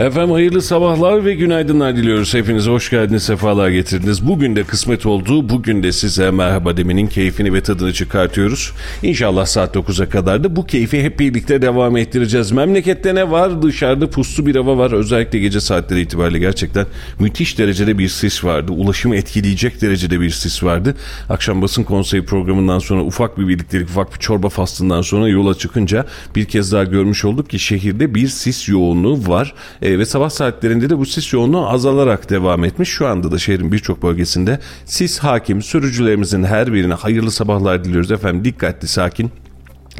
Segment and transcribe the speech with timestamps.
[0.00, 2.34] Efendim hayırlı sabahlar ve günaydınlar diliyoruz.
[2.34, 4.26] Hepinize hoş geldiniz, sefalar getirdiniz.
[4.26, 5.48] Bugün de kısmet oldu.
[5.48, 8.72] Bugün de size merhaba demenin keyfini ve tadını çıkartıyoruz.
[9.02, 12.52] İnşallah saat 9'a kadar da bu keyfi hep birlikte devam ettireceğiz.
[12.52, 13.62] Memlekette ne var?
[13.62, 14.92] Dışarıda puslu bir hava var.
[14.92, 16.86] Özellikle gece saatleri itibariyle gerçekten
[17.18, 18.72] müthiş derecede bir sis vardı.
[18.72, 20.94] Ulaşımı etkileyecek derecede bir sis vardı.
[21.28, 26.06] Akşam basın konseyi programından sonra ufak bir birliktelik, ufak bir çorba faslından sonra yola çıkınca
[26.36, 29.54] bir kez daha görmüş olduk ki şehirde bir sis yoğunluğu var.
[29.82, 32.88] E, ve sabah saatlerinde de bu sis yoğunluğu azalarak devam etmiş.
[32.88, 35.62] Şu anda da şehrin birçok bölgesinde sis hakim.
[35.62, 38.10] Sürücülerimizin her birine hayırlı sabahlar diliyoruz.
[38.10, 39.30] Efendim dikkatli, sakin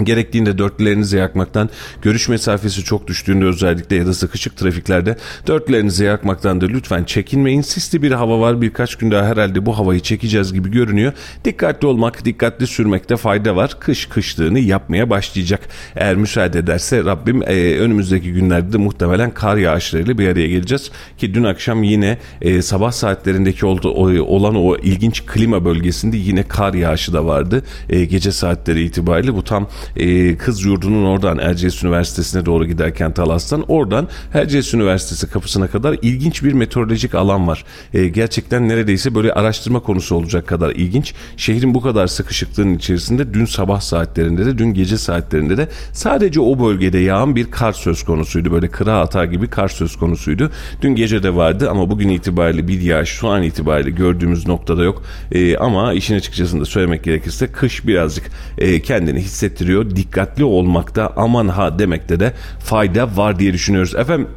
[0.03, 1.71] Gerektiğinde dörtlerinizi yakmaktan,
[2.03, 7.63] görüş mesafesi çok düştüğünde özellikle ya da sıkışık trafiklerde dörtlerinizi yakmaktan da lütfen çekinmeyin.
[7.63, 11.13] Sisli bir hava var birkaç gün daha herhalde bu havayı çekeceğiz gibi görünüyor.
[11.45, 13.81] Dikkatli olmak, dikkatli sürmekte fayda var.
[13.81, 15.61] Kış kışlığını yapmaya başlayacak.
[15.97, 20.91] Eğer müsaade ederse Rabbim e, önümüzdeki günlerde de muhtemelen kar yağışlarıyla bir araya geleceğiz.
[21.19, 26.43] Ki dün akşam yine e, sabah saatlerindeki oldu, o, olan o ilginç klima bölgesinde yine
[26.43, 27.63] kar yağışı da vardı.
[27.89, 33.65] E, gece saatleri itibariyle bu tam e, kız yurdunun oradan Erciyes Üniversitesi'ne doğru giderken Talas'tan
[33.69, 37.65] oradan Erciyes Üniversitesi kapısına kadar ilginç bir meteorolojik alan var.
[37.95, 41.15] E, gerçekten neredeyse böyle araştırma konusu olacak kadar ilginç.
[41.37, 46.61] Şehrin bu kadar sıkışıklığının içerisinde dün sabah saatlerinde de dün gece saatlerinde de sadece o
[46.61, 48.53] bölgede yağan bir kar söz konusuydu.
[48.53, 50.51] Böyle kıra atar gibi kar söz konusuydu.
[50.83, 55.03] Dün gece de vardı ama bugün itibariyle bir yağış şu an itibariyle gördüğümüz noktada yok.
[55.33, 59.97] E, ama işin açıkçası söylemek gerekirse kış birazcık e, kendini hissettiriyor gerekiyor.
[59.97, 63.95] Dikkatli olmakta aman ha demekte de fayda var diye düşünüyoruz.
[63.95, 64.29] Efendim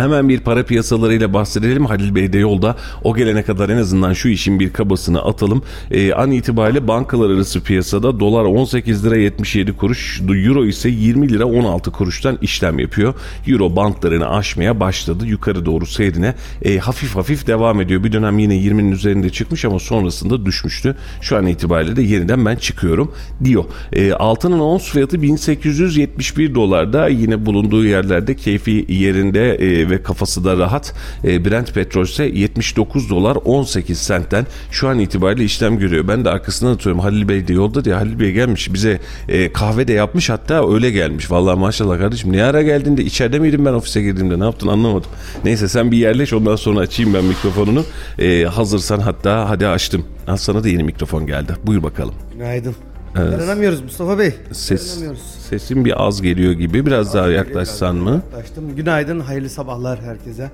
[0.00, 1.86] Hemen bir para piyasalarıyla bahsedelim.
[1.86, 2.76] Halil Bey de yolda.
[3.04, 5.62] O gelene kadar en azından şu işin bir kabasını atalım.
[5.90, 11.44] Ee, an itibariyle bankalar arası piyasada dolar 18 lira 77 kuruş, euro ise 20 lira
[11.44, 13.14] 16 kuruştan işlem yapıyor.
[13.46, 15.26] Euro bantlarını aşmaya başladı.
[15.26, 18.04] Yukarı doğru seyrine e, hafif hafif devam ediyor.
[18.04, 20.96] Bir dönem yine 20'nin üzerinde çıkmış ama sonrasında düşmüştü.
[21.20, 23.12] Şu an itibariyle de yeniden ben çıkıyorum
[23.44, 23.64] diyor.
[23.92, 30.58] E, altının ons fiyatı 1871 dolarda yine bulunduğu yerlerde keyfi yerinde e, ve kafası da
[30.58, 30.94] rahat.
[31.24, 36.08] E, Brent petrol ise 79 dolar 18 sentten şu an itibariyle işlem görüyor.
[36.08, 39.88] Ben de arkasından atıyorum Halil Bey de yolda diye Halil Bey gelmiş bize e, kahve
[39.88, 41.30] de yapmış hatta öyle gelmiş.
[41.30, 45.10] Vallahi maşallah kardeşim ne ara geldin de içeride miydim ben ofise girdiğimde ne yaptın anlamadım.
[45.44, 47.84] Neyse sen bir yerleş ondan sonra açayım ben mikrofonunu.
[48.18, 50.04] E, hazırsan hatta hadi açtım.
[50.26, 51.52] Ha, sana da yeni mikrofon geldi.
[51.66, 52.14] Buyur bakalım.
[52.32, 52.74] Günaydın.
[53.18, 53.32] Evet.
[53.32, 54.34] Yaranamıyoruz Mustafa Bey.
[54.52, 55.04] Ses,
[55.48, 56.86] sesin bir az geliyor gibi.
[56.86, 58.22] Biraz az daha yaklaşsan mı?
[58.32, 58.76] Yaklaştım.
[58.76, 60.50] Günaydın, hayırlı sabahlar herkese.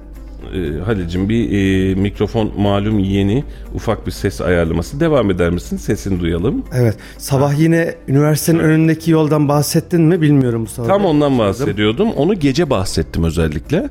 [0.54, 5.76] Ee, Halil'cim bir e, mikrofon malum yeni ufak bir ses ayarlaması devam eder misin?
[5.76, 6.64] Sesini duyalım.
[6.74, 6.96] Evet.
[7.18, 8.68] Sabah yine üniversitenin evet.
[8.68, 11.10] önündeki yoldan bahsettin mi bilmiyorum Mustafa Tam Bey.
[11.10, 12.12] ondan bahsediyordum.
[12.12, 13.88] Onu gece bahsettim özellikle.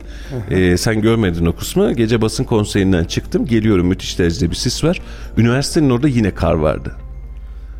[0.52, 1.94] Ee, sen görmedin o kısmı.
[1.94, 3.46] Gece basın konseyinden çıktım.
[3.46, 5.02] Geliyorum müthiş derecede bir sis var.
[5.38, 6.96] Üniversitenin orada yine kar vardı.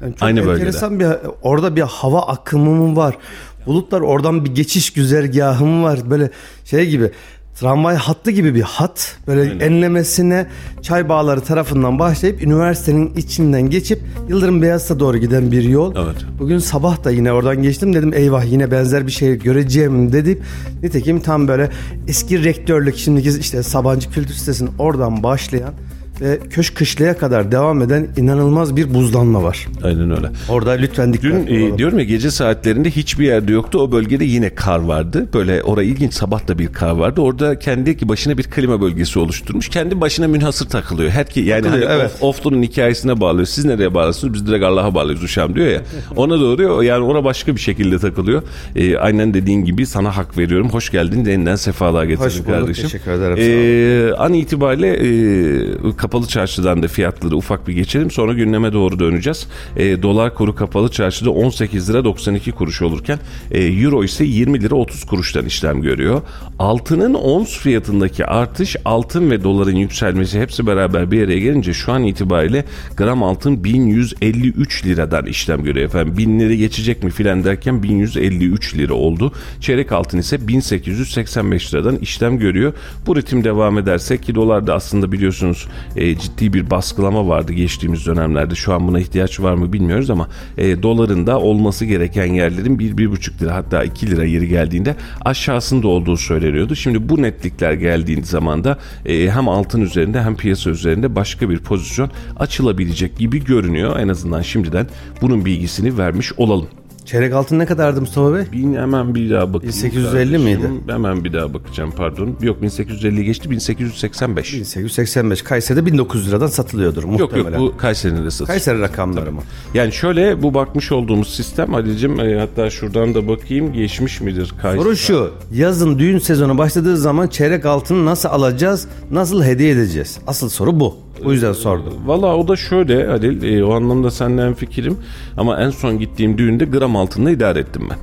[0.02, 1.24] Yani çok Aynı enteresan bölgede.
[1.24, 3.18] bir orada bir hava akımı mı var?
[3.66, 6.00] Bulutlar oradan bir geçiş güzergahı mı var?
[6.10, 6.30] Böyle
[6.66, 7.12] şey gibi
[7.60, 9.60] tramvay hattı gibi bir hat böyle Aynen.
[9.60, 10.48] enlemesine
[10.82, 15.96] çay bağları tarafından başlayıp üniversitenin içinden geçip Yıldırım Beyazıt'a doğru giden bir yol.
[15.96, 16.16] Evet.
[16.40, 20.40] Bugün sabah da yine oradan geçtim dedim eyvah yine benzer bir şey göreceğim dedim.
[20.84, 21.70] Nitekim tam böyle
[22.08, 25.74] eski rektörlük şimdiki işte Sabancı Kültür Sitesi'nin oradan başlayan
[26.22, 29.68] ve köşk kışlaya kadar devam eden inanılmaz bir buzlanma var.
[29.84, 30.28] Aynen öyle.
[30.50, 33.80] Orada lütfen dikkat Dün e, diyorum ya gece saatlerinde hiçbir yerde yoktu.
[33.80, 35.28] O bölgede yine kar vardı.
[35.34, 37.22] Böyle orada ilginç sabah da bir kar vardı.
[37.22, 39.70] Orada kendi başına bir klima bölgesi oluşturmuş.
[39.70, 41.10] Kendi başına münhasır takılıyor.
[41.10, 42.12] Her ki yani takılıyor, hani evet.
[42.22, 43.46] Oflu'nun hikayesine bağlıyor.
[43.48, 44.34] Siz nereye bağlısınız?
[44.34, 45.82] Biz direkt Allah'a bağlıyız uşağım diyor ya.
[46.16, 48.44] Ona doğru yani ona başka bir şekilde takılıyor.
[48.76, 50.70] E, aynen dediğin gibi sana hak veriyorum.
[50.70, 51.26] Hoş geldin.
[51.26, 52.84] Yeniden sefalar getirdin kardeşim.
[52.84, 53.38] Teşekkür ederim.
[53.40, 59.48] E, an itibariyle e, kapalı çarşıdan da fiyatları ufak bir geçelim sonra gündeme doğru döneceğiz.
[59.78, 63.20] E, dolar kuru kapalı çarşıda 18 lira 92 kuruş olurken
[63.52, 66.22] e, euro ise 20 lira 30 kuruştan işlem görüyor.
[66.60, 72.04] Altının ons fiyatındaki artış altın ve doların yükselmesi hepsi beraber bir araya gelince şu an
[72.04, 72.66] itibariyle
[72.98, 76.18] gram altın 1153 liradan işlem görüyor efendim.
[76.18, 79.32] 1000 lira geçecek mi filan derken 1153 lira oldu.
[79.60, 82.74] Çeyrek altın ise 1885 liradan işlem görüyor.
[83.08, 88.56] Bu ritim devam ederse ki dolarda aslında biliyorsunuz e, ciddi bir baskılama vardı geçtiğimiz dönemlerde.
[88.56, 93.42] Şu an buna ihtiyaç var mı bilmiyoruz ama e, doların da olması gereken yerlerin 1-1,5
[93.42, 94.96] lira hatta 2 lira yeri geldiğinde
[95.26, 96.76] aşağısında olduğu söyleniyordu.
[96.76, 101.60] Şimdi bu netlikler geldiği zaman da e, hem altın üzerinde hem piyasa üzerinde başka bir
[101.60, 104.00] pozisyon açılabilecek gibi görünüyor.
[104.00, 104.88] En azından şimdiden
[105.22, 106.68] bunun bilgisini vermiş olalım.
[107.06, 108.44] Çeyrek altın ne kadardı Mustafa Bey?
[108.52, 109.76] Bin hemen bir daha bakayım.
[109.76, 110.70] 1850 miydi?
[110.88, 112.36] Hemen bir daha bakacağım pardon.
[112.42, 114.54] Yok 1850 geçti 1885.
[114.54, 115.42] 1885.
[115.42, 117.38] Kayseri'de 1900 liradan satılıyordur muhtemelen.
[117.38, 118.48] Yok yok bu Kayseri'nin de satılıyor.
[118.48, 119.42] Kayseri rakamları mı?
[119.74, 124.84] Yani şöyle bu bakmış olduğumuz sistem Ali'cim e, hatta şuradan da bakayım geçmiş midir Kayseri?
[124.84, 130.18] Soru şu yazın düğün sezonu başladığı zaman çeyrek altını nasıl alacağız nasıl hediye edeceğiz?
[130.28, 131.05] Asıl soru bu.
[131.26, 131.94] O yüzden sordum.
[132.06, 134.98] Valla o da şöyle Halil e, o anlamda senden fikrim
[135.38, 137.98] ama en son gittiğim düğünde gram altında idare ettim ben.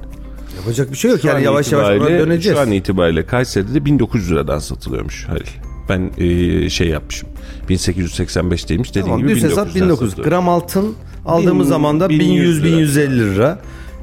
[0.56, 2.58] Yapacak bir şey yok Şu an yani yavaş yavaş buna döneceğiz.
[2.58, 5.46] Şu an itibariyle Kayseri'de de 1900 liradan satılıyormuş Halil.
[5.88, 7.28] Ben e, şey yapmışım.
[7.68, 10.10] 1885 değilmiş dediğim Tamam, gibi düz hesap 1900'den 1900.
[10.10, 10.30] satılıyor.
[10.30, 10.94] Gram altın
[11.26, 13.58] aldığımız Bin- zaman da 1100 1100 1150 lira.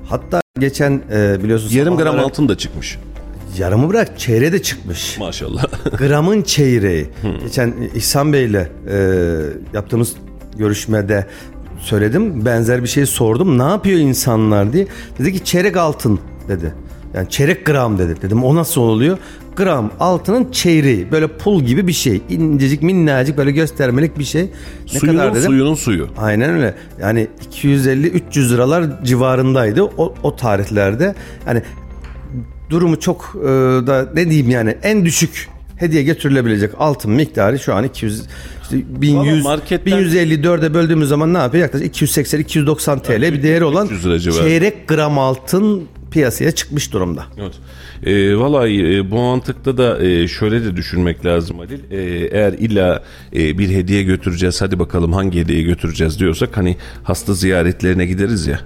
[0.09, 2.97] Hatta geçen e, biliyorsunuz Yarım gram altın da çıkmış.
[3.59, 5.17] Yarımı bırak çeyreğe de çıkmış.
[5.17, 5.65] Maşallah.
[5.97, 7.07] Gramın çeyreği.
[7.43, 8.67] Geçen İhsan Bey'le e,
[9.73, 10.15] yaptığımız
[10.57, 11.27] görüşmede
[11.79, 12.45] söyledim.
[12.45, 13.59] Benzer bir şey sordum.
[13.59, 14.87] Ne yapıyor insanlar diye.
[15.19, 16.73] Dedi ki çeyrek altın dedi.
[17.13, 18.21] Yani çeyrek gram dedi.
[18.21, 19.17] Dedim o nasıl oluyor?
[19.55, 21.11] Gram altının çeyreği.
[21.11, 22.21] Böyle pul gibi bir şey.
[22.29, 24.41] İncecik minnacık böyle göstermelik bir şey.
[24.93, 25.45] Ne suyunun kadar dedim?
[25.45, 26.07] suyunun suyu.
[26.17, 26.75] Aynen öyle.
[27.01, 31.15] Yani 250-300 liralar civarındaydı o, o tarihlerde.
[31.47, 31.61] Yani
[32.69, 33.47] durumu çok e,
[33.87, 38.21] da ne diyeyim yani en düşük hediye götürülebilecek altın miktarı şu an 200
[38.63, 41.63] işte 1100 Valla marketten- 1154'e böldüğümüz zaman ne yapıyor?
[41.63, 44.39] Yaklaşık 280 290 TL bir değeri olan 300 lira civarı.
[44.43, 47.23] çeyrek gram altın piyasaya çıkmış durumda.
[47.37, 47.53] Evet.
[48.05, 51.79] E, vallahi e, bu mantıkta da e, şöyle de düşünmek lazım Halil.
[51.91, 51.97] E,
[52.31, 53.03] eğer illa
[53.35, 58.59] e, bir hediye götüreceğiz hadi bakalım hangi hediye götüreceğiz diyorsak hani hasta ziyaretlerine gideriz ya.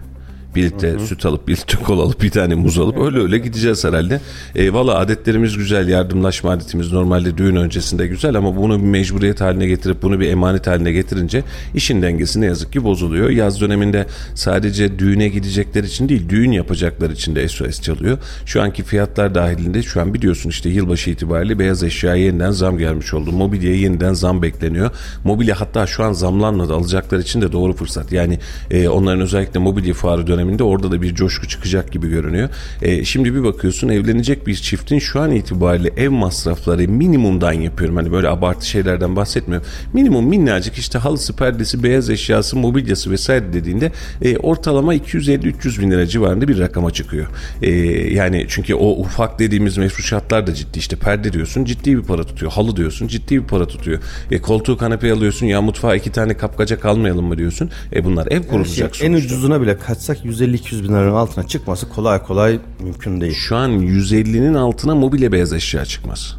[0.55, 4.21] Birlikte süt alıp birlikte kol alıp bir tane muz alıp öyle öyle gideceğiz herhalde.
[4.55, 9.67] E, Valla adetlerimiz güzel yardımlaşma adetimiz normalde düğün öncesinde güzel ama bunu bir mecburiyet haline
[9.67, 11.44] getirip bunu bir emanet haline getirince
[11.75, 13.29] işin dengesi ne yazık ki bozuluyor.
[13.29, 14.05] Yaz döneminde
[14.35, 18.17] sadece düğüne gidecekler için değil düğün yapacaklar için de SOS çalıyor.
[18.45, 23.13] Şu anki fiyatlar dahilinde şu an biliyorsun işte yılbaşı itibariyle beyaz eşya yeniden zam gelmiş
[23.13, 23.31] oldu.
[23.31, 24.91] Mobilyaya yeniden zam bekleniyor.
[25.23, 28.11] Mobilya hatta şu an zamlanmadı alacaklar için de doğru fırsat.
[28.11, 28.39] Yani
[28.71, 32.49] e, onların özellikle mobilya fuarı döneminde orada da bir coşku çıkacak gibi görünüyor.
[32.81, 37.95] E, şimdi bir bakıyorsun evlenecek bir çiftin şu an itibariyle ev masrafları minimumdan yapıyorum.
[37.95, 39.67] Hani böyle abartı şeylerden bahsetmiyorum.
[39.93, 43.91] Minimum minnacık işte halısı, perdesi, beyaz eşyası, mobilyası vesaire dediğinde
[44.21, 47.27] e, ortalama 250-300 bin lira civarında bir rakama çıkıyor.
[47.61, 47.71] E,
[48.13, 50.79] yani çünkü o ufak dediğimiz mefruşatlar da ciddi.
[50.79, 52.51] işte perde diyorsun ciddi bir para tutuyor.
[52.51, 53.99] Halı diyorsun ciddi bir para tutuyor.
[54.31, 57.69] E, koltuğu kanepeye alıyorsun ya mutfağa iki tane kapkacak almayalım mı diyorsun.
[57.95, 59.27] E bunlar ev kurulacak Şey, en sonuçta.
[59.27, 63.33] ucuzuna bile kaçsak 150-200 bin liranın altına çıkması kolay kolay mümkün değil.
[63.33, 66.38] Şu an 150'nin altına mobilya beyaz eşya çıkmaz.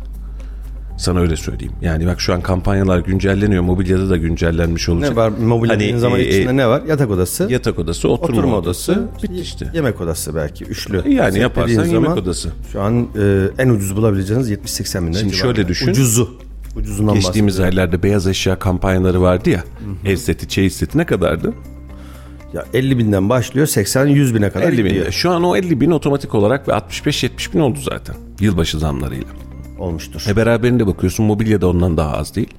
[0.99, 1.73] Sana öyle söyleyeyim.
[1.83, 3.62] Yani bak şu an kampanyalar güncelleniyor.
[3.62, 5.11] Mobilyada da güncellenmiş olacak.
[5.11, 6.83] Ne var mobilya Hani, zaman e, içinde ne var?
[6.88, 9.71] Yatak odası, Yatak odası, oturma, oturma odası, odası, bitti işte.
[9.75, 10.97] yemek odası belki üçlü.
[10.97, 12.52] Yani Setlediğin yaparsan yemek zaman odası.
[12.73, 15.90] Şu an e, en ucuz bulabileceğiniz 70-80 bin lira Şimdi şöyle düşün.
[15.90, 16.38] Ucuzu.
[16.76, 19.64] Ucuzundan Geçtiğimiz aylarda beyaz eşya kampanyaları vardı ya.
[20.04, 21.54] Ev seti, çeyiz seti ne kadardı?
[22.54, 25.06] Ya 50 binden başlıyor 80-100 bine kadar 50 gidiyor.
[25.06, 25.11] bin.
[25.11, 28.16] Şu an o 50 bin otomatik olarak ve 65-70 bin oldu zaten.
[28.40, 29.28] Yılbaşı zamlarıyla.
[29.78, 30.25] olmuştur.
[30.28, 32.54] E beraberinde bakıyorsun mobilya da ondan daha az değil.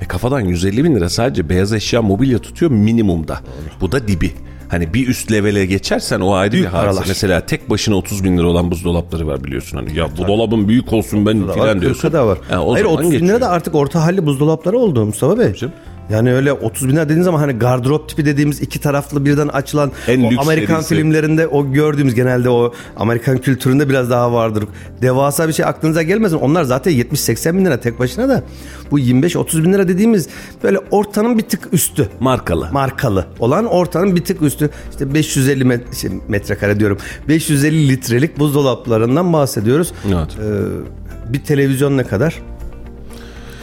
[0.00, 3.40] E kafadan 150 bin lira sadece beyaz eşya mobilya tutuyor minimumda.
[3.80, 4.32] Bu da dibi.
[4.68, 7.04] Hani bir üst levele geçersen o ayrı Büyük bir hadise.
[7.08, 9.76] Mesela tek başına 30 bin lira olan buzdolapları var biliyorsun.
[9.78, 12.08] Hani ya bu dolabın büyük olsun ben filan diyorsun.
[12.08, 12.38] 40'a da var.
[12.58, 15.54] O Hayır zaman 30 bin lira da artık orta halli buzdolapları oldu Mustafa Bey.
[15.54, 15.74] canım.
[16.10, 19.92] Yani öyle 30 bin lira dediğin zaman hani gardırop tipi dediğimiz iki taraflı birden açılan
[20.08, 20.94] En o Amerikan serisi.
[20.94, 24.64] filmlerinde o gördüğümüz genelde o Amerikan kültüründe biraz daha vardır.
[25.02, 26.36] Devasa bir şey aklınıza gelmesin.
[26.36, 28.42] Onlar zaten 70-80 bin lira tek başına da
[28.90, 30.28] bu 25-30 bin lira dediğimiz
[30.64, 32.08] böyle ortanın bir tık üstü.
[32.20, 32.68] Markalı.
[32.72, 36.98] markalı olan ortanın bir tık üstü işte 550 met- şey, metrekare diyorum
[37.28, 39.92] 550 litrelik buzdolaplarından bahsediyoruz.
[40.06, 40.36] Evet.
[40.44, 42.42] Ee, bir televizyon ne kadar?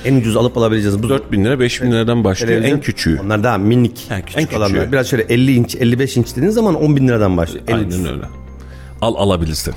[0.05, 1.03] En ucuz alıp alabileceğiz.
[1.03, 3.19] Bu 4 bin lira 5 bin liradan başlıyor en küçüğü.
[3.25, 4.05] Onlar daha minik.
[4.09, 4.79] Ha, küçük en küçük olanlar.
[4.79, 4.91] küçüğü.
[4.91, 7.63] Biraz şöyle 50 inç 55 inç dediğin zaman 10 bin liradan başlıyor.
[7.67, 7.95] En ucuz.
[7.95, 8.25] Aynen öyle.
[9.01, 9.73] Al alabilirsin.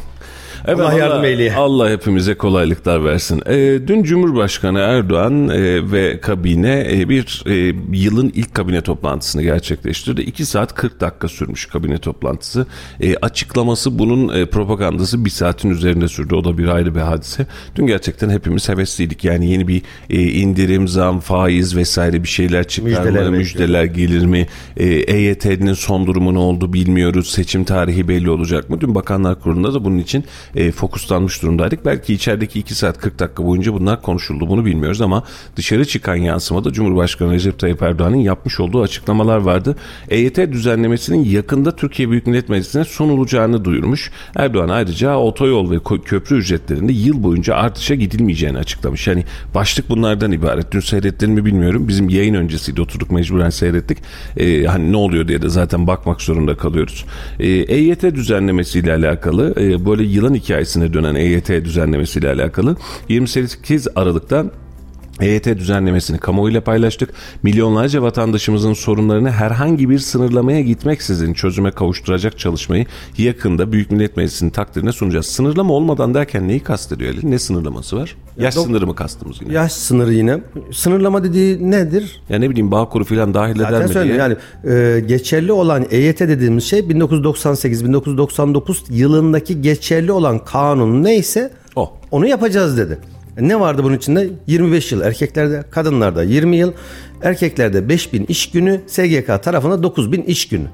[0.67, 1.55] Evet, Allah yardım eyleye.
[1.55, 3.43] Allah hepimize kolaylıklar versin.
[3.47, 10.21] Ee, dün Cumhurbaşkanı Erdoğan e, ve kabine e, bir e, yılın ilk kabine toplantısını gerçekleştirdi.
[10.21, 12.67] 2 saat 40 dakika sürmüş kabine toplantısı.
[13.01, 16.35] E, açıklaması bunun e, propagandası bir saatin üzerinde sürdü.
[16.35, 17.47] O da bir ayrı bir hadise.
[17.77, 19.25] Dün gerçekten hepimiz hevesliydik.
[19.25, 23.37] Yani yeni bir e, indirim, zam, faiz vesaire bir şeyler çıkar Müjdeler mı?
[23.37, 24.47] Müjdeler gelir mi?
[24.77, 27.31] E, EYT'nin son durumu ne oldu bilmiyoruz.
[27.31, 28.81] Seçim tarihi belli olacak mı?
[28.81, 31.85] Dün Bakanlar Kurulu'nda da bunun için e, fokuslanmış durumdaydık.
[31.85, 34.49] Belki içerideki 2 saat 40 dakika boyunca bunlar konuşuldu.
[34.49, 35.25] Bunu bilmiyoruz ama
[35.57, 39.77] dışarı çıkan yansımada Cumhurbaşkanı Recep Tayyip Erdoğan'ın yapmış olduğu açıklamalar vardı.
[40.09, 44.11] EYT düzenlemesinin yakında Türkiye Büyük Millet Meclisi'ne sunulacağını duyurmuş.
[44.37, 49.07] Erdoğan ayrıca otoyol ve köprü ücretlerinde yıl boyunca artışa gidilmeyeceğini açıklamış.
[49.07, 50.73] Yani başlık bunlardan ibaret.
[50.73, 51.89] Dün seyrettin mi bilmiyorum.
[51.89, 52.81] Bizim yayın öncesiydi.
[52.81, 53.99] Oturduk mecburen seyrettik.
[54.37, 57.05] Ee, hani ne oluyor diye de zaten bakmak zorunda kalıyoruz.
[57.41, 62.77] Ee, EYT düzenlemesiyle alakalı e, böyle yılan hikayesine dönen EYT düzenlemesiyle alakalı
[63.09, 64.45] 28 Aralık'ta
[65.21, 67.11] EYT düzenlemesini kamuoyuyla paylaştık.
[67.43, 72.87] Milyonlarca vatandaşımızın sorunlarını herhangi bir sınırlamaya gitmeksizin çözüme kavuşturacak çalışmayı
[73.19, 75.27] yakında Büyük Millet Meclisi'nin takdirine sunacağız.
[75.27, 77.31] Sınırlama olmadan derken neyi kastediyor Ali?
[77.31, 78.17] Ne sınırlaması var?
[78.39, 79.53] Yaş dok- sınırı mı kastımız yine?
[79.53, 80.39] Yaş sınırı yine.
[80.73, 82.21] Sınırlama dediği nedir?
[82.29, 84.23] Ya ne bileyim Bağkur falan dahil eder Zaten mi söyleyeyim
[84.65, 84.73] diye.
[84.73, 91.93] yani e, geçerli olan EYT dediğimiz şey 1998-1999 yılındaki geçerli olan kanun neyse O.
[92.11, 92.99] onu yapacağız dedi.
[93.37, 94.29] E, Ne vardı bunun içinde?
[94.47, 96.73] 25 yıl erkeklerde, kadınlarda 20 yıl,
[97.23, 100.67] erkeklerde 5000 iş günü, SGK tarafında 9000 iş günü.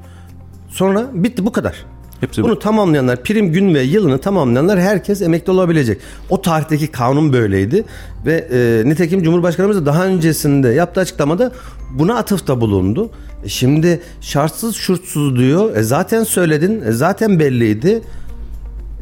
[0.69, 1.85] Sonra bitti bu kadar.
[2.21, 2.47] Hepsi bu.
[2.47, 5.99] Bunu tamamlayanlar, prim gün ve yılını tamamlayanlar herkes emekli olabilecek.
[6.31, 7.85] O tarihteki kanun böyleydi
[8.27, 11.53] ve e, nitekim Cumhurbaşkanımız da daha öncesinde yaptığı açıklamada
[11.99, 13.11] buna atıfta bulundu.
[13.45, 15.77] E, şimdi şartsız şurtsuz diyor.
[15.77, 17.89] E, zaten söyledin, e, zaten belliydi.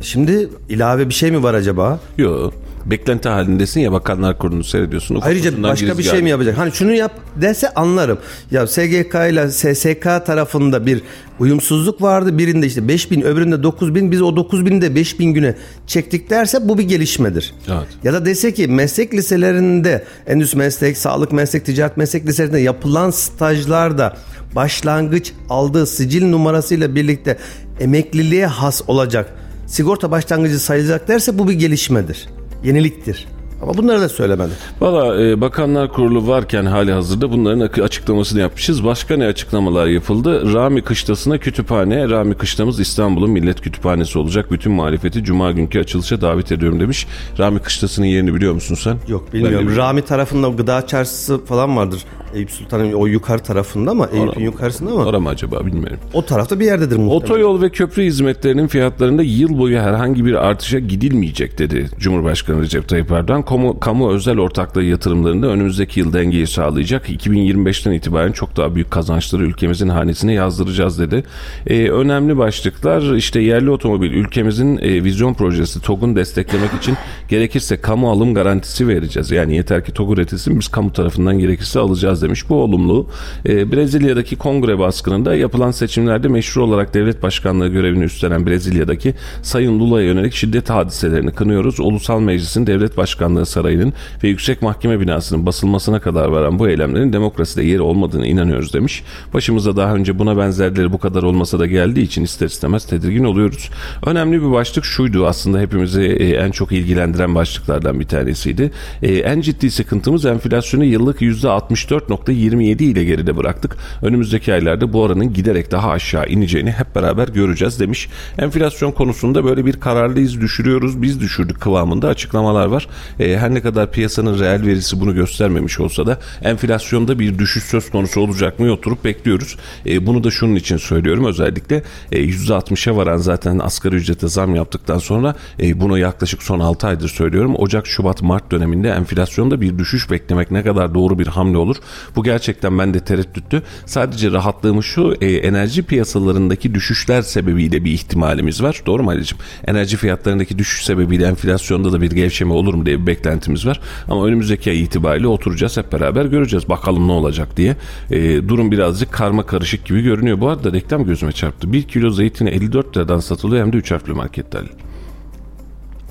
[0.01, 2.01] E, Şimdi ilave bir şey mi var acaba?
[2.19, 2.55] Yok.
[2.87, 5.19] Beklenti halindesin ya bakanlar kurulunu seyrediyorsun.
[5.23, 6.59] Ayrıca başka bir şey mi yapacak?
[6.59, 8.19] Hani şunu yap dese anlarım.
[8.51, 11.03] Ya SGK ile SSK tarafında bir
[11.39, 12.39] uyumsuzluk vardı.
[12.39, 15.55] Birinde işte 5000 öbüründe 9000 biz o 9000'i de 5000 güne
[15.87, 17.55] çektik derse bu bir gelişmedir.
[17.69, 17.89] Evet.
[18.05, 24.17] Ya da dese ki meslek liselerinde endüstri meslek, sağlık meslek, ticaret meslek liselerinde yapılan stajlarda
[24.55, 27.39] başlangıç aldığı sicil numarasıyla birlikte
[27.81, 29.35] emekliliğe has olacak.
[29.67, 32.29] Sigorta başlangıcı sayılacak derse bu bir gelişmedir.
[32.65, 33.27] Yeniliktir.
[33.63, 34.51] Ama bunları da söylemedi.
[34.81, 38.85] Valla e, Bakanlar Kurulu varken hali hazırda bunların açıklamasını yapmışız.
[38.85, 40.55] Başka ne açıklamalar yapıldı?
[40.55, 42.09] Rami Kışlası'na kütüphane.
[42.09, 44.51] Rami Kışlamız İstanbul'un millet kütüphanesi olacak.
[44.53, 47.07] Bütün muhalefeti Cuma günkü açılışa davet ediyorum demiş.
[47.39, 48.97] Rami Kışlası'nın yerini biliyor musun sen?
[49.09, 49.59] Yok bilmiyorum.
[49.59, 49.83] bilmiyorum.
[49.83, 52.01] Rami tarafında gıda çarşısı falan vardır.
[52.35, 55.99] Eyüp Sultan'ın o yukarı tarafında ama Eyüp'ün yukarısında ama Orada mı acaba bilmiyorum.
[56.13, 57.17] o tarafta bir yerdedir muhtemelen.
[57.25, 63.11] Otoyol ve köprü hizmetlerinin fiyatlarında yıl boyu herhangi bir artışa gidilmeyecek dedi Cumhurbaşkanı Recep Tayyip
[63.13, 63.43] Erdoğan.
[63.47, 67.11] Kamu, kamu özel ortaklığı yatırımlarında önümüzdeki yıl dengeyi sağlayacak.
[67.11, 71.25] 2025'ten itibaren çok daha büyük kazançları ülkemizin hanesine yazdıracağız dedi.
[71.67, 76.97] Ee, önemli başlıklar işte yerli otomobil ülkemizin e, vizyon projesi TOG'un desteklemek için
[77.29, 79.31] gerekirse kamu alım garantisi vereceğiz.
[79.31, 82.49] Yani yeter ki TOG üretilsin biz kamu tarafından gerekirse alacağız demiş.
[82.49, 83.09] Bu olumlu.
[83.47, 90.07] Ee, Brezilya'daki kongre baskınında yapılan seçimlerde meşru olarak devlet başkanlığı görevini üstlenen Brezilya'daki Sayın Lula'ya
[90.07, 91.81] yönelik şiddet hadiselerini kınıyoruz.
[91.81, 97.65] Ulusal Meclis'in devlet başkanlığı sarayının ve yüksek mahkeme binasının basılmasına kadar varan bu eylemlerin demokraside
[97.65, 99.03] yeri olmadığını inanıyoruz demiş.
[99.35, 103.71] Başımıza daha önce buna benzerleri bu kadar olmasa da geldiği için ister istemez tedirgin oluyoruz.
[104.07, 108.71] Önemli bir başlık şuydu aslında hepimizi e, en çok ilgilendiren başlıklardan bir tanesiydi.
[109.03, 113.77] E, En ciddi sıkıntımız enflasyonu yıllık %64.27 ile geride bıraktık.
[114.03, 118.09] Önümüzdeki aylarda bu oranın giderek daha aşağı ineceğini hep beraber göreceğiz demiş.
[118.39, 122.89] Enflasyon konusunda böyle bir kararlıyız düşürüyoruz biz düşürdük kıvamında açıklamalar var.
[123.25, 127.91] E, her ne kadar piyasanın reel verisi bunu göstermemiş olsa da enflasyonda bir düşüş söz
[127.91, 129.57] konusu olacak mı oturup bekliyoruz.
[129.87, 134.99] E, bunu da şunun için söylüyorum özellikle e, %60'a varan zaten asgari ücrete zam yaptıktan
[134.99, 137.55] sonra e, bunu yaklaşık son 6 aydır söylüyorum.
[137.59, 141.77] Ocak, Şubat, Mart döneminde enflasyonda bir düşüş beklemek ne kadar doğru bir hamle olur?
[142.17, 143.63] Bu gerçekten bende tereddüttü.
[143.87, 148.83] Sadece rahatlığımız şu e, enerji piyasalarındaki düşüşler sebebiyle bir ihtimalimiz var.
[148.87, 149.39] Doğru mu Ali'cim?
[149.67, 153.81] Enerji fiyatlarındaki düşüş sebebiyle enflasyonda da bir gevşeme olur mu diye bir beklentimiz var.
[154.09, 156.69] Ama önümüzdeki ay itibariyle oturacağız hep beraber göreceğiz.
[156.69, 157.77] Bakalım ne olacak diye.
[158.11, 160.41] E, durum birazcık karma karışık gibi görünüyor.
[160.41, 161.73] Bu arada reklam gözüme çarptı.
[161.73, 164.59] 1 kilo zeytini 54 liradan satılıyor hem de 3 harfli markette.
[164.59, 164.69] Ali.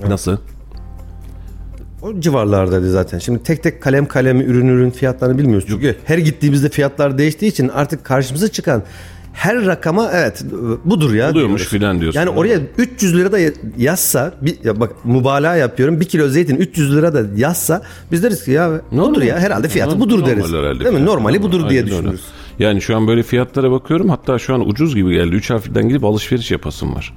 [0.08, 0.36] Nasıl?
[2.02, 3.18] O civarlardaydı zaten.
[3.18, 5.66] Şimdi tek tek kalem kalem ürün ürün fiyatlarını bilmiyoruz.
[5.68, 8.82] Çünkü her gittiğimizde fiyatlar değiştiği için artık karşımıza çıkan
[9.34, 10.44] her rakama evet
[10.84, 11.30] budur ya.
[11.34, 12.20] Buluyormuş filan diyorsun.
[12.20, 13.38] Yani oraya 300 lira da
[13.78, 16.00] yazsa bir, ya bak mübalağa yapıyorum.
[16.00, 19.68] Bir kilo zeytin 300 lira da yazsa biz deriz ki ya ne budur ya herhalde
[19.68, 20.52] fiyatı budur Normal deriz.
[20.52, 21.04] herhalde Değil mi?
[21.06, 21.90] Normali budur Aynen diye öyle.
[21.92, 22.20] düşünürüz.
[22.58, 24.08] Yani şu an böyle fiyatlara bakıyorum.
[24.08, 25.36] Hatta şu an ucuz gibi geldi.
[25.36, 27.14] Üç harfliden gidip alışveriş yapasım var.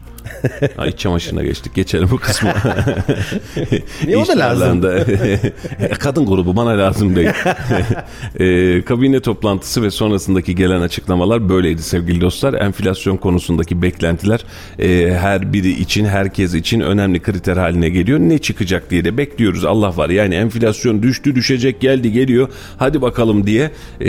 [0.78, 1.76] Ha, iç çamaşırına geçtik.
[1.76, 2.54] Geçelim bu kısmı.
[4.06, 4.84] Niye o da lazım?
[4.84, 5.54] De-
[6.00, 7.30] Kadın grubu bana lazım değil.
[8.40, 12.54] e, kabine toplantısı ve sonrasındaki gelen açıklamalar böyleydi sevgili dostlar.
[12.54, 14.46] Enflasyon konusundaki beklentiler
[14.80, 18.20] e, her biri için, herkes için önemli kriter haline geliyor.
[18.20, 19.66] Ne çıkacak diye de bekliyoruz.
[19.66, 20.10] Allah var.
[20.10, 22.50] Yani enflasyon düştü, düşecek, geldi, geliyor.
[22.78, 24.08] Hadi bakalım diye e,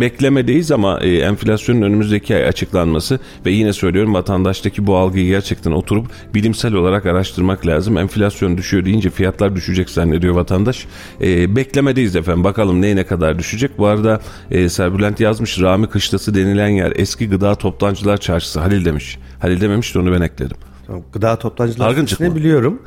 [0.00, 6.06] beklemedeyiz ama e, enflasyonun önümüzdeki ay açıklanması ve yine söylüyorum vatandaştaki bu algıyı gerçekten oturup
[6.34, 7.98] bilimsel olarak araştırmak lazım.
[7.98, 10.86] Enflasyon düşüyor deyince fiyatlar düşecek zannediyor vatandaş.
[11.20, 12.44] E, beklemedeyiz efendim.
[12.44, 13.78] Bakalım neye ne kadar düşecek.
[13.78, 14.20] Bu arada
[14.50, 18.60] e, Serbülent yazmış Rami Kışlası denilen yer eski gıda toptancılar çarşısı.
[18.60, 19.18] Halil demiş.
[19.38, 20.56] Halil dememiş de onu ben ekledim.
[20.86, 22.36] Tamam, Gıda toptancılar Argıncık ne mı?
[22.36, 22.82] biliyorum.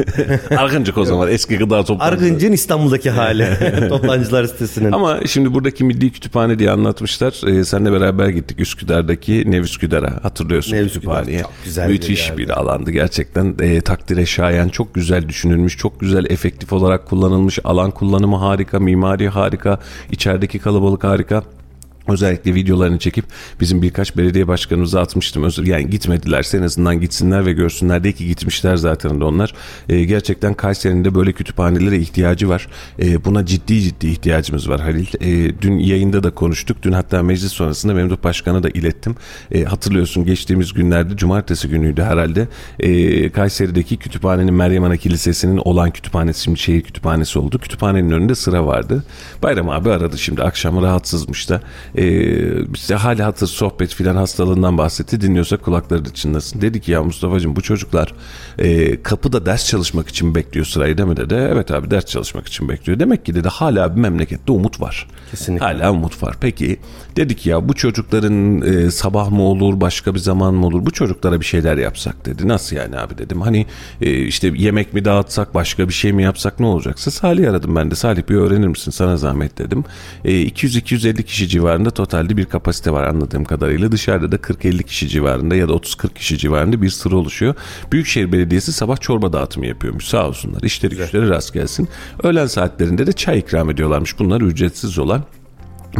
[0.56, 2.14] Argıncık o zaman eski gıda toptancıları.
[2.24, 3.48] Argıncın İstanbul'daki hali.
[3.88, 4.92] Toplancılar sitesinin.
[4.92, 7.40] Ama şimdi buradaki milli kütüphane diye anlatmışlar.
[7.46, 10.24] Ee, seninle beraber gittik Üsküdar'daki Nevüsküdar'a.
[10.24, 11.42] Hatırlıyorsun Nevüsküdar, kütüphaneye.
[11.42, 12.38] çok güzel bir Müthiş yerdi.
[12.38, 13.54] bir alandı gerçekten.
[13.60, 17.58] Ee, takdire şayan, çok güzel düşünülmüş, çok güzel efektif olarak kullanılmış.
[17.64, 19.78] Alan kullanımı harika, mimari harika,
[20.12, 21.42] içerideki kalabalık harika.
[22.08, 23.24] Özellikle videolarını çekip
[23.60, 25.42] bizim birkaç belediye başkanımıza atmıştım.
[25.42, 29.54] Özür yani gitmedilerse en azından gitsinler ve görsünler de ki gitmişler zaten de onlar.
[29.88, 32.68] Ee, gerçekten Kayseri'nin de böyle kütüphanelere ihtiyacı var.
[33.02, 35.06] Ee, buna ciddi ciddi ihtiyacımız var Halil.
[35.20, 36.76] Ee, dün yayında da konuştuk.
[36.82, 39.16] Dün hatta meclis sonrasında Memduh Başkan'a da ilettim.
[39.50, 42.48] Ee, hatırlıyorsun geçtiğimiz günlerde cumartesi günüydü herhalde.
[42.80, 47.58] Ee, Kayseri'deki kütüphanenin Meryem Ana Kilisesi'nin olan kütüphanesi şimdi şehir kütüphanesi oldu.
[47.58, 49.04] Kütüphanenin önünde sıra vardı.
[49.42, 51.60] Bayram abi aradı şimdi akşam rahatsızmış da.
[51.96, 55.20] Ee, işte hali hatır sohbet filan hastalığından bahsetti.
[55.20, 56.60] Dinliyorsa kulakları da çınlasın.
[56.60, 58.14] Dedi ki ya Mustafa'cığım bu çocuklar
[58.58, 61.34] e, kapıda ders çalışmak için bekliyor sırayı değil mi dedi.
[61.34, 62.98] Evet abi ders çalışmak için bekliyor.
[62.98, 65.08] Demek ki dedi hala bir memlekette umut var.
[65.30, 65.66] Kesinlikle.
[65.66, 66.36] Hala umut var.
[66.40, 66.78] Peki
[67.16, 70.86] dedik ya bu çocukların e, sabah mı olur başka bir zaman mı olur?
[70.86, 72.48] Bu çocuklara bir şeyler yapsak dedi.
[72.48, 73.40] Nasıl yani abi dedim.
[73.40, 73.66] Hani
[74.00, 77.90] e, işte yemek mi dağıtsak başka bir şey mi yapsak ne olacaksa Salih aradım ben
[77.90, 77.94] de.
[77.94, 79.84] Salih bir öğrenir misin sana zahmet dedim.
[80.24, 83.92] E, 200-250 kişi civarında totalde bir kapasite var anladığım kadarıyla.
[83.92, 87.54] Dışarıda da 40-50 kişi civarında ya da 30-40 kişi civarında bir sıra oluşuyor.
[87.92, 90.62] Büyükşehir Belediyesi sabah çorba dağıtımı yapıyormuş sağ olsunlar.
[90.62, 91.88] İşleri güçleri rast gelsin.
[92.22, 94.18] Öğlen saatlerinde de çay ikram ediyorlarmış.
[94.18, 95.24] Bunlar ücretsiz olan.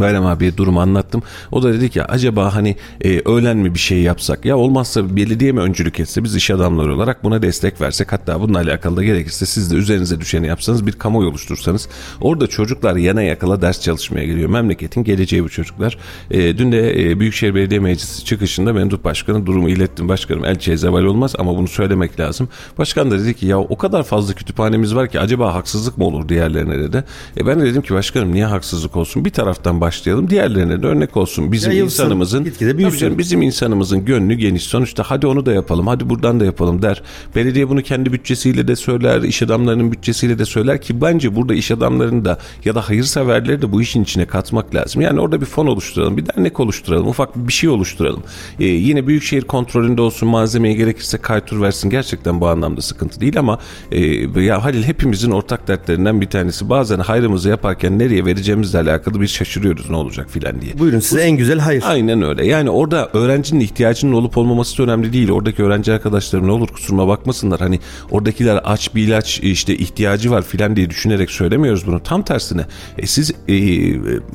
[0.01, 1.23] Bayram abiye durumu anlattım.
[1.53, 5.53] O da dedi ki acaba hani e, öğlen mi bir şey yapsak ya olmazsa belediye
[5.53, 9.47] mi öncülük etse biz iş adamları olarak buna destek versek hatta bununla alakalı da gerekirse
[9.47, 11.89] siz de üzerinize düşeni yapsanız bir kamuoyu oluştursanız
[12.21, 14.51] orada çocuklar yana yakala ders çalışmaya geliyor.
[14.51, 15.99] Memleketin geleceği bu çocuklar.
[16.31, 20.09] E, dün de e, Büyükşehir Belediye Meclisi çıkışında Mendup Başkanı durumu ilettim.
[20.09, 22.49] Başkanım elçiye zeval olmaz ama bunu söylemek lazım.
[22.79, 26.29] Başkan da dedi ki ya o kadar fazla kütüphanemiz var ki acaba haksızlık mı olur
[26.29, 27.05] diğerlerine dedi.
[27.37, 29.25] E, ben de dedim ki başkanım niye haksızlık olsun?
[29.25, 31.53] Bir taraftan başlayalım diğerlerine de örnek olsun.
[31.53, 32.99] Bizim Yayılsın, insanımızın gitgide büyüsün.
[32.99, 34.63] Canım, bizim insanımızın gönlü geniş.
[34.63, 37.03] Sonuçta hadi onu da yapalım, hadi buradan da yapalım der.
[37.35, 41.71] Belediye bunu kendi bütçesiyle de söyler, iş adamlarının bütçesiyle de söyler ki bence burada iş
[41.71, 45.03] adamlarını da ya da hayırseverleri de bu işin içine katmak lazım.
[45.03, 48.23] Yani orada bir fon oluşturalım, bir dernek oluşturalım, ufak bir şey oluşturalım.
[48.61, 51.91] Ee, yine büyükşehir kontrolünde olsun, malzemeye gerekirse kaytur versin.
[51.91, 53.59] Gerçekten bu anlamda sıkıntı değil ama
[53.91, 54.01] e,
[54.41, 56.71] ya Halil hepimizin ortak dertlerinden bir tanesi.
[56.71, 59.27] Bazen hayrımızı yaparken nereye vereceğimizle alakalı bir
[59.73, 60.79] şaşırıyoruz ne olacak filan diye.
[60.79, 61.83] Buyurun size en güzel hayır.
[61.87, 62.47] Aynen öyle.
[62.47, 65.31] Yani orada öğrencinin ihtiyacının olup olmaması da önemli değil.
[65.31, 67.61] Oradaki öğrenci arkadaşlarım ne olur kusuruma bakmasınlar.
[67.61, 67.81] Hani
[68.11, 72.03] oradakiler aç bir ilaç işte ihtiyacı var filan diye düşünerek söylemiyoruz bunu.
[72.03, 72.67] Tam tersine.
[72.99, 73.55] E, siz e,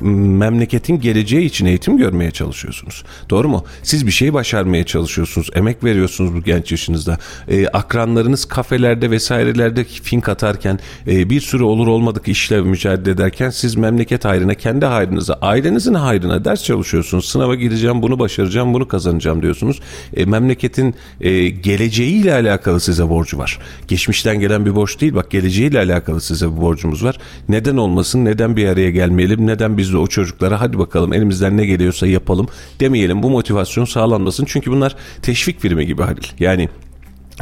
[0.02, 3.04] memleketin geleceği için eğitim görmeye çalışıyorsunuz.
[3.30, 3.64] Doğru mu?
[3.82, 5.50] Siz bir şey başarmaya çalışıyorsunuz.
[5.54, 7.18] Emek veriyorsunuz bu genç yaşınızda.
[7.48, 13.76] E, akranlarınız kafelerde vesairelerde fink atarken e, bir sürü olur olmadık işle mücadele ederken siz
[13.76, 17.24] memleket hayrına kendi hayrınıza ailenizin hayrına ders çalışıyorsunuz.
[17.24, 19.80] Sınava gireceğim bunu başaracağım bunu kazanacağım diyorsunuz.
[20.16, 23.58] E, memleketin e, geleceğiyle alakalı size borcu var.
[23.88, 27.18] Geçmişten gelen bir borç değil bak geleceğiyle alakalı size bir borcumuz var.
[27.48, 31.66] Neden olmasın neden bir araya gelmeyelim neden biz de o çocuklara hadi bakalım elimizden ne
[31.66, 32.48] geliyorsa yapalım
[32.80, 34.44] demeyelim bu motivasyon sağlanmasın.
[34.44, 36.22] Çünkü bunlar teşvik filmi gibi Halil.
[36.38, 36.68] Yani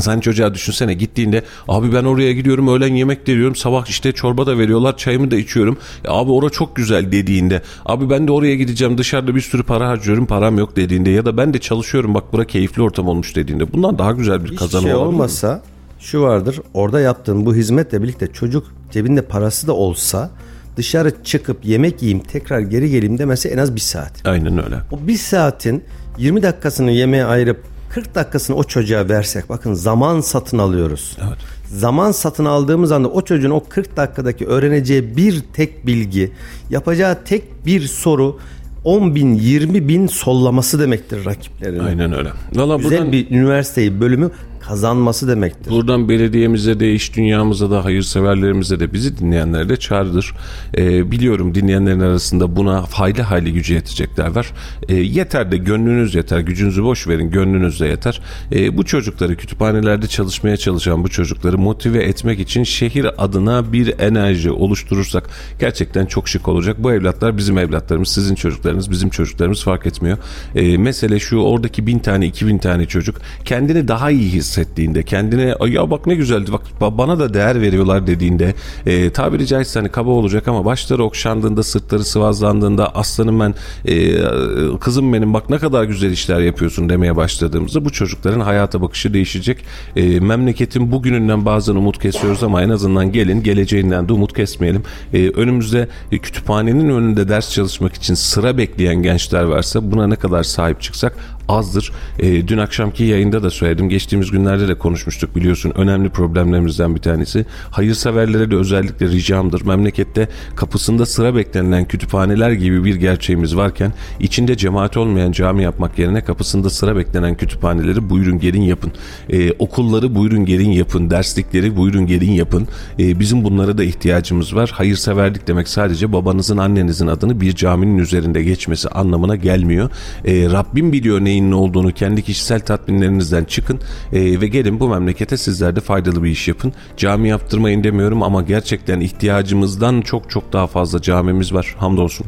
[0.00, 4.46] sen çocuğa düşünsene gittiğinde abi ben oraya gidiyorum öğlen yemek de yiyorum sabah işte çorba
[4.46, 5.78] da veriyorlar çayımı da içiyorum.
[6.04, 9.88] Ya abi ora çok güzel dediğinde abi ben de oraya gideceğim dışarıda bir sürü para
[9.88, 13.72] harcıyorum param yok dediğinde ya da ben de çalışıyorum bak bura keyifli ortam olmuş dediğinde
[13.72, 15.14] bundan daha güzel bir kazanım şey olabilir mi?
[15.14, 15.62] olmasa
[16.00, 16.60] şu vardır.
[16.74, 20.30] Orada yaptığın bu hizmetle birlikte çocuk cebinde parası da olsa
[20.76, 24.12] dışarı çıkıp yemek yiyeyim tekrar geri geleyim demesi en az bir saat.
[24.24, 24.76] Aynen öyle.
[24.92, 25.84] O bir saatin
[26.18, 27.62] 20 dakikasını yemeğe ayırıp
[27.96, 31.16] 40 dakikasını o çocuğa versek bakın zaman satın alıyoruz.
[31.26, 31.38] Evet.
[31.68, 36.32] Zaman satın aldığımız anda o çocuğun o 40 dakikadaki öğreneceği bir tek bilgi,
[36.70, 38.38] yapacağı tek bir soru
[38.84, 41.82] 10 bin 20 bin sollaması demektir rakiplerine.
[41.82, 42.28] Aynen öyle.
[42.54, 44.30] Valla Güzel buradan, bir üniversiteyi bölümü
[44.68, 45.70] kazanması demektir.
[45.70, 50.34] buradan belediyemize de iş dünyamıza da hayırseverlerimize de bizi dinleyenlere de çağrıdır.
[50.76, 54.52] Ee, biliyorum dinleyenlerin arasında buna hayli hayli gücü yetecekler var.
[54.88, 56.40] Ee, yeter de gönlünüz yeter.
[56.40, 58.20] Gücünüzü boş verin gönlünüz de yeter.
[58.52, 64.50] Ee, bu çocukları kütüphanelerde çalışmaya çalışan bu çocukları motive etmek için şehir adına bir enerji
[64.50, 66.76] oluşturursak gerçekten çok şık olacak.
[66.78, 70.18] Bu evlatlar bizim evlatlarımız, sizin çocuklarınız, bizim çocuklarımız fark etmiyor.
[70.54, 75.54] Ee, mesele şu oradaki bin tane, iki bin tane çocuk kendini daha iyi hissettiğinde, kendine
[75.60, 78.54] "Ay ya bak ne güzeldi, bak ba- bana da değer veriyorlar dediğinde,
[78.86, 85.12] e, tabiri caizse hani kaba olacak ama başları okşandığında, sırtları sıvazlandığında, aslanım ben, e, kızım
[85.12, 89.58] benim bak ne kadar güzel işler yapıyorsun demeye başladığımızda bu çocukların hayata bakışı değişecek.
[89.96, 94.82] E, memleketin bugününden bazen umut kesiyoruz ama en azından gelin geleceğinden de umut kesmeyelim.
[95.12, 100.42] E, önümüzde e, kütüphanenin önünde ders çalışmak için sıra bekleyen gençler varsa buna ne kadar
[100.42, 101.16] sahip çıksak
[101.48, 101.92] azdır.
[102.18, 103.88] E, dün akşamki yayında da söyledim.
[103.88, 105.72] Geçtiğimiz günlerde de konuşmuştuk biliyorsun.
[105.74, 107.46] Önemli problemlerimizden bir tanesi.
[107.70, 109.66] Hayırseverlere de özellikle ricamdır.
[109.66, 116.24] Memlekette kapısında sıra beklenilen kütüphaneler gibi bir gerçeğimiz varken içinde cemaat olmayan cami yapmak yerine
[116.24, 118.92] kapısında sıra beklenen kütüphaneleri buyurun gelin yapın.
[119.30, 121.10] E, okulları buyurun gelin yapın.
[121.10, 122.68] Derslikleri buyurun gelin yapın.
[122.98, 124.70] E, bizim bunlara da ihtiyacımız var.
[124.74, 129.90] Hayırseverlik demek sadece babanızın annenizin adını bir caminin üzerinde geçmesi anlamına gelmiyor.
[130.24, 133.80] E, Rabbim biliyor neyin ne olduğunu kendi kişisel tatminlerinizden çıkın
[134.12, 136.72] e, ve gelin bu memlekete sizler de faydalı bir iş yapın.
[136.96, 142.26] Cami yaptırmayın demiyorum ama gerçekten ihtiyacımızdan çok çok daha fazla camimiz var hamdolsun.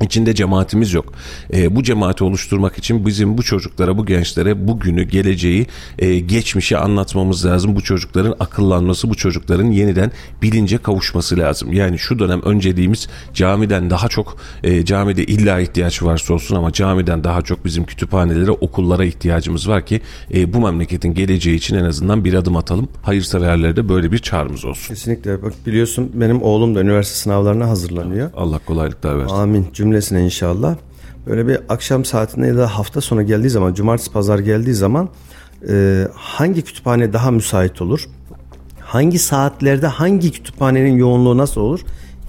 [0.00, 1.12] İçinde cemaatimiz yok.
[1.54, 5.66] E, bu cemaati oluşturmak için bizim bu çocuklara, bu gençlere bugünü, geleceği,
[5.98, 7.76] e, geçmişi anlatmamız lazım.
[7.76, 11.72] Bu çocukların akıllanması, bu çocukların yeniden bilince kavuşması lazım.
[11.72, 17.24] Yani şu dönem önceliğimiz camiden daha çok, e, camide illa ihtiyaç varsa olsun ama camiden
[17.24, 20.00] daha çok bizim kütüphanelere, okullara ihtiyacımız var ki
[20.34, 22.88] e, bu memleketin geleceği için en azından bir adım atalım.
[23.02, 24.88] Hayırseverlere de böyle bir çağrımız olsun.
[24.88, 25.42] Kesinlikle.
[25.42, 28.30] Bak biliyorsun benim oğlum da üniversite sınavlarına hazırlanıyor.
[28.36, 29.34] Allah kolaylıklar versin.
[29.34, 30.76] Amin cümlesine inşallah.
[31.26, 35.08] Böyle bir akşam saatinde ya da hafta sonu geldiği zaman, cumartesi pazar geldiği zaman
[35.68, 38.04] e, hangi kütüphane daha müsait olur?
[38.80, 41.80] Hangi saatlerde hangi kütüphanenin yoğunluğu nasıl olur?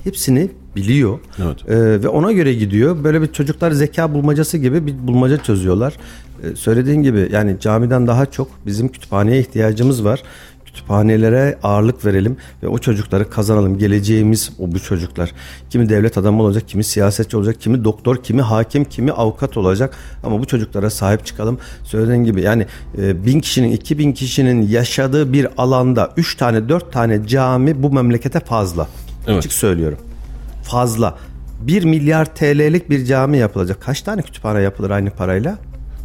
[0.03, 1.19] Hepsini biliyor.
[1.43, 1.69] Evet.
[1.69, 3.03] E, ve ona göre gidiyor.
[3.03, 5.93] Böyle bir çocuklar zeka bulmacası gibi bir bulmaca çözüyorlar.
[6.43, 10.23] E, söylediğin gibi yani camiden daha çok bizim kütüphaneye ihtiyacımız var
[10.73, 13.77] kütüphanelere ağırlık verelim ve o çocukları kazanalım.
[13.77, 15.31] Geleceğimiz o bu çocuklar.
[15.69, 19.97] Kimi devlet adamı olacak, kimi siyasetçi olacak, kimi doktor, kimi hakim, kimi avukat olacak.
[20.23, 21.59] Ama bu çocuklara sahip çıkalım.
[21.83, 26.93] Söylediğin gibi yani e, bin kişinin, iki bin kişinin yaşadığı bir alanda üç tane, dört
[26.93, 28.87] tane cami bu memlekete fazla.
[29.27, 29.37] Evet.
[29.37, 29.97] Açık söylüyorum.
[30.63, 31.17] Fazla.
[31.61, 33.81] 1 milyar TL'lik bir cami yapılacak.
[33.81, 35.57] Kaç tane kütüphane yapılır aynı parayla?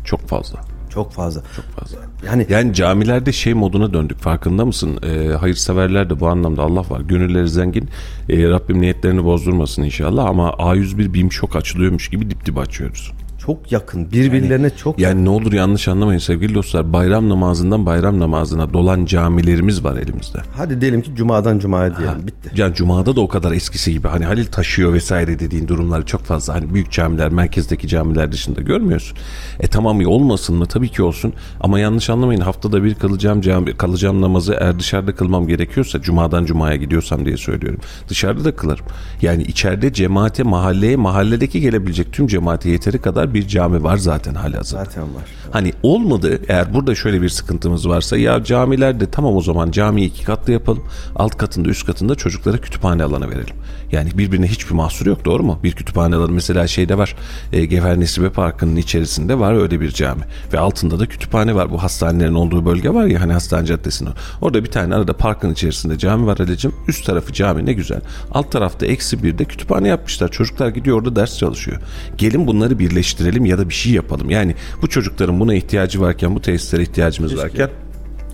[0.04, 0.67] Çok fazla.
[0.90, 1.42] Çok fazla.
[1.56, 1.98] Çok fazla.
[2.26, 4.98] Yani Yani camilerde şey moduna döndük farkında mısın?
[5.02, 7.00] Ee, hayırseverler de bu anlamda Allah var.
[7.00, 7.88] Gönülleri zengin.
[8.28, 13.12] Ee, Rabbim niyetlerini bozdurmasın inşallah ama A101 BİM şok açılıyormuş gibi dip dip açıyoruz.
[13.48, 14.12] Çok yakın.
[14.12, 16.92] Birbirlerine çok Yani ne olur yanlış anlamayın sevgili dostlar.
[16.92, 20.38] Bayram namazından bayram namazına dolan camilerimiz var elimizde.
[20.56, 22.26] Hadi diyelim ki cumadan cumaya diyelim.
[22.26, 22.50] Bitti.
[22.56, 26.54] Yani Cuma'da da o kadar eskisi gibi hani Halil taşıyor vesaire dediğin durumlar çok fazla.
[26.54, 29.18] Hani büyük camiler, merkezdeki camiler dışında görmüyorsun.
[29.60, 30.66] E tamam ya olmasın mı?
[30.66, 31.32] Tabii ki olsun.
[31.60, 36.76] Ama yanlış anlamayın haftada bir kalacağım cami, kalacağım namazı eğer dışarıda kılmam gerekiyorsa Cuma'dan Cuma'ya
[36.76, 37.80] gidiyorsam diye söylüyorum.
[38.08, 38.86] Dışarıda da kılarım.
[39.22, 44.84] Yani içeride cemaate, mahalleye, mahalledeki gelebilecek tüm cemaate yeteri kadar bir cami var zaten halihazırda.
[44.84, 45.24] Zaten var.
[45.50, 50.24] Hani olmadı eğer burada şöyle bir sıkıntımız varsa ya camilerde tamam o zaman camiyi iki
[50.24, 50.84] katlı yapalım.
[51.16, 53.56] Alt katında üst katında çocuklara kütüphane alanı verelim.
[53.92, 55.60] Yani birbirine hiçbir mahsur yok doğru mu?
[55.62, 57.16] Bir kütüphane alanı mesela şeyde var.
[57.52, 60.22] E, Gevher Nesibe Parkı'nın içerisinde var öyle bir cami.
[60.52, 61.70] Ve altında da kütüphane var.
[61.70, 64.10] Bu hastanelerin olduğu bölge var ya hani hastane caddesinde.
[64.40, 66.72] Orada bir tane arada parkın içerisinde cami var Ali'cim.
[66.88, 68.00] Üst tarafı cami ne güzel.
[68.32, 70.28] Alt tarafta eksi bir de kütüphane yapmışlar.
[70.28, 71.80] Çocuklar gidiyor orada ders çalışıyor.
[72.18, 74.30] Gelin bunları birleştirelim ya da bir şey yapalım.
[74.30, 77.68] Yani bu çocukların buna ihtiyacı varken bu tesislere ihtiyacımız varken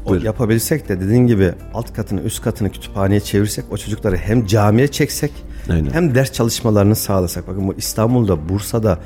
[0.04, 0.24] O Buyurun.
[0.24, 5.32] yapabilsek de dediğin gibi alt katını üst katını kütüphaneye çevirsek o çocukları hem camiye çeksek
[5.70, 5.90] Aynen.
[5.90, 7.48] hem ders çalışmalarını sağlasak.
[7.48, 8.98] Bakın bu İstanbul'da, Bursa'da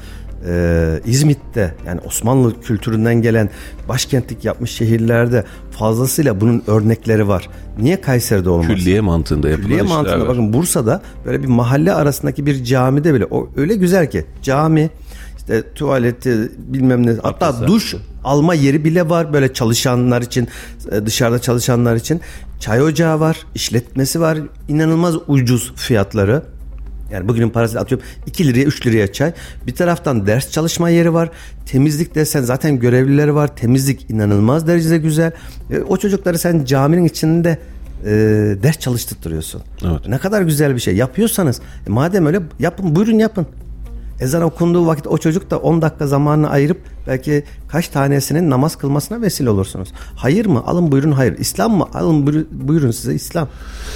[0.46, 3.50] e, İzmit'te yani Osmanlı kültüründen gelen
[3.88, 7.48] başkentlik yapmış şehirlerde fazlasıyla bunun örnekleri var.
[7.78, 8.66] Niye Kayseri'de olmaz?
[8.66, 10.28] Külliye mantığında yapılan Külliye mantığında var.
[10.28, 14.90] bakın Bursa'da böyle bir mahalle arasındaki bir camide bile o öyle güzel ki cami
[15.48, 17.66] işte tuvaleti bilmem ne hatta Haklısın.
[17.66, 20.48] duş alma yeri bile var böyle çalışanlar için
[20.92, 22.20] e, dışarıda çalışanlar için
[22.60, 26.42] çay ocağı var işletmesi var inanılmaz ucuz fiyatları
[27.12, 29.32] yani bugünün parasıyla atıyorum 2 liraya 3 liraya çay.
[29.66, 31.30] Bir taraftan ders çalışma yeri var.
[31.66, 33.56] Temizlik desen zaten görevlileri var.
[33.56, 35.32] Temizlik inanılmaz derecede güzel.
[35.70, 37.58] E, o çocukları sen caminin içinde
[38.04, 38.08] e,
[38.62, 39.62] ders çalıştırtıyorsun.
[39.84, 40.08] Evet.
[40.08, 40.96] Ne kadar güzel bir şey.
[40.96, 43.46] Yapıyorsanız e, madem öyle yapın buyurun yapın.
[44.20, 49.22] Ezan okunduğu vakit o çocuk da 10 dakika zamanını ayırıp belki kaç tanesinin namaz kılmasına
[49.22, 49.88] vesile olursunuz.
[50.16, 50.62] Hayır mı?
[50.66, 51.38] Alın buyurun hayır.
[51.38, 51.86] İslam mı?
[51.94, 53.48] Alın buyurun, size İslam.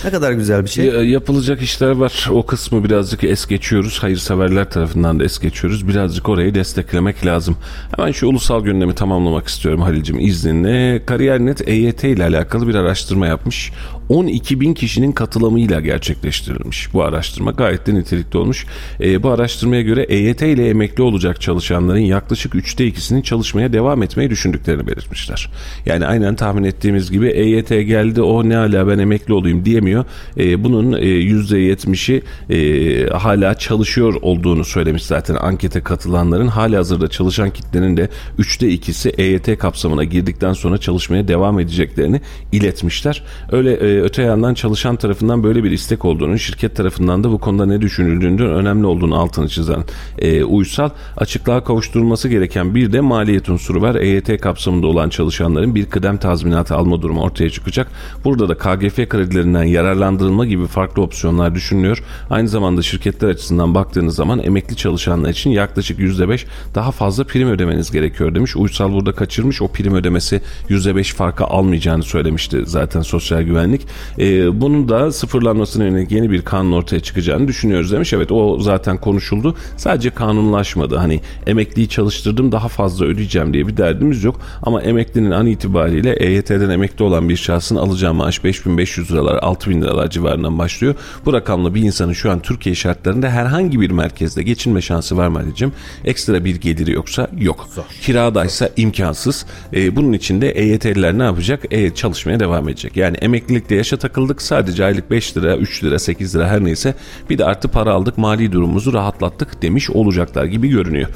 [0.04, 0.84] Ne kadar güzel bir şey.
[0.86, 2.28] Ya- Yapılacak işler var.
[2.32, 3.98] O kısmı birazcık es geçiyoruz.
[4.02, 5.88] Hayırseverler tarafından da es geçiyoruz.
[5.88, 7.56] Birazcık orayı desteklemek lazım.
[7.96, 11.02] Hemen şu ulusal gündemi tamamlamak istiyorum Halil'cim izninle.
[11.06, 13.72] Kariyer.net EYT ile alakalı bir araştırma yapmış.
[14.08, 16.94] 12 bin kişinin katılımıyla gerçekleştirilmiş.
[16.94, 18.66] Bu araştırma gayet de nitelikli olmuş.
[19.00, 24.30] Ee, bu araştırmaya göre EYT ile emekli olacak çalışanların yaklaşık 3'te ikisinin çalışmaya devam etmeyi
[24.30, 25.48] düşündüklerini belirtmişler.
[25.86, 30.04] Yani aynen tahmin ettiğimiz gibi EYT geldi o ne hala ben emekli olayım diyemiyor.
[30.38, 36.48] Ee, bunun e, %70'i e, hala çalışıyor olduğunu söylemiş zaten ankete katılanların.
[36.48, 42.20] Hali hazırda çalışan kitlenin de 3'te ikisi EYT kapsamına girdikten sonra çalışmaya devam edeceklerini
[42.52, 43.22] iletmişler.
[43.52, 47.66] Öyle e, öte yandan çalışan tarafından böyle bir istek olduğunu, şirket tarafından da bu konuda
[47.66, 49.84] ne düşünüldüğünün önemli olduğunu altını çizen
[50.18, 53.94] e, Uysal açıklığa kavuşturulması gereken bir de maliyet unsuru var.
[53.94, 57.88] EYT kapsamında olan çalışanların bir kıdem tazminatı alma durumu ortaya çıkacak.
[58.24, 62.02] Burada da KGF kredilerinden yararlandırılma gibi farklı opsiyonlar düşünülüyor.
[62.30, 67.90] Aynı zamanda şirketler açısından baktığınız zaman emekli çalışanlar için yaklaşık %5 daha fazla prim ödemeniz
[67.90, 68.56] gerekiyor demiş.
[68.56, 69.62] Uysal burada kaçırmış.
[69.62, 73.86] O prim ödemesi %5 farkı almayacağını söylemişti zaten sosyal güvenlik.
[74.18, 78.12] Ee, bunun da sıfırlanmasına yönelik yeni bir kanun ortaya çıkacağını düşünüyoruz demiş.
[78.12, 79.56] Evet o zaten konuşuldu.
[79.76, 80.96] Sadece kanunlaşmadı.
[80.96, 84.40] Hani emekliyi çalıştırdım daha fazla ödeyeceğim diye bir derdimiz yok.
[84.62, 90.10] Ama emeklinin an itibariyle EYT'den emekli olan bir şahsın alacağı maaş 5500 liralar 6000 liralar
[90.10, 90.94] civarından başlıyor.
[91.26, 95.38] Bu rakamla bir insanın şu an Türkiye şartlarında herhangi bir merkezde geçinme şansı var mı
[95.38, 95.72] Ali'cim?
[96.04, 97.68] Ekstra bir geliri yoksa yok.
[98.02, 99.46] Kiradaysa imkansız.
[99.74, 101.64] Ee, bunun için de EYT'liler ne yapacak?
[101.70, 102.96] E, çalışmaya devam edecek.
[102.96, 106.94] Yani emeklilikte yaşa takıldık sadece aylık 5 lira 3 lira 8 lira her neyse
[107.30, 111.08] bir de artı para aldık mali durumumuzu rahatlattık demiş olacaklar gibi görünüyor.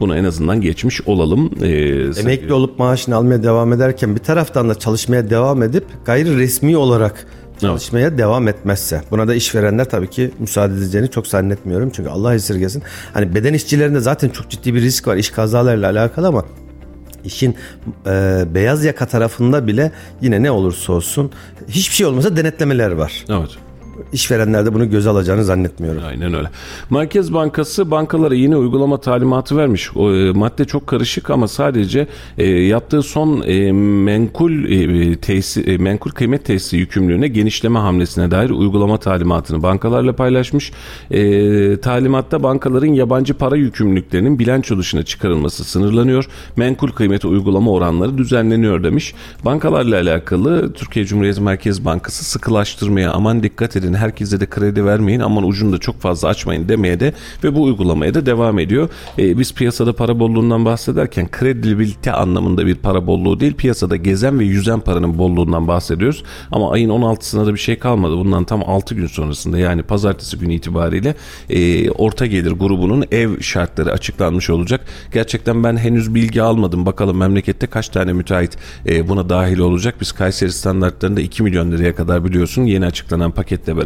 [0.00, 1.50] Bunu en azından geçmiş olalım.
[1.62, 6.76] Ee, Emekli olup maaşını almaya devam ederken bir taraftan da çalışmaya devam edip gayri resmi
[6.76, 7.26] olarak
[7.60, 9.02] çalışmaya devam etmezse.
[9.10, 11.90] Buna da işverenler tabii ki müsaade edeceğini çok zannetmiyorum.
[11.90, 12.82] Çünkü Allah esirgesin.
[13.14, 16.44] Hani beden işçilerinde zaten çok ciddi bir risk var iş kazalarıyla alakalı ama
[17.24, 17.56] işin
[18.06, 21.30] e, beyaz yaka tarafında bile yine ne olursa olsun
[21.68, 23.24] hiçbir şey olmasa denetlemeler var.
[23.28, 23.50] Evet.
[24.12, 26.02] İşverenler de bunu göze alacağını zannetmiyorum.
[26.06, 26.48] Aynen öyle.
[26.90, 29.96] Merkez Bankası bankalara yeni uygulama talimatı vermiş.
[29.96, 32.06] O, e, madde çok karışık ama sadece
[32.38, 38.50] e, yaptığı son e, menkul e, tesi, e, menkul kıymet tesisi yükümlülüğüne genişleme hamlesine dair
[38.50, 40.72] uygulama talimatını bankalarla paylaşmış.
[41.10, 46.28] E, talimatta bankaların yabancı para yükümlülüklerinin bilanço dışına çıkarılması sınırlanıyor.
[46.56, 49.14] Menkul kıymete uygulama oranları düzenleniyor demiş.
[49.44, 55.44] Bankalarla alakalı Türkiye Cumhuriyet Merkez Bankası sıkılaştırmaya aman dikkat edin herkese de kredi vermeyin aman
[55.44, 57.12] ucunu da çok fazla açmayın demeye de
[57.44, 58.88] ve bu uygulamaya da devam ediyor.
[59.18, 64.44] Ee, biz piyasada para bolluğundan bahsederken kredibilite anlamında bir para bolluğu değil piyasada gezen ve
[64.44, 66.22] yüzen paranın bolluğundan bahsediyoruz.
[66.52, 68.16] Ama ayın 16'sında da bir şey kalmadı.
[68.16, 71.14] Bundan tam 6 gün sonrasında yani pazartesi günü itibariyle
[71.50, 74.80] e, orta gelir grubunun ev şartları açıklanmış olacak.
[75.12, 76.86] Gerçekten ben henüz bilgi almadım.
[76.86, 79.94] Bakalım memlekette kaç tane müteahhit e, buna dahil olacak.
[80.00, 83.83] Biz Kayseri standartlarında 2 milyon liraya kadar biliyorsun yeni açıklanan paketle beraber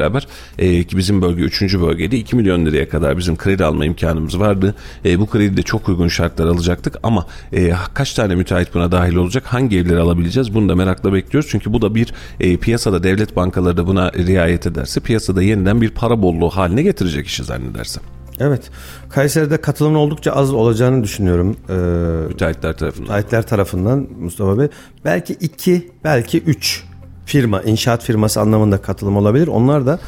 [0.58, 1.62] e, ki bizim bölge 3.
[1.62, 4.74] bölgede 2 milyon liraya kadar bizim kredi alma imkanımız vardı.
[5.04, 9.14] E, bu kredi de çok uygun şartlar alacaktık ama e, kaç tane müteahhit buna dahil
[9.14, 9.44] olacak?
[9.46, 10.54] Hangi evleri alabileceğiz?
[10.54, 11.50] Bunu da merakla bekliyoruz.
[11.50, 15.90] Çünkü bu da bir e, piyasada devlet bankaları da buna riayet ederse piyasada yeniden bir
[15.90, 18.02] para bolluğu haline getirecek işi zannedersem.
[18.40, 18.70] Evet.
[19.10, 21.56] Kayseri'de katılımın oldukça az olacağını düşünüyorum.
[21.68, 21.72] Ee,
[22.28, 23.02] Müteahhitler tarafından.
[23.02, 24.68] müteahhitler tarafından Mustafa Bey.
[25.04, 26.84] Belki iki, belki üç
[27.28, 29.48] firma, inşaat firması anlamında katılım olabilir.
[29.48, 29.98] Onlar da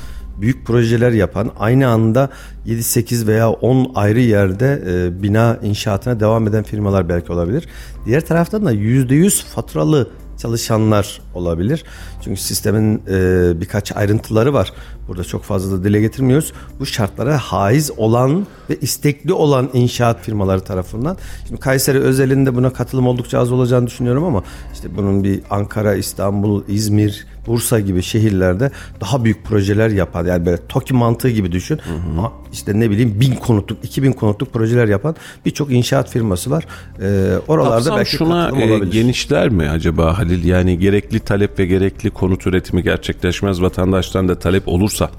[0.40, 2.30] büyük projeler yapan, aynı anda
[2.66, 7.68] 7-8 veya 10 ayrı yerde e, bina inşaatına devam eden firmalar belki olabilir.
[8.06, 11.85] Diğer taraftan da %100 faturalı çalışanlar olabilir.
[12.24, 14.72] Çünkü sistemin e, birkaç ayrıntıları var.
[15.09, 16.53] Burada çok fazla da dile getirmiyoruz.
[16.81, 21.16] Bu şartlara haiz olan ve istekli olan inşaat firmaları tarafından.
[21.48, 26.62] Şimdi Kayseri özelinde buna katılım oldukça az olacağını düşünüyorum ama işte bunun bir Ankara, İstanbul,
[26.68, 31.76] İzmir, Bursa gibi şehirlerde daha büyük projeler yapan yani böyle TOKİ mantığı gibi düşün.
[31.76, 32.31] Hı hı.
[32.53, 36.66] İşte ne bileyim bin konutluk, iki bin konutluk projeler yapan birçok inşaat firması var.
[37.03, 40.44] Ee, oralarda Kapsam belki şuna e, genişler mi acaba Halil?
[40.44, 45.11] Yani gerekli talep ve gerekli konut üretimi gerçekleşmez vatandaştan da talep olursa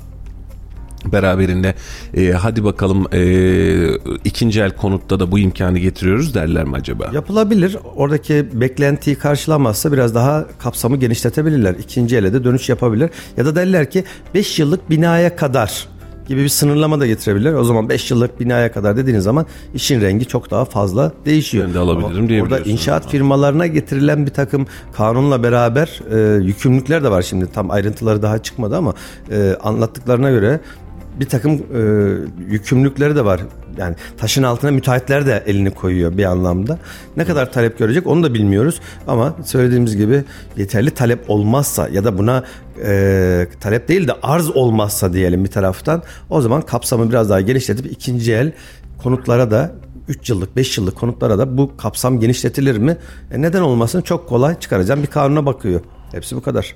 [1.06, 1.76] beraberinde
[2.14, 3.22] e, hadi bakalım e,
[4.26, 7.10] ikinci el konutta da bu imkanı getiriyoruz derler mi acaba?
[7.14, 7.78] Yapılabilir.
[7.96, 11.76] Oradaki beklentiyi karşılamazsa biraz daha kapsamı genişletebilirler.
[11.80, 13.10] İkinci ele de dönüş yapabilir.
[13.38, 15.88] Ya da derler ki 5 yıllık binaya kadar
[16.28, 17.54] gibi bir sınırlama da getirebilirler.
[17.54, 21.68] O zaman 5 yıllık binaya kadar dediğiniz zaman işin rengi çok daha fazla değişiyor.
[21.68, 27.12] Ben de alabilirim diye Burada inşaat firmalarına getirilen bir takım kanunla beraber e, yükümlülükler de
[27.12, 27.52] var şimdi.
[27.52, 28.94] Tam ayrıntıları daha çıkmadı ama
[29.32, 30.60] e, anlattıklarına göre
[31.19, 31.82] bir takım e,
[32.50, 33.41] yükümlülükleri de var.
[33.78, 36.80] Yani taşın altına müteahhitler de elini koyuyor bir anlamda.
[37.17, 38.80] Ne kadar talep görecek onu da bilmiyoruz.
[39.08, 40.24] Ama söylediğimiz gibi
[40.58, 42.43] yeterli talep olmazsa ya da buna
[42.86, 47.91] e, talep değil de arz olmazsa diyelim bir taraftan o zaman kapsamı biraz daha genişletip
[47.91, 48.52] ikinci el
[49.04, 49.71] konutlara da
[50.08, 52.97] 3 yıllık 5 yıllık konutlara da bu kapsam genişletilir mi?
[53.32, 55.82] E neden olmasın çok kolay çıkaracağım bir kanuna bakıyor.
[56.12, 56.76] Hepsi bu kadar.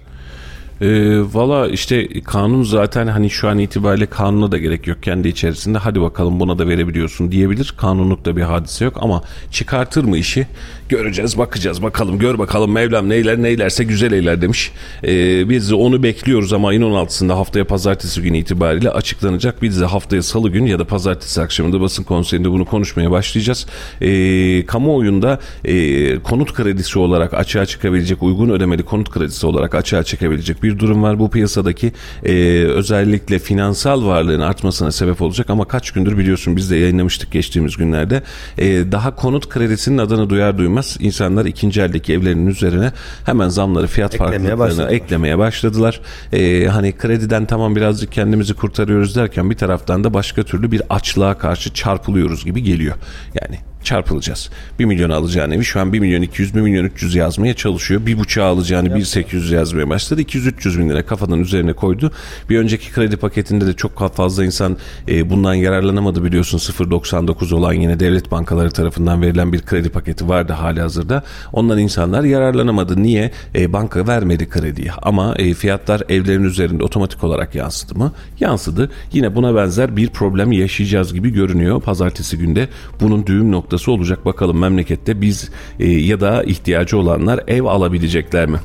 [0.82, 5.78] E, Valla işte kanun zaten hani şu an itibariyle kanuna da gerek yok kendi içerisinde
[5.78, 7.74] hadi bakalım buna da verebiliyorsun diyebilir.
[7.78, 10.48] Kanunluk bir hadise yok ama çıkartır mı işi
[10.90, 14.72] göreceğiz bakacağız bakalım gör bakalım Mevlam neyler neylerse güzel eyler demiş.
[15.04, 19.62] E, biz onu bekliyoruz ama ayın 16'sında haftaya pazartesi günü itibariyle açıklanacak.
[19.62, 23.68] Biz de haftaya salı günü ya da pazartesi akşamında basın konserinde bunu konuşmaya başlayacağız.
[24.02, 30.64] E, kamuoyunda e, konut kredisi olarak açığa çıkabilecek uygun ödemeli konut kredisi olarak açığa çıkabilecek
[30.66, 31.20] bir durum var.
[31.20, 31.92] Bu piyasadaki
[32.24, 37.78] e, özellikle finansal varlığın artmasına sebep olacak ama kaç gündür biliyorsun biz de yayınlamıştık geçtiğimiz
[37.78, 38.24] günlerde.
[38.58, 42.92] E, daha konut kredisinin adını duyar duymaz insanlar ikinci eldeki evlerinin üzerine
[43.26, 44.92] hemen zamları fiyat eklemeye farklılıklarını başladılar.
[44.92, 46.02] eklemeye başladılar.
[46.34, 51.38] E, hani krediden tamam birazcık kendimizi kurtarıyoruz derken bir taraftan da başka türlü bir açlığa
[51.38, 52.96] karşı çarpılıyoruz gibi geliyor.
[53.42, 54.50] Yani çarpılacağız.
[54.80, 58.02] 1 milyon alacağını evi şu an 1 milyon 200 1 milyon 300 yazmaya çalışıyor.
[58.02, 60.22] 1,5 alacağını 1 800 yazmaya başladı.
[60.22, 62.12] 200-300 bin lira kafadan üzerine koydu.
[62.50, 68.00] Bir önceki kredi paketinde de çok fazla insan e, bundan yararlanamadı biliyorsun 0.99 olan yine
[68.00, 71.24] devlet bankaları tarafından verilen bir kredi paketi vardı hali hazırda.
[71.54, 73.04] Ondan insanlar yararlanamadı.
[73.04, 73.32] Niye?
[73.56, 78.12] E, banka vermedi krediyi ama e, fiyatlar evlerin üzerinde otomatik olarak yansıdı mı?
[78.40, 78.92] Yansıdı.
[79.14, 81.82] Yine buna benzer bir problem yaşayacağız gibi görünüyor.
[81.82, 82.70] Pazartesi günde
[83.02, 84.26] bunun düğüm noktası noktası olacak.
[84.26, 88.58] Bakalım memlekette biz e, ya da ihtiyacı olanlar ev alabilecekler mi?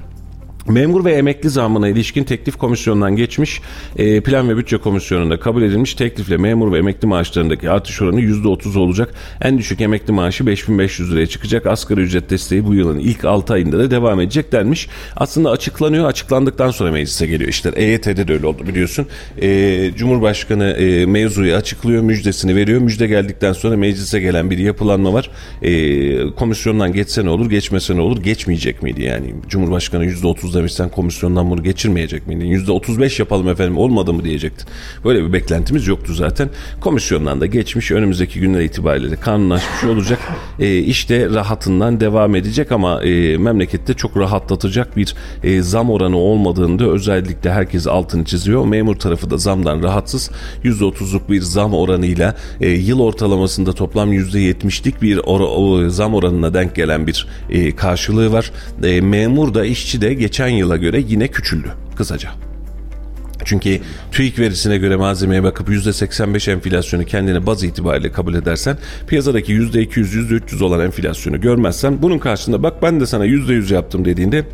[0.71, 3.61] Memur ve emekli zammına ilişkin teklif komisyonundan geçmiş,
[3.97, 8.79] e, plan ve bütçe komisyonunda kabul edilmiş teklifle memur ve emekli maaşlarındaki artış oranı %30
[8.79, 9.15] olacak.
[9.43, 11.67] En düşük emekli maaşı 5500 liraya çıkacak.
[11.67, 14.89] Asgari ücret desteği bu yılın ilk 6 ayında da devam edecek denmiş.
[15.17, 16.09] Aslında açıklanıyor.
[16.09, 17.51] Açıklandıktan sonra meclise geliyor.
[17.51, 19.07] İşte EYT'de de öyle oldu biliyorsun.
[19.43, 22.81] E, Cumhurbaşkanı e, mevzuyu açıklıyor, müjdesini veriyor.
[22.81, 25.31] Müjde geldikten sonra meclise gelen bir yapılanma var.
[25.63, 29.35] E, komisyondan geçse ne olur, geçmese ne olur, geçmeyecek miydi yani?
[29.49, 32.47] Cumhurbaşkanı %30'da demişsen komisyondan bunu geçirmeyecek miydin?
[32.47, 34.69] Yüzde 35 yapalım efendim olmadı mı diyecektin.
[35.05, 36.51] Böyle bir beklentimiz yoktu zaten.
[36.81, 40.19] Komisyondan da geçmiş önümüzdeki günler itibariyle de kanunlaşmış olacak.
[40.59, 46.79] E, işte rahatından devam edecek ama e, memlekette çok rahatlatacak bir e, zam oranı olmadığını
[46.79, 48.67] da özellikle herkes altını çiziyor.
[48.67, 50.31] Memur tarafı da zamdan rahatsız.
[50.65, 57.07] %30'luk bir zam oranıyla e, yıl ortalamasında toplam %70'lik bir or zam oranına denk gelen
[57.07, 58.53] bir e, karşılığı var.
[58.85, 62.31] E, memur da işçi de geçen yıla göre yine küçüldü kısaca.
[63.45, 63.81] Çünkü
[64.13, 68.77] TÜİK verisine göre malzemeye bakıp %85 enflasyonu kendine baz itibariyle kabul edersen
[69.07, 74.45] piyasadaki %200, %300 olan enflasyonu görmezsen bunun karşısında bak ben de sana %100 yaptım dediğinde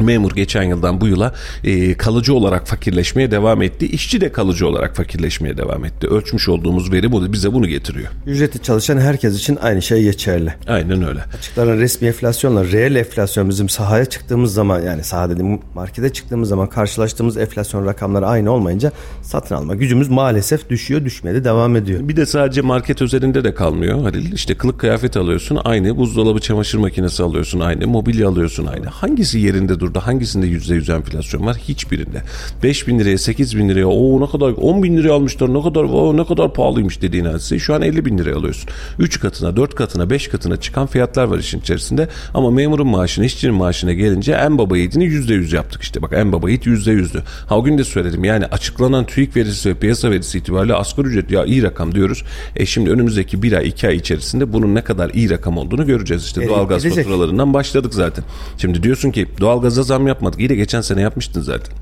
[0.00, 3.86] Memur geçen yıldan bu yıla e, kalıcı olarak fakirleşmeye devam etti.
[3.86, 6.06] İşçi de kalıcı olarak fakirleşmeye devam etti.
[6.06, 8.08] Ölçmüş olduğumuz veri bu bize bunu getiriyor.
[8.26, 10.54] Ücretli çalışan herkes için aynı şey geçerli.
[10.68, 11.20] Aynen öyle.
[11.38, 16.68] Açıklanan resmi enflasyonla reel enflasyon bizim sahaya çıktığımız zaman yani saha dediğim markete çıktığımız zaman
[16.68, 22.08] karşılaştığımız enflasyon rakamları aynı olmayınca satın alma gücümüz maalesef düşüyor düşmeye de devam ediyor.
[22.08, 24.32] Bir de sadece market üzerinde de kalmıyor Halil.
[24.32, 28.86] İşte kılık kıyafet alıyorsun aynı buzdolabı çamaşır makinesi alıyorsun aynı mobilya alıyorsun aynı.
[28.86, 30.00] Hangisi yerinde durdu?
[30.04, 31.56] Hangisinde %100 enflasyon var?
[31.56, 32.22] Hiçbirinde.
[32.62, 35.82] 5 bin liraya 8 bin liraya o ne kadar 10 bin liraya almışlar ne kadar
[35.82, 38.70] o ne kadar pahalıymış dediğin hadise şu an 50 bin liraya alıyorsun.
[38.98, 43.54] 3 katına 4 katına 5 katına çıkan fiyatlar var işin içerisinde ama memurun maaşına işçinin
[43.54, 47.22] maaşına gelince en baba yiğidini %100 yaptık işte bak en baba yiğit %100'dü.
[47.46, 51.30] Ha o gün de söyledim yani açıklanan TÜİK verisi ve piyasa verisi itibariyle asgari ücret
[51.30, 52.22] ya iyi rakam diyoruz.
[52.56, 56.24] E şimdi önümüzdeki bir ay iki ay içerisinde bunun ne kadar iyi rakam olduğunu göreceğiz.
[56.24, 57.04] İşte e, doğalgaz gidecek.
[57.04, 58.24] faturalarından başladık zaten.
[58.58, 59.26] Şimdi diyorsun ki
[59.72, 60.40] doğalgaza zam yapmadık.
[60.40, 61.74] İyi de geçen sene yapmıştın zaten.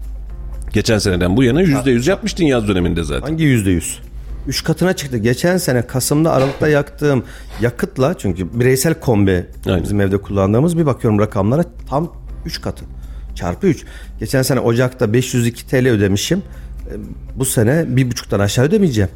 [0.72, 3.28] Geçen seneden bu yana yüzde yüz yapmıştın yaz döneminde zaten.
[3.28, 3.99] Hangi yüzde yüz?
[4.47, 5.18] Üç katına çıktı.
[5.18, 7.24] Geçen sene Kasım'da Aralık'ta yaktığım
[7.61, 9.82] yakıtla çünkü bireysel kombi Aynen.
[9.82, 12.12] bizim evde kullandığımız bir bakıyorum rakamlara tam
[12.47, 12.84] üç katı.
[13.34, 13.84] Çarpı üç.
[14.20, 16.38] Geçen sene Ocak'ta 502 TL ödemişim.
[16.38, 16.93] E,
[17.36, 19.11] bu sene bir buçuktan aşağı ödemeyeceğim.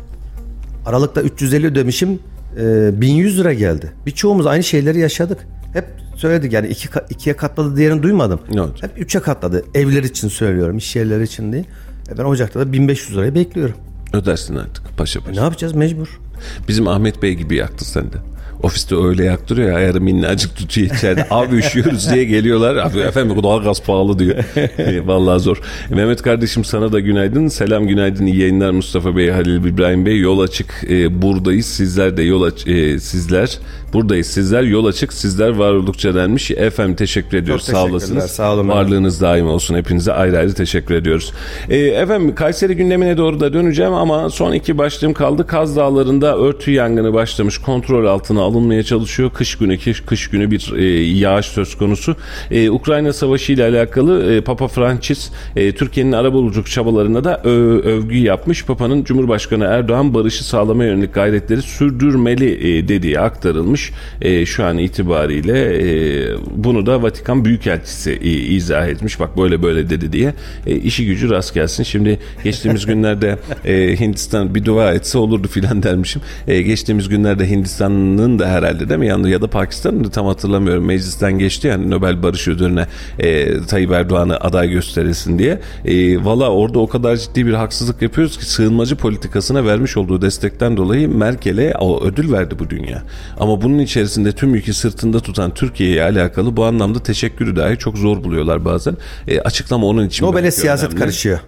[0.87, 2.19] Aralık'ta 350 ödemişim.
[2.57, 3.93] 1100 lira geldi.
[4.07, 5.39] Birçoğumuz aynı şeyleri yaşadık.
[5.73, 5.85] Hep
[6.17, 8.41] söyledik yani iki, ikiye katladı diğerini duymadım.
[8.55, 8.83] Evet.
[8.83, 9.65] Hep üçe katladı.
[9.75, 11.65] Evler için söylüyorum, iş yerleri için değil.
[12.13, 13.77] E ben Ocak'ta da 1500 lirayı bekliyorum.
[14.13, 15.33] Ödersin artık paşa paşa.
[15.33, 16.21] E ne yapacağız mecbur.
[16.69, 18.17] Bizim Ahmet Bey gibi yaktı sende.
[18.65, 21.27] Ofiste öyle yaktırıyor ya ayarı minnacık tutuyor içeride.
[21.31, 22.77] Abi üşüyoruz diye geliyorlar.
[22.77, 24.37] Abi efendim doğal gaz pahalı diyor.
[24.79, 25.61] E, vallahi zor.
[25.91, 27.49] Mehmet kardeşim sana da günaydın.
[27.49, 30.21] Selam günaydın iyi yayınlar Mustafa Bey, Halil İbrahim Bey.
[30.21, 31.67] Yol açık e, buradayız.
[31.67, 33.59] Sizler de yol aç e, sizler
[33.93, 34.27] buradayız.
[34.27, 35.13] Sizler yol açık.
[35.13, 36.51] Sizler var oldukça denmiş.
[36.51, 37.65] Efendim teşekkür ediyoruz.
[37.65, 38.31] Sağ olasınız.
[38.31, 38.69] Sağ olun.
[38.69, 39.75] Varlığınız daim olsun.
[39.75, 41.33] Hepinize ayrı ayrı teşekkür ediyoruz.
[41.71, 45.47] E, efendim Kayseri gündemine doğru da döneceğim ama son iki başlığım kaldı.
[45.47, 47.59] Kaz Dağları'nda örtü yangını başlamış.
[47.59, 49.31] Kontrol altına alınmaya çalışıyor.
[49.31, 50.85] Kış günü kış, kış günü bir e,
[51.19, 52.17] yağış söz konusu.
[52.51, 58.19] E, Ukrayna Savaşı ile alakalı e, Papa Francis e, Türkiye'nin arabuluculuk çabalarına da ö, övgü
[58.19, 58.65] yapmış.
[58.65, 63.93] Papa'nın Cumhurbaşkanı Erdoğan barışı sağlamaya yönelik gayretleri sürdürmeli e, dediği aktarılmış.
[64.23, 69.21] E, şu an itibariyle e, bunu da Vatikan Büyükelçisi e, izah etmiş.
[69.21, 70.35] Bak böyle böyle dedi diye.
[70.67, 71.83] E, işi gücü rast gelsin.
[71.83, 76.23] Şimdi geçtiğimiz günlerde e, Hindistan bir dua etse olurdu filan dermişim.
[76.49, 79.07] E, geçtiğimiz günlerde Hindistan'ın da herhalde herhalde değil mi?
[79.07, 80.85] Yandı ya da Pakistan'ın tam hatırlamıyorum.
[80.85, 82.87] Meclisten geçti yani Nobel Barış Ödülü'ne
[83.19, 85.61] e, Tayyip Erdoğan'ı aday gösterilsin diye.
[85.85, 90.77] E, Valla orada o kadar ciddi bir haksızlık yapıyoruz ki sığınmacı politikasına vermiş olduğu destekten
[90.77, 93.03] dolayı Merkel'e o ödül verdi bu dünya.
[93.41, 98.25] Ama bunun içerisinde tüm yükü sırtında tutan Türkiye'ye alakalı bu anlamda teşekkürü dahi çok zor
[98.25, 98.97] buluyorlar bazen.
[99.29, 101.01] E, açıklama onun için Nobel'e siyaset önemli.
[101.01, 101.39] karışıyor.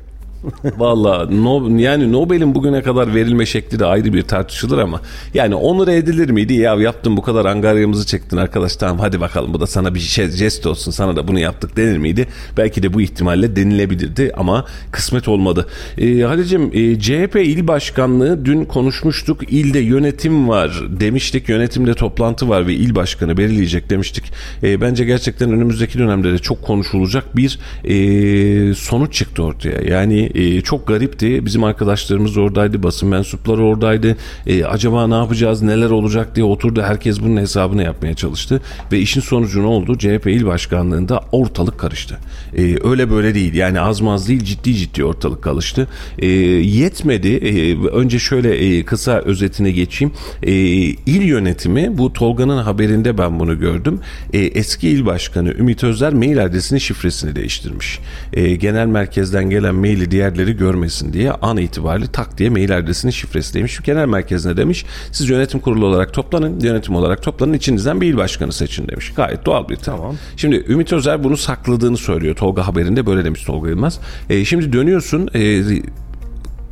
[0.78, 5.00] Valla no, yani Nobel'in bugüne kadar verilme şekli de ayrı bir tartışılır ama
[5.34, 6.54] yani onur edilir miydi?
[6.54, 10.30] Ya yaptın bu kadar angaryamızı çektin arkadaş tamam hadi bakalım bu da sana bir şey
[10.30, 12.26] jest olsun sana da bunu yaptık denir miydi?
[12.56, 15.66] Belki de bu ihtimalle denilebilirdi ama kısmet olmadı.
[15.98, 19.52] Ee, Halicim e, CHP il başkanlığı dün konuşmuştuk.
[19.52, 21.48] İlde yönetim var demiştik.
[21.48, 24.24] Yönetimde toplantı var ve il başkanı belirleyecek demiştik.
[24.62, 29.80] E, bence gerçekten önümüzdeki dönemde de çok konuşulacak bir e, sonuç çıktı ortaya.
[29.80, 31.46] Yani e, çok garipti.
[31.46, 34.16] Bizim arkadaşlarımız oradaydı, basın mensupları oradaydı.
[34.46, 36.82] E, acaba ne yapacağız, neler olacak diye oturdu.
[36.82, 38.60] Herkes bunun hesabını yapmaya çalıştı.
[38.92, 39.98] Ve işin sonucu ne oldu?
[39.98, 42.18] CHP il başkanlığında ortalık karıştı.
[42.56, 43.54] E, öyle böyle değil.
[43.54, 45.88] Yani az maz değil ciddi ciddi ortalık karıştı.
[46.18, 47.28] E, yetmedi.
[47.28, 50.14] E, önce şöyle e, kısa özetine geçeyim.
[50.42, 54.00] E, il yönetimi bu Tolga'nın haberinde ben bunu gördüm.
[54.32, 57.98] E, eski il başkanı Ümit Özler mail adresinin şifresini değiştirmiş.
[58.32, 63.54] E, genel merkezden gelen maili diğerleri görmesin diye an itibariyle tak diye mail adresinin şifresi
[63.54, 63.80] demiş.
[63.84, 68.52] Genel merkezine demiş siz yönetim kurulu olarak toplanın, yönetim olarak toplanın içinizden bir il başkanı
[68.52, 69.12] seçin demiş.
[69.16, 70.14] Gayet doğal bir tamam.
[70.36, 72.36] Şimdi Ümit Özer bunu sakladığını söylüyor.
[72.36, 74.00] Tolga haberinde böyle demiş Tolga Yılmaz.
[74.30, 75.62] E, şimdi dönüyorsun e,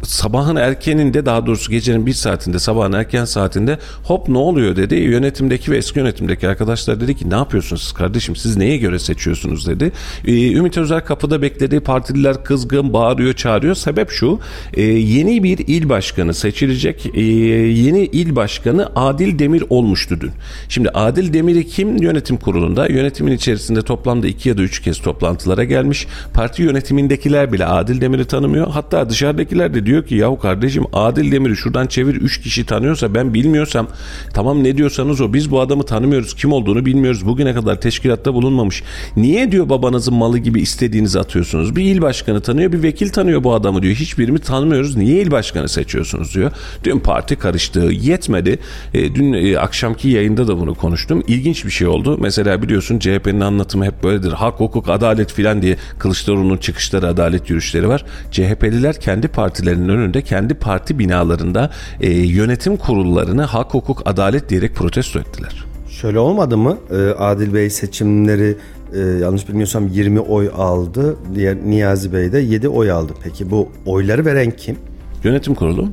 [0.04, 4.94] sabahın erkeninde daha doğrusu gecenin bir saatinde sabahın erken saatinde hop ne oluyor dedi.
[4.94, 9.92] Yönetimdeki ve eski yönetimdeki arkadaşlar dedi ki ne yapıyorsunuz kardeşim siz neye göre seçiyorsunuz dedi.
[10.26, 13.74] Ee, Ümit Özer kapıda beklediği partililer kızgın bağırıyor çağırıyor.
[13.74, 14.40] Sebep şu
[14.74, 17.10] e, yeni bir il başkanı seçilecek.
[17.14, 20.30] E, yeni il başkanı Adil Demir olmuştu dün.
[20.68, 25.64] Şimdi Adil Demir'i kim yönetim kurulunda yönetimin içerisinde toplamda iki ya da üç kez toplantılara
[25.64, 26.06] gelmiş.
[26.34, 28.70] Parti yönetimindekiler bile Adil Demir'i tanımıyor.
[28.70, 33.14] Hatta dışarıdakiler de diyor diyor ki yahu kardeşim Adil Demir'i şuradan çevir 3 kişi tanıyorsa
[33.14, 33.88] ben bilmiyorsam
[34.32, 38.82] tamam ne diyorsanız o biz bu adamı tanımıyoruz kim olduğunu bilmiyoruz bugüne kadar teşkilatta bulunmamış.
[39.16, 41.76] Niye diyor babanızın malı gibi istediğinizi atıyorsunuz?
[41.76, 43.94] Bir il başkanı tanıyor bir vekil tanıyor bu adamı diyor.
[43.94, 46.50] Hiçbirimi tanımıyoruz niye il başkanı seçiyorsunuz diyor.
[46.84, 48.58] Dün parti karıştı yetmedi.
[48.94, 51.22] E, dün e, akşamki yayında da bunu konuştum.
[51.28, 52.18] İlginç bir şey oldu.
[52.20, 54.32] Mesela biliyorsun CHP'nin anlatımı hep böyledir.
[54.32, 58.04] Hak, hukuk, adalet filan diye Kılıçdaroğlu'nun çıkışları, adalet yürüyüşleri var.
[58.30, 61.70] CHP'liler kendi partilerinin partilerinin önünde kendi parti binalarında
[62.00, 65.64] e, yönetim kurullarını hak, hukuk, adalet diyerek protesto ettiler.
[65.88, 66.78] Şöyle olmadı mı?
[66.90, 68.56] E, Adil Bey seçimleri
[68.94, 71.16] e, yanlış bilmiyorsam 20 oy aldı.
[71.34, 73.12] Diğer Niyazi Bey de 7 oy aldı.
[73.22, 74.76] Peki bu oyları veren kim?
[75.24, 75.88] Yönetim kurulu.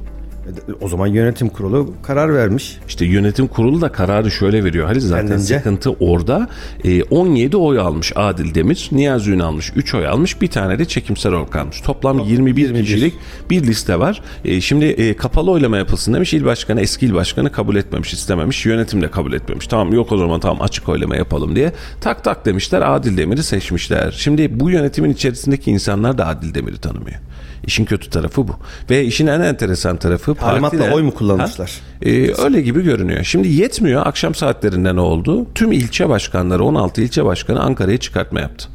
[0.82, 2.78] O zaman yönetim kurulu karar vermiş.
[2.88, 4.88] İşte yönetim kurulu da kararı şöyle veriyor.
[4.88, 5.58] Halil zaten Kendince.
[5.58, 6.48] sıkıntı orada.
[6.84, 8.90] E, 17 oy almış Adil Demir.
[8.92, 10.42] Niyazi Ünal almış 3 oy almış.
[10.42, 11.82] Bir tane de çekimsel oy kalmış.
[11.82, 12.84] Toplam 21, 21.
[12.84, 13.14] kişilik
[13.50, 14.22] bir liste var.
[14.46, 16.34] E, şimdi e, kapalı oylama yapılsın demiş.
[16.34, 18.66] İl başkanı eski il başkanı kabul etmemiş istememiş.
[18.66, 19.68] Yönetim de kabul etmemiş.
[19.68, 21.74] Tamam yok o zaman tamam açık oylama yapalım diye.
[22.02, 24.12] Tak tak demişler Adil Demir'i seçmişler.
[24.18, 27.20] Şimdi bu yönetimin içerisindeki insanlar da Adil Demir'i tanımıyor.
[27.68, 28.52] İşin kötü tarafı bu.
[28.90, 31.70] Ve işin en enteresan tarafı Talimatla partiler- oy mu kullanmışlar?
[31.70, 32.10] Ha?
[32.10, 33.24] Ee, öyle gibi görünüyor.
[33.24, 34.06] Şimdi yetmiyor.
[34.06, 35.48] Akşam saatlerinde ne oldu?
[35.56, 38.70] Tüm ilçe başkanları, 16 ilçe başkanı Ankara'ya çıkartma yaptı.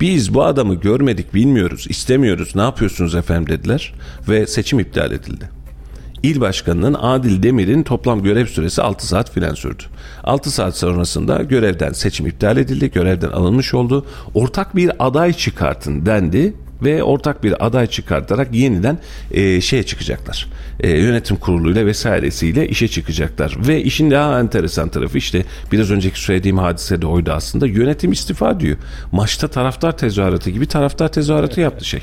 [0.00, 2.56] Biz bu adamı görmedik, bilmiyoruz, istemiyoruz.
[2.56, 3.94] Ne yapıyorsunuz efendim dediler
[4.28, 5.60] ve seçim iptal edildi.
[6.22, 9.82] İl başkanının Adil Demir'in toplam görev süresi 6 saat filan sürdü.
[10.24, 14.06] 6 saat sonrasında görevden seçim iptal edildi, görevden alınmış oldu.
[14.34, 18.98] Ortak bir aday çıkartın dendi ve ortak bir aday çıkartarak yeniden
[19.30, 20.46] e, şeye çıkacaklar.
[20.80, 23.56] E, yönetim kuruluyla vesairesiyle işe çıkacaklar.
[23.68, 27.66] Ve işin daha enteresan tarafı işte biraz önceki söylediğim hadise de oydu aslında.
[27.66, 28.76] Yönetim istifa diyor.
[29.12, 32.00] Maçta taraftar tezahüratı gibi taraftar tezahüratı yaptı şey.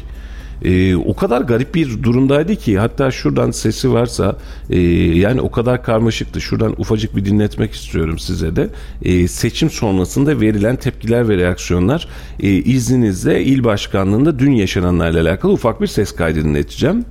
[0.63, 4.37] Ee, o kadar garip bir durumdaydı ki hatta şuradan sesi varsa
[4.69, 4.79] e,
[5.17, 6.41] yani o kadar karmaşıktı.
[6.41, 8.69] Şuradan ufacık bir dinletmek istiyorum size de.
[9.01, 12.07] Ee, seçim sonrasında verilen tepkiler ve reaksiyonlar
[12.39, 17.05] e, izninizle il başkanlığında dün yaşananlarla alakalı ufak bir ses kaydı dinleteceğim.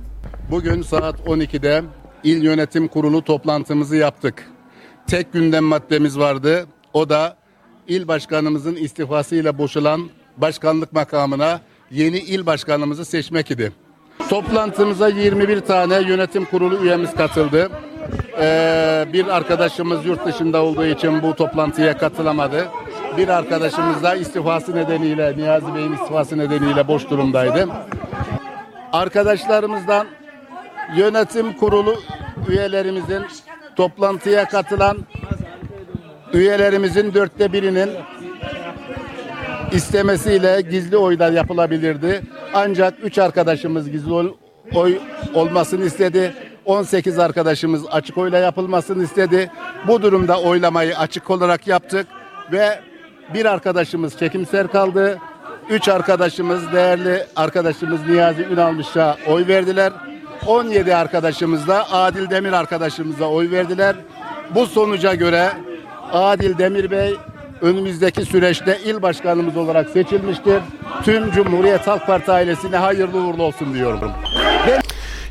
[0.51, 1.83] Bugün saat 12'de
[2.23, 4.47] İl Yönetim Kurulu toplantımızı yaptık.
[5.07, 6.65] Tek gündem maddemiz vardı.
[6.93, 7.37] O da
[7.87, 11.61] il başkanımızın istifasıyla boşalan başkanlık makamına
[11.91, 13.71] yeni il başkanımızı seçmek idi.
[14.29, 17.69] Toplantımıza 21 tane yönetim kurulu üyemiz katıldı.
[18.39, 22.67] Ee, bir arkadaşımız yurt dışında olduğu için bu toplantıya katılamadı.
[23.17, 27.67] Bir arkadaşımız da istifası nedeniyle, Niyazi Bey'in istifası nedeniyle boş durumdaydı.
[28.93, 30.07] Arkadaşlarımızdan
[30.97, 31.95] yönetim kurulu
[32.49, 33.25] üyelerimizin
[33.75, 34.97] toplantıya katılan
[36.33, 37.89] üyelerimizin dörtte birinin
[39.71, 42.21] istemesiyle gizli oylar yapılabilirdi.
[42.53, 44.13] Ancak üç arkadaşımız gizli
[44.75, 44.97] oy
[45.33, 46.33] olmasını istedi.
[46.65, 49.51] 18 arkadaşımız açık oyla yapılmasını istedi.
[49.87, 52.07] Bu durumda oylamayı açık olarak yaptık
[52.51, 52.79] ve
[53.33, 55.19] bir arkadaşımız çekimser kaldı.
[55.69, 59.93] Üç arkadaşımız değerli arkadaşımız Niyazi Ünalmış'a oy verdiler.
[60.47, 63.95] 17 arkadaşımız da Adil Demir arkadaşımıza oy verdiler.
[64.55, 65.51] Bu sonuca göre
[66.11, 67.15] Adil Demir Bey
[67.61, 70.59] önümüzdeki süreçte il başkanımız olarak seçilmiştir.
[71.03, 74.11] Tüm Cumhuriyet Halk Parti ailesine hayırlı uğurlu olsun diyorum.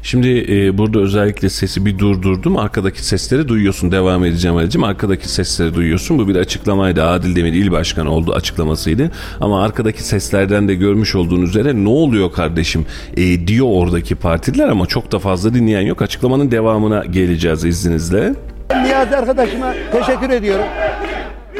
[0.06, 2.56] Şimdi e, burada özellikle sesi bir durdurdum.
[2.56, 3.92] Arkadaki sesleri duyuyorsun.
[3.92, 4.84] Devam edeceğim Ali'cim.
[4.84, 6.18] Arkadaki sesleri duyuyorsun.
[6.18, 7.04] Bu bir açıklamaydı.
[7.04, 9.10] Adil Demir il başkanı oldu açıklamasıydı.
[9.40, 14.86] Ama arkadaki seslerden de görmüş olduğun üzere ne oluyor kardeşim e, diyor oradaki partiler ama
[14.86, 16.02] çok da fazla dinleyen yok.
[16.02, 18.34] Açıklamanın devamına geleceğiz izninizle.
[18.82, 20.64] Niyazi arkadaşıma teşekkür ediyorum.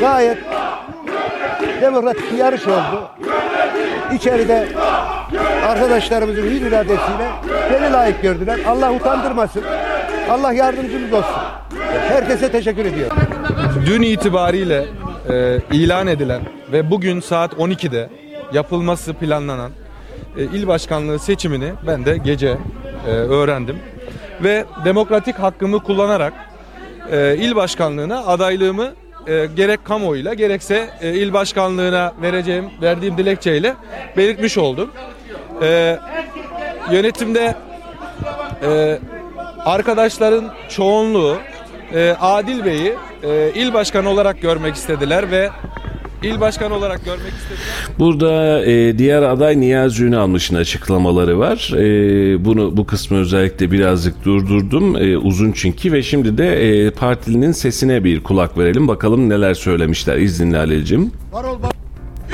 [0.01, 0.38] Gayet
[1.80, 3.11] demokratik bir yarış oldu.
[4.14, 4.68] İçeride
[5.66, 7.30] arkadaşlarımızın hür iradesiyle
[7.72, 8.61] beni layık gördüler.
[8.66, 9.62] Allah utandırmasın.
[10.30, 11.42] Allah yardımcımız olsun.
[12.09, 13.16] Herkese teşekkür ediyorum.
[13.86, 14.84] dün itibariyle
[15.30, 16.40] e, ilan edilen
[16.72, 18.09] ve bugün saat 12'de
[18.53, 19.70] yapılması planlanan
[20.36, 22.59] e, il başkanlığı seçimini ben de gece
[23.07, 23.78] e, öğrendim
[24.42, 26.32] ve demokratik hakkımı kullanarak
[27.12, 28.92] e, il başkanlığına adaylığımı
[29.27, 33.74] e, gerek kamuoyuyla gerekse e, il başkanlığına vereceğim verdiğim dilekçeyle
[34.16, 34.93] belirtmiş oldum.
[35.62, 35.99] E,
[36.91, 37.55] yönetimde
[38.62, 38.99] e,
[39.64, 41.37] arkadaşların çoğunluğu
[41.95, 45.51] e, Adil Bey'i e, il başkanı olarak görmek istediler ve
[46.23, 47.99] il başkanı olarak görmek istediler.
[47.99, 51.71] Burada e, diğer aday Niyazi Ünalmış'ın açıklamaları var.
[51.77, 54.97] E, bunu bu kısmı özellikle birazcık durdurdum.
[54.97, 58.89] E, uzun çünkü ve şimdi de e, partilinin sesine bir kulak verelim.
[58.89, 60.17] Bakalım neler söylemişler.
[60.17, 61.12] İzninle Ali'cim.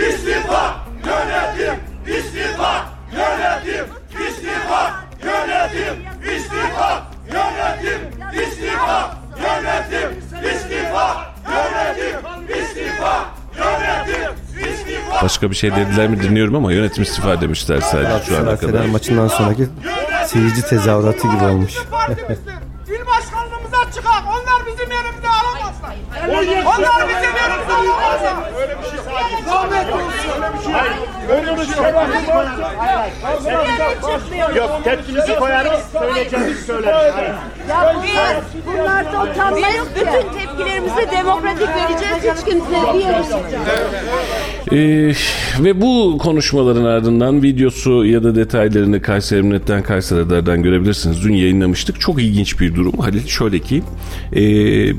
[0.09, 1.75] İstifa yönetim,
[2.19, 3.87] istifa yönetim,
[4.29, 4.93] istifa
[5.25, 5.97] yönetim,
[6.37, 8.01] istifa yönetim,
[8.43, 10.11] istifa yönetim,
[10.55, 13.15] istifa yönetim, istifa
[13.59, 14.33] yönetim,
[14.73, 18.85] istifa Başka bir şey dediler mi dinliyorum ama yönetim istifa demişler sadece şu ana kadar.
[18.87, 19.67] Maçından sonraki
[20.27, 21.75] seyirci tezahüratı gibi olmuş.
[21.91, 22.53] partimizdir.
[22.89, 24.23] İl başkanlığımıza çıkar.
[24.29, 24.52] Onlar.
[26.29, 28.21] Onlar bizim yanımızda olamaz.
[28.61, 29.45] Öyle bir şey sadece.
[29.47, 30.33] Zahmet olsun.
[31.31, 31.77] Öyle bir şey
[34.57, 34.81] Yok.
[34.85, 37.13] Tepkimizi koyarız, söyleyeceğimizi söyleriz.
[37.15, 37.35] Hayır.
[37.69, 42.39] Ya bunlar, bunlarda utanma yok Biz bütün tepkilerimizi demokratik vereceğiz.
[42.39, 43.03] Hiç kimseye bir
[44.73, 45.13] Ee,
[45.65, 51.25] ve bu konuşmaların ardından videosu ya da detaylarını Kayseri Millet'ten Kayseri Radar'dan görebilirsiniz.
[51.25, 52.01] Dün yayınlamıştık.
[52.01, 52.99] Çok ilginç bir durum.
[52.99, 53.83] Halil şöyle ki
[54.33, 54.41] e,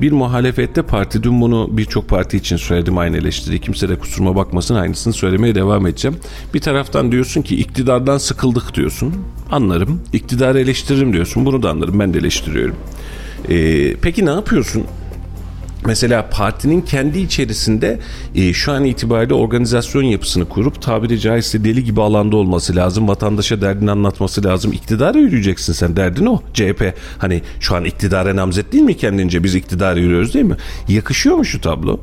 [0.02, 3.62] bir muhalefette parti dün bunu birçok parti için söyledim aynı eleştiri.
[3.62, 6.18] Kimse de kusuruma bakmasın aynısını söylemeye devam edeceğim.
[6.54, 9.14] Bir taraftan diyorsun ki iktidardan sıkıldık diyorsun.
[9.52, 10.02] Anlarım.
[10.14, 11.46] İktidarı eleştiririm diyorsun.
[11.46, 12.00] Bunu da anlarım.
[12.00, 12.76] Ben de eleştiriyorum.
[13.50, 14.84] Ee, peki ne yapıyorsun?
[15.86, 18.00] Mesela partinin kendi içerisinde
[18.36, 23.08] e, şu an itibariyle organizasyon yapısını kurup tabiri caizse deli gibi alanda olması lazım.
[23.08, 24.74] Vatandaşa derdini anlatması lazım.
[24.74, 26.42] İktidara yürüyeceksin sen derdin o.
[26.54, 30.58] CHP hani şu an iktidara namzet değil mi kendince biz iktidara yürüyoruz değil mi?
[30.88, 32.00] Yakışıyor mu şu tablo?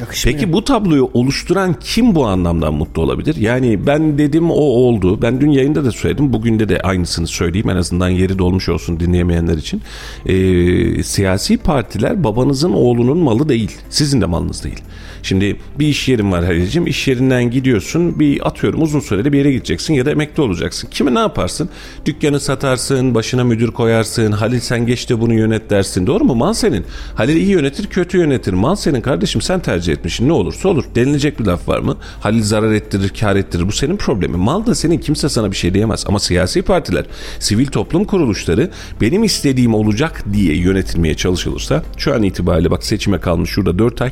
[0.00, 0.38] Yakışmıyor.
[0.38, 3.36] Peki bu tabloyu oluşturan kim bu anlamdan mutlu olabilir?
[3.36, 5.22] Yani ben dedim o oldu.
[5.22, 6.32] Ben dün yayında da söyledim.
[6.32, 7.70] Bugün de de aynısını söyleyeyim.
[7.70, 9.82] En azından yeri dolmuş olsun dinleyemeyenler için.
[10.26, 13.70] Ee, siyasi partiler babanızın oğlunun malı değil.
[13.90, 14.78] Sizin de malınız değil.
[15.22, 16.86] Şimdi bir iş yerin var Halil'ciğim.
[16.86, 18.20] İş yerinden gidiyorsun.
[18.20, 20.88] Bir atıyorum uzun süreli bir yere gideceksin ya da emekli olacaksın.
[20.90, 21.68] Kime ne yaparsın?
[22.06, 24.32] Dükkanı satarsın, başına müdür koyarsın.
[24.32, 26.06] Halil sen geç de bunu yönet dersin.
[26.06, 26.34] Doğru mu?
[26.34, 26.84] Mal senin.
[27.14, 28.52] Halil iyi yönetir, kötü yönetir.
[28.52, 29.40] Mal senin kardeşim.
[29.40, 30.28] Sen tercih etmişsin.
[30.28, 30.84] Ne olursa olur.
[30.94, 31.96] Denilecek bir laf var mı?
[32.20, 33.68] Halil zarar ettirir, kar ettirir.
[33.68, 34.40] Bu senin problemin.
[34.40, 34.98] Mal da senin.
[34.98, 36.04] Kimse sana bir şey diyemez.
[36.08, 37.04] Ama siyasi partiler,
[37.38, 38.70] sivil toplum kuruluşları
[39.00, 44.10] benim istediğim olacak diye yönetilmeye çalışılırsa şu an itibariyle bak seçime kalmış şurada 4 ay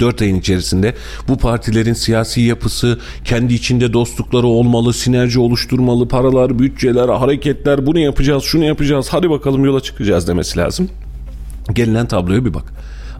[0.00, 0.94] 4 ayın içerisinde
[1.28, 8.42] bu partilerin siyasi yapısı, kendi içinde dostlukları olmalı, sinerji oluşturmalı, paralar, bütçeler, hareketler, bunu yapacağız,
[8.42, 10.88] şunu yapacağız, hadi bakalım yola çıkacağız demesi lazım.
[11.72, 12.72] Gelinen tabloya bir bak.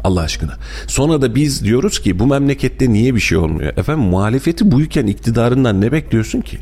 [0.06, 0.52] Allah aşkına.
[0.86, 3.76] Sonra da biz diyoruz ki bu memlekette niye bir şey olmuyor?
[3.76, 6.58] Efendim muhalefeti buyken iktidarından ne bekliyorsun ki?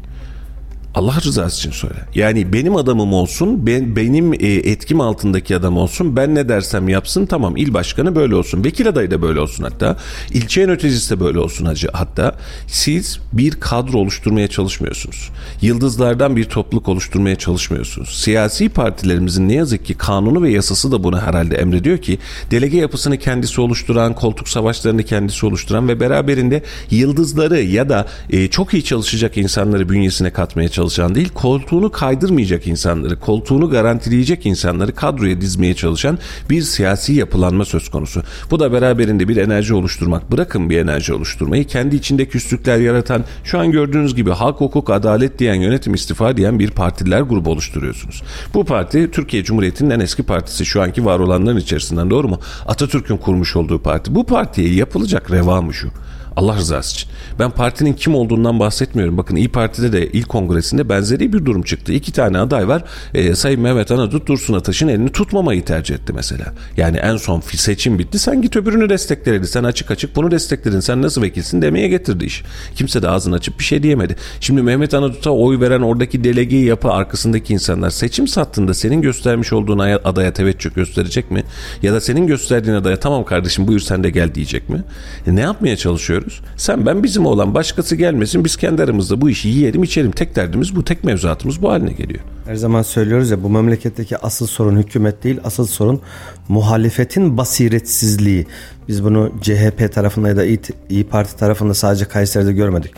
[0.94, 1.94] Allah rızası için söyle.
[2.14, 6.16] Yani benim adamım olsun, ben benim e, etkim altındaki adam olsun.
[6.16, 7.56] Ben ne dersem yapsın tamam.
[7.56, 8.64] İl başkanı böyle olsun.
[8.64, 9.96] Vekil adayı da böyle olsun hatta.
[10.30, 11.88] İlçe yöneticisi de böyle olsun hacı.
[11.92, 12.36] Hatta
[12.66, 15.30] siz bir kadro oluşturmaya çalışmıyorsunuz.
[15.62, 18.22] Yıldızlardan bir topluluk oluşturmaya çalışmıyorsunuz.
[18.22, 22.18] Siyasi partilerimizin ne yazık ki kanunu ve yasası da bunu herhalde emrediyor ki
[22.50, 28.74] delege yapısını kendisi oluşturan, koltuk savaşlarını kendisi oluşturan ve beraberinde yıldızları ya da e, çok
[28.74, 30.83] iyi çalışacak insanları bünyesine katmaya çalışan
[31.14, 36.18] değil, koltuğunu kaydırmayacak insanları, koltuğunu garantileyecek insanları kadroya dizmeye çalışan
[36.50, 38.22] bir siyasi yapılanma söz konusu.
[38.50, 40.32] Bu da beraberinde bir enerji oluşturmak.
[40.32, 41.64] Bırakın bir enerji oluşturmayı.
[41.64, 46.58] Kendi içinde küslükler yaratan, şu an gördüğünüz gibi hak, hukuk, adalet diyen, yönetim istifa diyen
[46.58, 48.22] bir partiler grubu oluşturuyorsunuz.
[48.54, 52.40] Bu parti Türkiye Cumhuriyeti'nin en eski partisi şu anki var olanların içerisinden doğru mu?
[52.66, 54.14] Atatürk'ün kurmuş olduğu parti.
[54.14, 55.88] Bu partiye yapılacak reva şu?
[56.36, 57.10] Allah rızası için.
[57.38, 59.18] Ben partinin kim olduğundan bahsetmiyorum.
[59.18, 61.92] Bakın İyi Parti'de de ilk kongresinde benzeri bir durum çıktı.
[61.92, 62.84] İki tane aday var.
[63.14, 66.54] Ee, Sayın Mehmet Anadut Dursun Ataş'ın elini tutmamayı tercih etti mesela.
[66.76, 68.18] Yani en son seçim bitti.
[68.18, 69.42] Sen git öbürünü destekledin.
[69.42, 70.80] Sen açık açık bunu destekledin.
[70.80, 72.42] Sen nasıl vekilsin demeye getirdi iş.
[72.74, 74.16] Kimse de ağzını açıp bir şey diyemedi.
[74.40, 79.78] Şimdi Mehmet Anadut'a oy veren oradaki delegeyi yapı arkasındaki insanlar seçim sattığında senin göstermiş olduğun
[79.78, 81.44] adaya teveccüh gösterecek mi?
[81.82, 84.82] Ya da senin gösterdiğin adaya tamam kardeşim buyur sen de gel diyecek mi?
[85.26, 86.23] E ne yapmaya çalışıyoruz?
[86.56, 90.10] Sen ben bizim olan başkası gelmesin biz kendi aramızda bu işi yiyelim içelim.
[90.10, 92.20] Tek derdimiz bu tek mevzuatımız bu haline geliyor.
[92.46, 96.00] Her zaman söylüyoruz ya bu memleketteki asıl sorun hükümet değil asıl sorun
[96.48, 98.46] muhalefetin basiretsizliği.
[98.88, 100.44] Biz bunu CHP tarafında ya da
[100.88, 102.94] İyi, Parti tarafında sadece Kayseri'de görmedik.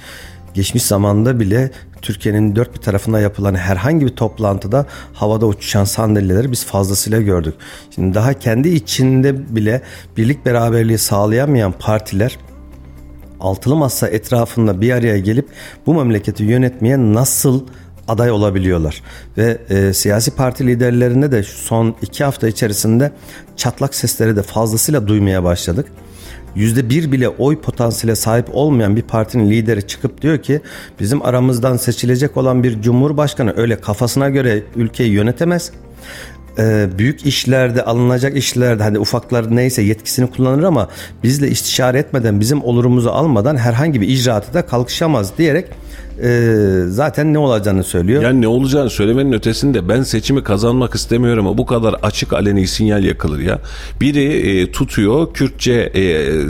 [0.55, 1.71] Geçmiş zamanda bile
[2.03, 7.55] Türkiye'nin dört bir tarafında yapılan herhangi bir toplantıda havada uçuşan sandalyeleri biz fazlasıyla gördük.
[7.95, 9.83] Şimdi daha kendi içinde bile
[10.17, 12.39] birlik beraberliği sağlayamayan partiler
[13.41, 15.49] altılı masa etrafında bir araya gelip
[15.87, 17.65] bu memleketi yönetmeye nasıl
[18.09, 19.03] aday olabiliyorlar.
[19.39, 23.13] Ve e, siyasi parti liderlerinde de son iki hafta içerisinde
[23.57, 25.87] çatlak sesleri de fazlasıyla duymaya başladık.
[26.55, 30.61] Yüzde bir bile oy potansiyle sahip olmayan bir partinin lideri çıkıp diyor ki
[31.01, 35.73] bizim aramızdan seçilecek olan bir cumhurbaşkanı öyle kafasına göre ülkeyi yönetemez
[36.59, 40.89] e, büyük işlerde alınacak işlerde hani ufaklar neyse yetkisini kullanır ama
[41.23, 45.67] bizle istişare etmeden bizim olurumuzu almadan herhangi bir icraatı da kalkışamaz diyerek
[46.23, 48.23] e, zaten ne olacağını söylüyor.
[48.23, 53.05] Yani ne olacağını söylemenin ötesinde ben seçimi kazanmak istemiyorum ama bu kadar açık aleni sinyal
[53.05, 53.59] yakılır ya.
[54.01, 54.25] Biri
[54.61, 56.03] e, tutuyor Kürtçe e,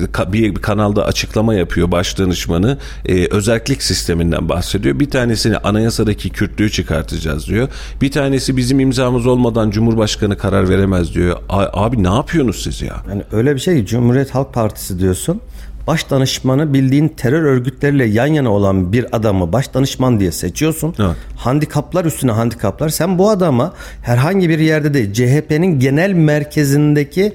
[0.04, 2.78] ka- bir kanalda açıklama yapıyor baş danışmanı.
[3.04, 5.00] E, özellik sisteminden bahsediyor.
[5.00, 7.68] Bir tanesini anayasadaki Kürtlüğü çıkartacağız diyor.
[8.02, 11.36] Bir tanesi bizim imzamız olmadan Cumhurbaşkanı karar veremez diyor.
[11.48, 12.96] A- abi ne yapıyorsunuz siz ya?
[13.08, 15.40] Yani öyle bir şey Cumhuriyet Halk Partisi diyorsun.
[15.87, 20.95] Baş danışmanı bildiğin terör örgütleriyle yan yana olan bir adamı baş danışman diye seçiyorsun.
[20.99, 21.16] Evet.
[21.37, 22.89] Handikaplar üstüne handikaplar.
[22.89, 27.32] Sen bu adama herhangi bir yerde değil CHP'nin genel merkezindeki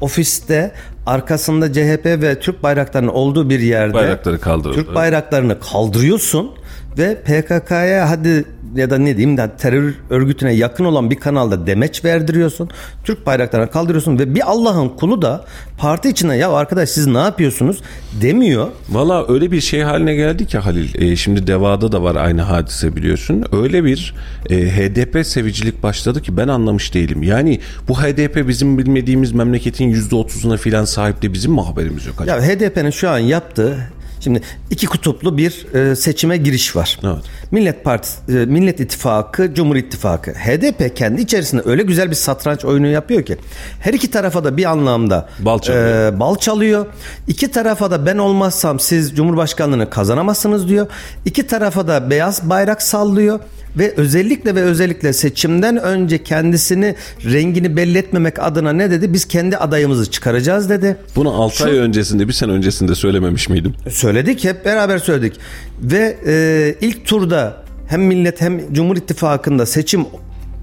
[0.00, 0.72] ofiste
[1.06, 4.78] arkasında CHP ve Türk bayraklarının olduğu bir yerde Bayrakları kaldırıldı.
[4.78, 6.50] Türk bayraklarını kaldırıyorsun
[6.98, 12.04] ve PKK'ya hadi ya da ne diyeyim de terör örgütüne yakın olan bir kanalda demeç
[12.04, 12.70] verdiriyorsun.
[13.04, 15.44] Türk bayraklarını kaldırıyorsun ve bir Allah'ın kulu da
[15.78, 17.82] parti içine ya arkadaş siz ne yapıyorsunuz
[18.20, 18.68] demiyor.
[18.88, 21.02] Valla öyle bir şey haline geldi ki Halil.
[21.02, 23.44] E, şimdi Deva'da da var aynı hadise biliyorsun.
[23.52, 24.14] Öyle bir
[24.50, 27.22] e, HDP sevicilik başladı ki ben anlamış değilim.
[27.22, 32.36] Yani bu HDP bizim bilmediğimiz memleketin %30'una filan sahip de bizim mi haberimiz yok acaba?
[32.36, 33.76] Ya HDP'nin şu an yaptığı
[34.20, 34.40] Şimdi
[34.70, 36.98] iki kutuplu bir e, seçime giriş var.
[37.04, 37.24] Evet.
[37.50, 40.30] Millet Partisi, e, Millet İttifakı, Cumhur İttifakı.
[40.30, 43.36] HDP kendi içerisinde öyle güzel bir satranç oyunu yapıyor ki
[43.80, 46.12] her iki tarafa da bir anlamda Bal çalıyor.
[46.12, 46.86] e, bal çalıyor.
[47.28, 50.86] İki tarafa da ben olmazsam siz Cumhurbaşkanlığını kazanamazsınız diyor.
[51.24, 53.40] İki tarafa da beyaz bayrak sallıyor
[53.76, 56.94] ve özellikle ve özellikle seçimden önce kendisini
[57.24, 59.12] rengini belli etmemek adına ne dedi?
[59.12, 60.96] Biz kendi adayımızı çıkaracağız dedi.
[61.16, 63.74] Bunu 6 ay öncesinde bir sene öncesinde söylememiş miydim?
[63.90, 65.36] Söyledik hep beraber söyledik.
[65.82, 70.06] Ve e, ilk turda hem millet hem Cumhur İttifakı'nda seçim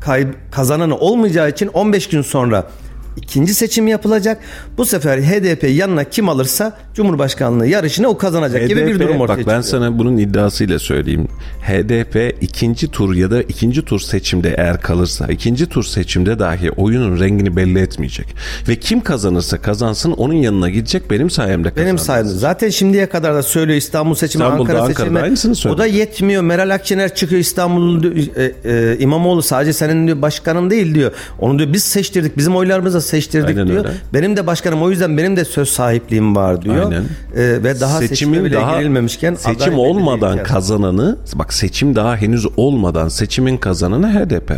[0.01, 2.69] kay- kazananı olmayacağı için 15 gün sonra
[3.17, 4.37] ikinci seçim yapılacak.
[4.77, 9.37] Bu sefer HDP yanına kim alırsa Cumhurbaşkanlığı yarışını o kazanacak gibi bir durum ortaya bak
[9.37, 9.61] ben çıkıyor.
[9.63, 11.27] sana bunun iddiasıyla söyleyeyim.
[11.61, 17.19] HDP ikinci tur ya da ikinci tur seçimde eğer kalırsa ikinci tur seçimde dahi oyunun
[17.19, 18.35] rengini belli etmeyecek.
[18.67, 21.85] Ve kim kazanırsa kazansın onun yanına gidecek benim sayemde kazanır.
[21.85, 22.29] Benim sayemde.
[22.29, 25.55] Zaten şimdiye kadar da söylüyor İstanbul seçimi, İstanbul'da, Ankara Ankara'da seçimi.
[25.55, 25.75] söylüyor.
[25.75, 26.41] O da yetmiyor.
[26.43, 31.11] Meral Akşener çıkıyor İstanbul e, e, İmamoğlu sadece senin diyor başkanın değil diyor.
[31.39, 32.37] Onu diyor biz seçtirdik.
[32.37, 33.85] Bizim oylarımızla seçtirdik Aynen diyor.
[33.85, 33.95] öyle.
[34.13, 36.85] Benim de başkanım o yüzden benim de söz sahipliğim var diyor.
[36.85, 37.03] Aynen.
[37.35, 43.07] E, ve daha seçimin bile daha girilmemişken seçim olmadan kazananı bak seçim daha henüz olmadan
[43.07, 44.51] seçimin kazananı HDP.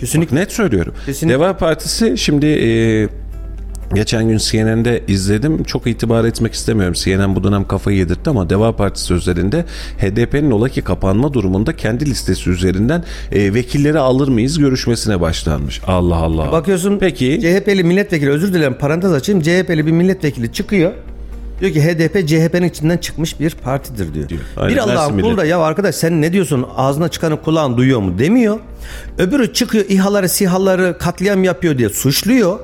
[0.00, 0.36] Kesinlikle.
[0.36, 0.94] Bak net söylüyorum.
[1.06, 1.38] Kesinlikle.
[1.38, 3.08] Deva Partisi şimdi e,
[3.94, 5.64] Geçen gün CNN'de izledim.
[5.64, 6.94] Çok itibar etmek istemiyorum.
[6.94, 9.64] CNN bu dönem kafayı yedirtti ama Deva Partisi üzerinde
[9.98, 15.80] HDP'nin ola ki kapanma durumunda kendi listesi üzerinden e, vekilleri alır mıyız görüşmesine başlanmış.
[15.86, 16.52] Allah Allah.
[16.52, 17.38] Bakıyorsun Peki.
[17.40, 19.42] CHP'li milletvekili özür dilerim parantez açayım.
[19.42, 20.92] CHP'li bir milletvekili çıkıyor.
[21.60, 24.28] Diyor ki HDP CHP'nin içinden çıkmış bir partidir diyor.
[24.28, 24.40] Diyor.
[24.56, 28.18] Aynen, Bir Allah'ın kulu da ya arkadaş sen ne diyorsun ağzına çıkanı kulağın duyuyor mu
[28.18, 28.58] demiyor.
[29.18, 32.58] Öbürü çıkıyor İHA'ları SİHA'ları katliam yapıyor diye suçluyor.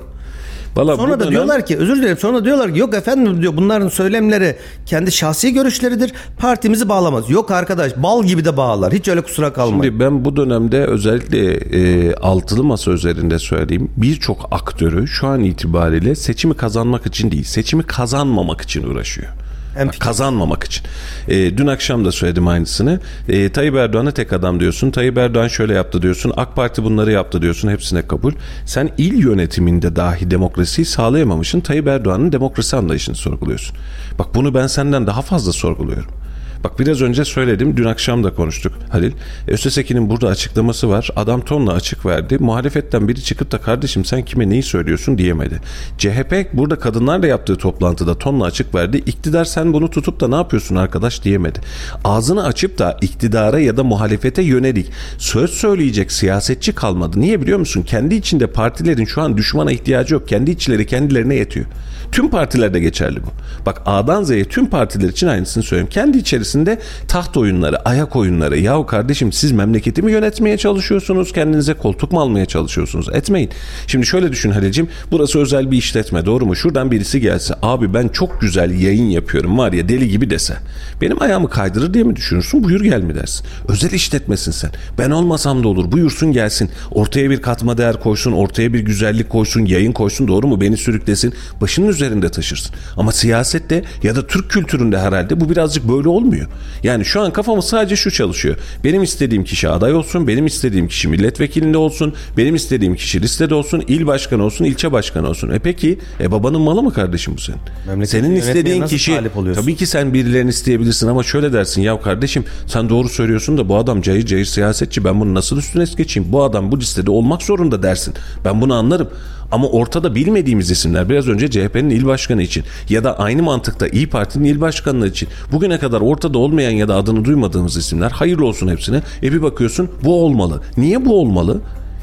[0.76, 3.88] Valla Sonra da dönem- diyorlar ki özür dilerim sonra diyorlar ki yok efendim diyor bunların
[3.88, 4.56] söylemleri
[4.86, 6.12] kendi şahsi görüşleridir.
[6.38, 7.30] Partimizi bağlamaz.
[7.30, 8.92] Yok arkadaş bal gibi de bağlar.
[8.92, 9.82] Hiç öyle kusura kalmayın.
[9.82, 16.14] Şimdi ben bu dönemde özellikle e, altılı masa üzerinde söyleyeyim birçok aktörü şu an itibariyle
[16.14, 19.28] seçimi kazanmak için değil seçimi kazanmamak için uğraşıyor.
[19.74, 19.98] Fikir.
[19.98, 20.84] kazanmamak için.
[21.28, 23.00] E, dün akşam da söyledim aynısını.
[23.28, 24.90] E, Tayyip Erdoğan'a tek adam diyorsun.
[24.90, 26.32] Tayyip Erdoğan şöyle yaptı diyorsun.
[26.36, 27.68] AK Parti bunları yaptı diyorsun.
[27.68, 28.32] Hepsine kabul.
[28.66, 31.60] Sen il yönetiminde dahi demokrasiyi sağlayamamışsın.
[31.60, 33.76] Tayyip Erdoğan'ın demokrasi anlayışını sorguluyorsun.
[34.18, 36.19] Bak bunu ben senden daha fazla sorguluyorum.
[36.64, 37.76] Bak biraz önce söyledim.
[37.76, 39.12] Dün akşam da konuştuk Halil.
[39.48, 41.10] Östeseki'nin burada açıklaması var.
[41.16, 42.38] Adam tonla açık verdi.
[42.38, 45.60] Muhalefetten biri çıkıp da kardeşim sen kime neyi söylüyorsun diyemedi.
[45.98, 49.02] CHP burada kadınlarla yaptığı toplantıda tonla açık verdi.
[49.06, 51.60] İktidar sen bunu tutup da ne yapıyorsun arkadaş diyemedi.
[52.04, 57.20] Ağzını açıp da iktidara ya da muhalefete yönelik söz söyleyecek siyasetçi kalmadı.
[57.20, 57.82] Niye biliyor musun?
[57.82, 60.28] Kendi içinde partilerin şu an düşmana ihtiyacı yok.
[60.28, 61.66] Kendi içleri kendilerine yetiyor.
[62.12, 63.28] Tüm partilerde geçerli bu.
[63.66, 65.92] Bak A'dan Z'ye tüm partiler için aynısını söylüyorum.
[65.92, 68.58] Kendi içerisinde taht oyunları, ayak oyunları.
[68.58, 71.32] Yahu kardeşim siz memleketi mi yönetmeye çalışıyorsunuz?
[71.32, 73.08] Kendinize koltuk mu almaya çalışıyorsunuz?
[73.12, 73.50] Etmeyin.
[73.86, 74.88] Şimdi şöyle düşün Halil'cim.
[75.10, 76.56] Burası özel bir işletme doğru mu?
[76.56, 80.54] Şuradan birisi gelse abi ben çok güzel yayın yapıyorum var ya deli gibi dese.
[81.00, 82.64] Benim ayağımı kaydırır diye mi düşünürsün?
[82.64, 83.46] Buyur gel mi dersin?
[83.68, 84.70] Özel işletmesin sen.
[84.98, 85.92] Ben olmasam da olur.
[85.92, 86.70] Buyursun gelsin.
[86.90, 88.32] Ortaya bir katma değer koysun.
[88.32, 89.64] Ortaya bir güzellik koysun.
[89.64, 90.28] Yayın koysun.
[90.28, 90.60] Doğru mu?
[90.60, 91.34] Beni sürüklesin.
[91.60, 92.74] Başının üzerinde taşırsın.
[92.96, 96.46] Ama siyasette ya da Türk kültüründe herhalde bu birazcık böyle olmuyor.
[96.82, 98.56] Yani şu an kafamız sadece şu çalışıyor.
[98.84, 103.84] Benim istediğim kişi aday olsun, benim istediğim kişi milletvekilinde olsun, benim istediğim kişi listede olsun,
[103.88, 105.50] il başkanı olsun, ilçe başkanı olsun.
[105.50, 107.58] E peki e babanın malı mı kardeşim bu senin?
[107.86, 109.20] Memleketi Senin istediğin kişi
[109.54, 113.76] tabii ki sen birilerini isteyebilirsin ama şöyle dersin ya kardeşim sen doğru söylüyorsun da bu
[113.76, 116.32] adam cayır cayır siyasetçi ben bunu nasıl üstüne geçeyim?
[116.32, 118.14] Bu adam bu listede olmak zorunda dersin.
[118.44, 119.08] Ben bunu anlarım.
[119.50, 124.06] Ama ortada bilmediğimiz isimler biraz önce CHP'nin il başkanı için ya da aynı mantıkta İyi
[124.06, 128.68] Parti'nin il başkanlığı için bugüne kadar ortada olmayan ya da adını duymadığımız isimler hayırlı olsun
[128.68, 129.02] hepsine.
[129.22, 130.62] E bir bakıyorsun bu olmalı.
[130.76, 131.60] Niye bu olmalı?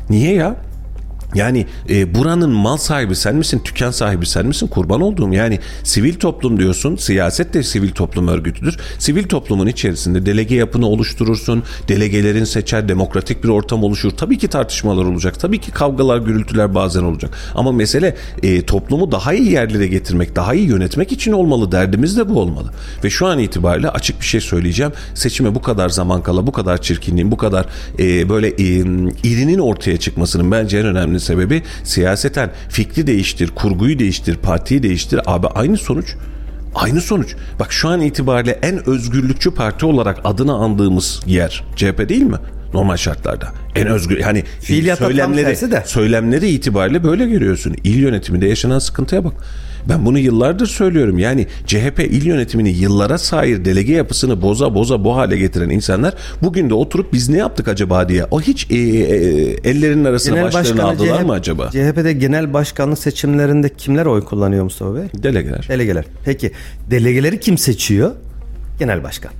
[0.09, 0.55] Niye ya?
[1.35, 4.67] Yani e, buranın mal sahibi sen misin, tüken sahibi sen misin?
[4.67, 8.77] Kurban olduğum yani sivil toplum diyorsun, siyaset de sivil toplum örgütüdür.
[8.99, 14.11] Sivil toplumun içerisinde delege yapını oluşturursun, delegelerin seçer, demokratik bir ortam oluşur.
[14.11, 17.37] Tabii ki tartışmalar olacak, tabii ki kavgalar, gürültüler bazen olacak.
[17.55, 21.71] Ama mesele e, toplumu daha iyi yerlere getirmek, daha iyi yönetmek için olmalı.
[21.71, 22.71] Derdimiz de bu olmalı.
[23.03, 24.91] Ve şu an itibariyle açık bir şey söyleyeceğim.
[25.13, 27.65] Seçime bu kadar zaman kala, bu kadar çirkinliğin, bu kadar
[27.99, 28.65] e, böyle e,
[29.23, 35.19] irinin ortaya çıkmasının bence en önemli sebebi siyaseten fikri değiştir, kurguyu değiştir, partiyi değiştir.
[35.25, 36.15] Abi aynı sonuç.
[36.75, 37.35] Aynı sonuç.
[37.59, 42.37] Bak şu an itibariyle en özgürlükçü parti olarak adını andığımız yer CHP değil mi?
[42.73, 43.47] Normal şartlarda.
[43.75, 45.83] En özgür yani Fiiliyata söylemleri, de.
[45.85, 47.75] söylemleri itibariyle böyle görüyorsun.
[47.83, 49.33] İl yönetiminde yaşanan sıkıntıya bak.
[49.89, 51.17] Ben bunu yıllardır söylüyorum.
[51.17, 56.69] Yani CHP il yönetimini yıllara sahip delege yapısını boza boza bu hale getiren insanlar bugün
[56.69, 58.25] de oturup biz ne yaptık acaba diye.
[58.31, 58.79] O hiç e, e,
[59.69, 61.69] ellerinin arasına başlarını aldılar mı acaba?
[61.69, 65.03] CHP'de genel başkanlık seçimlerinde kimler oy kullanıyor Mustafa Bey?
[65.23, 65.65] Delegeler.
[65.69, 66.05] Delegeler.
[66.25, 66.51] Peki
[66.91, 68.11] delegeleri kim seçiyor?
[68.79, 69.31] Genel başkan.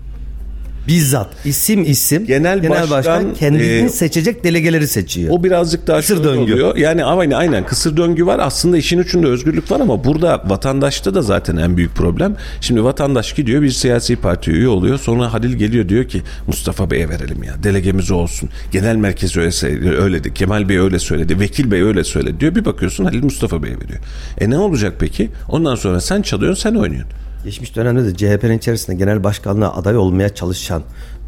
[0.88, 5.34] Bizzat isim isim Genel başkan, kendini e, seçecek delegeleri seçiyor.
[5.34, 6.54] O birazcık daha Kısır döngü.
[6.54, 6.78] oluyor.
[6.78, 8.40] Yani aynen, aynen kısır döngü var.
[8.40, 12.36] Aslında işin ucunda özgürlük var ama burada vatandaşta da zaten en büyük problem.
[12.62, 15.00] Şimdi vatandaş gidiyor bir siyasi parti üye oluyor.
[15.00, 17.64] Sonra Halil geliyor diyor ki Mustafa Bey'e verelim ya.
[17.64, 18.50] Delegemiz olsun.
[18.72, 20.34] Genel merkez öyle, söyledi, öyle dedi.
[20.34, 21.40] Kemal Bey öyle söyledi.
[21.40, 22.56] Vekil Bey öyle söyledi diyor.
[22.56, 24.00] Bir bakıyorsun Halil Mustafa Bey'e veriyor.
[24.38, 25.30] E ne olacak peki?
[25.50, 27.12] Ondan sonra sen çalıyorsun sen oynuyorsun.
[27.48, 30.84] Geçmiş dönemde de CHP'nin içerisinde genel başkanlığa aday olmaya çalışan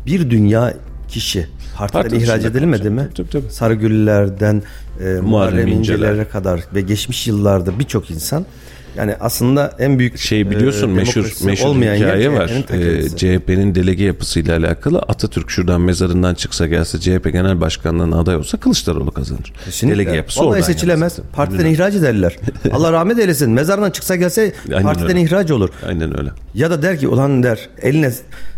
[0.05, 0.73] bir dünya
[1.07, 3.09] kişi partiden Parti ihraç edilmedi mi?
[3.17, 3.49] Tabii, tabii.
[3.49, 4.63] Sarıgüller'den
[5.03, 5.97] e, Muharrem İnceler.
[5.97, 8.45] İnceler'e kadar ve geçmiş yıllarda birçok insan
[8.97, 12.47] yani aslında en büyük Şey biliyorsun e, meşhur meşhur olmayan yer hikaye var.
[12.47, 13.17] CHP'nin ta Ee, kendisi.
[13.17, 19.11] CHP'nin delege yapısıyla alakalı Atatürk şuradan mezarından çıksa gelse CHP Genel Başkanlığı'na aday olsa Kılıçdaroğlu
[19.11, 19.53] kazanır.
[19.65, 19.97] Kesinlikle.
[19.99, 21.01] Delege yapısı Vallahi oradan seçilemez.
[21.01, 21.25] yansıdı.
[21.35, 22.35] Partiden Aynen ihraç ederler.
[22.71, 23.51] Allah rahmet eylesin.
[23.51, 25.21] Mezardan çıksa gelse Aynen partiden öyle.
[25.21, 25.69] ihraç olur.
[25.87, 26.29] Aynen öyle.
[26.53, 28.11] Ya da der ki ulan der eline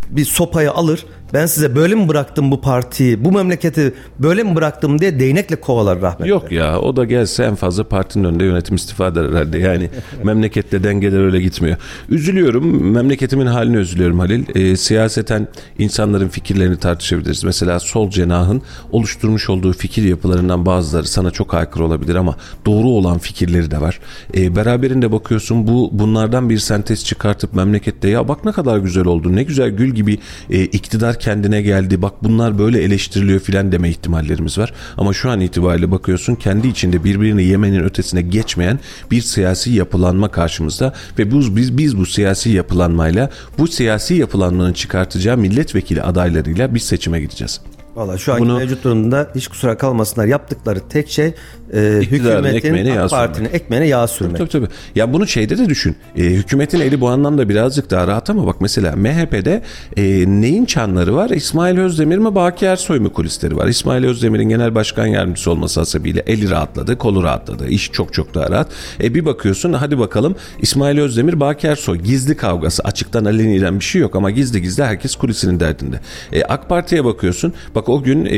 [0.10, 1.06] bir sopayı alır.
[1.34, 6.02] Ben size böyle mi bıraktım bu partiyi, bu memleketi böyle mi bıraktım diye değnekle kovalar
[6.02, 6.30] rahmetli.
[6.30, 9.58] Yok ya o da gelse en fazla partinin önünde yönetim istifa eder herhalde.
[9.58, 9.90] Yani
[10.24, 11.78] memlekette dengeler öyle gitmiyor.
[12.10, 12.92] Üzülüyorum.
[12.92, 14.44] Memleketimin haline üzülüyorum Halil.
[14.56, 17.44] Ee, siyaseten insanların fikirlerini tartışabiliriz.
[17.44, 18.62] Mesela sol cenahın
[18.92, 24.00] oluşturmuş olduğu fikir yapılarından bazıları sana çok aykırı olabilir ama doğru olan fikirleri de var.
[24.36, 29.36] Ee, beraberinde bakıyorsun bu bunlardan bir sentez çıkartıp memlekette ya bak ne kadar güzel oldu.
[29.36, 30.20] Ne güzel gül gibi
[30.50, 32.02] e, iktidar kendine geldi.
[32.02, 34.74] Bak bunlar böyle eleştiriliyor filan deme ihtimallerimiz var.
[34.98, 38.80] Ama şu an itibariyle bakıyorsun kendi içinde birbirini yemenin ötesine geçmeyen
[39.12, 45.38] bir siyasi yapılanma karşımızda ve biz biz biz bu siyasi yapılanmayla bu siyasi yapılanmanın çıkartacağı
[45.38, 47.62] milletvekili adaylarıyla biz seçime gideceğiz.
[47.96, 50.26] Valla şu anki Bunu- mevcut durumda hiç kusura kalmasınlar.
[50.26, 51.34] Yaptıkları tek şey
[51.74, 53.28] e, İktidarın hükümetin ekmeğine yağ AK sürmek.
[53.28, 54.38] Parti'nin ekmeğine yağ sürmek.
[54.38, 54.68] Tabii tabii.
[54.96, 55.96] Ya bunu şeyde de düşün.
[56.16, 59.62] E, hükümetin eli bu anlamda birazcık daha rahat ama bak mesela MHP'de
[59.98, 61.30] e, neyin çanları var?
[61.30, 63.68] İsmail Özdemir mi Baki Ersoy mu kulisleri var?
[63.68, 67.68] İsmail Özdemir'in genel başkan yardımcısı olması hasebiyle eli rahatladı, kolu rahatladı.
[67.68, 68.68] İş çok çok daha rahat.
[69.04, 74.02] E bir bakıyorsun hadi bakalım İsmail Özdemir Baki Ersoy gizli kavgası açıktan aleniden bir şey
[74.02, 76.00] yok ama gizli gizli herkes kulisinin derdinde.
[76.34, 77.54] E, AK Parti'ye bakıyorsun.
[77.76, 78.36] Bak o gün e,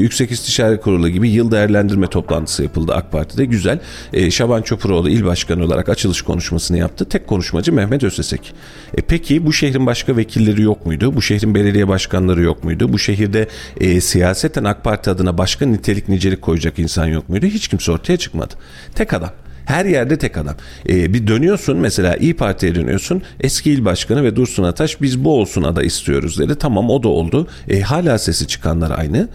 [0.00, 3.44] Yüksek İstişare Kurulu gibi yıl değerlendirme toplantısı yapıldı AK Parti'de.
[3.44, 3.78] Güzel.
[4.12, 7.04] E, Şaban Çopuroğlu il başkanı olarak açılış konuşmasını yaptı.
[7.04, 8.52] Tek konuşmacı Mehmet Özesek.
[8.96, 11.16] E, peki bu şehrin başka vekilleri yok muydu?
[11.16, 12.92] Bu şehrin belediye başkanları yok muydu?
[12.92, 13.48] Bu şehirde
[13.80, 17.46] e, siyaseten AK Parti adına başka nitelik nicelik koyacak insan yok muydu?
[17.46, 18.54] Hiç kimse ortaya çıkmadı.
[18.94, 19.30] Tek adam.
[19.64, 20.54] Her yerde tek adam.
[20.88, 23.22] E, bir dönüyorsun mesela İyi Parti'ye dönüyorsun.
[23.40, 26.54] Eski il başkanı ve Dursun Ataş biz bu olsun ada istiyoruz dedi.
[26.54, 27.48] Tamam o da oldu.
[27.68, 29.28] E, hala sesi çıkanlar aynı.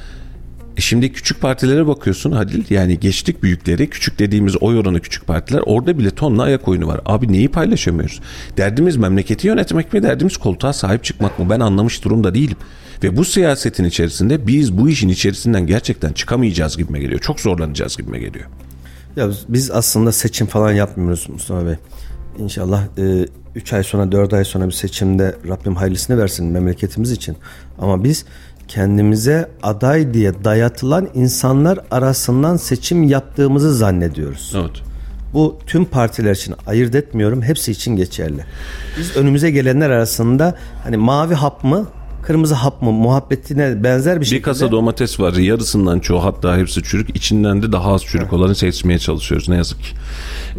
[0.77, 5.61] E şimdi küçük partilere bakıyorsun Halil yani geçtik büyükleri küçük dediğimiz oy oranı küçük partiler
[5.65, 7.01] orada bile tonla ayak oyunu var.
[7.05, 8.21] Abi neyi paylaşamıyoruz?
[8.57, 12.57] Derdimiz memleketi yönetmek mi derdimiz koltuğa sahip çıkmak mı ben anlamış durumda değilim.
[13.03, 17.19] Ve bu siyasetin içerisinde biz bu işin içerisinden gerçekten çıkamayacağız gibime geliyor.
[17.19, 18.45] Çok zorlanacağız gibime geliyor.
[19.15, 21.75] Ya biz aslında seçim falan yapmıyoruz Mustafa Bey.
[22.39, 22.83] İnşallah
[23.55, 27.37] 3 ay sonra 4 ay sonra bir seçimde Rabbim hayırlısını versin memleketimiz için.
[27.79, 28.25] Ama biz
[28.67, 34.53] kendimize aday diye dayatılan insanlar arasından seçim yaptığımızı zannediyoruz.
[34.55, 34.81] Evet.
[35.33, 37.41] Bu tüm partiler için ayırt etmiyorum.
[37.41, 38.45] Hepsi için geçerli.
[38.99, 41.87] Biz önümüze gelenler arasında hani mavi hap mı
[42.25, 44.39] kırmızı hap mı muhabbetine benzer bir şekilde.
[44.39, 45.33] Bir kasa domates var.
[45.33, 47.17] Yarısından çoğu hatta hepsi çürük.
[47.17, 49.89] İçinden de daha az çürük olanı seçmeye çalışıyoruz ne yazık ki.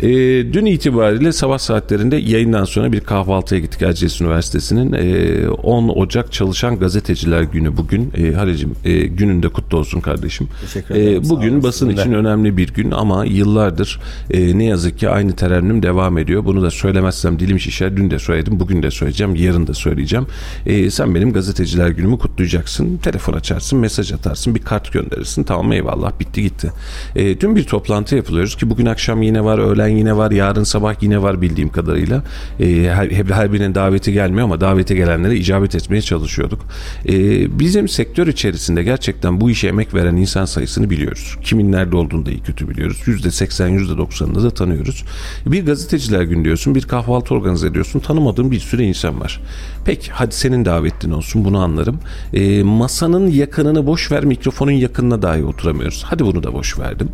[0.06, 0.08] E,
[0.52, 4.92] dün itibariyle sabah saatlerinde yayından sonra bir kahvaltıya gittik Erciyes Üniversitesi'nin.
[4.92, 8.12] E, 10 Ocak Çalışan Gazeteciler Günü bugün.
[8.16, 10.48] E, Halicim e, gününde kutlu olsun kardeşim.
[10.60, 11.22] Teşekkür ederim.
[11.24, 14.00] E, bugün basın için önemli bir gün ama yıllardır
[14.30, 16.44] e, ne yazık ki aynı terennüm devam ediyor.
[16.44, 17.96] Bunu da söylemezsem dilim şişer.
[17.96, 20.26] Dün de söyledim, bugün de söyleyeceğim, yarın da söyleyeceğim.
[20.66, 22.96] E, sen benim gazeteciler günümü kutlayacaksın.
[22.96, 25.44] Telefon açarsın, mesaj atarsın, bir kart gönderirsin.
[25.44, 26.72] Tamam eyvallah bitti gitti.
[27.16, 31.02] E, dün bir toplantı yapılıyoruz ki bugün akşam yine var, öğlen yine var, yarın sabah
[31.02, 32.22] yine var bildiğim kadarıyla.
[32.60, 36.60] E, her, her birinin daveti gelmiyor ama davete gelenlere icabet etmeye çalışıyorduk.
[37.08, 37.12] E,
[37.58, 41.36] bizim sektör içerisinde gerçekten bu işe emek veren insan sayısını biliyoruz.
[41.42, 43.02] Kimin nerede olduğunu da iyi kötü biliyoruz.
[43.06, 45.04] %80, %90'ını da tanıyoruz.
[45.46, 48.00] Bir gazeteciler günü diyorsun, bir kahvaltı organize ediyorsun.
[48.00, 49.40] Tanımadığın bir sürü insan var.
[49.84, 51.98] Peki hadi senin davetlin olsun bunu anlarım.
[52.34, 56.04] E, masanın yakınını boş ver mikrofonun yakınına dahi oturamıyoruz.
[56.06, 57.08] Hadi bunu da boş verdim.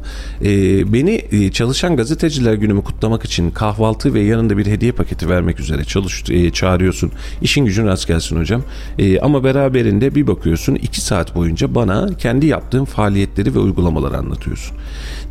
[0.45, 5.61] E, beni e, çalışan gazeteciler günümü kutlamak için kahvaltı ve yanında bir hediye paketi vermek
[5.61, 7.13] üzere çalış, e, çağırıyorsun.
[7.43, 8.63] İşin gücün rast gelsin hocam.
[8.99, 14.77] E, ama beraberinde bir bakıyorsun iki saat boyunca bana kendi yaptığım faaliyetleri ve uygulamaları anlatıyorsun.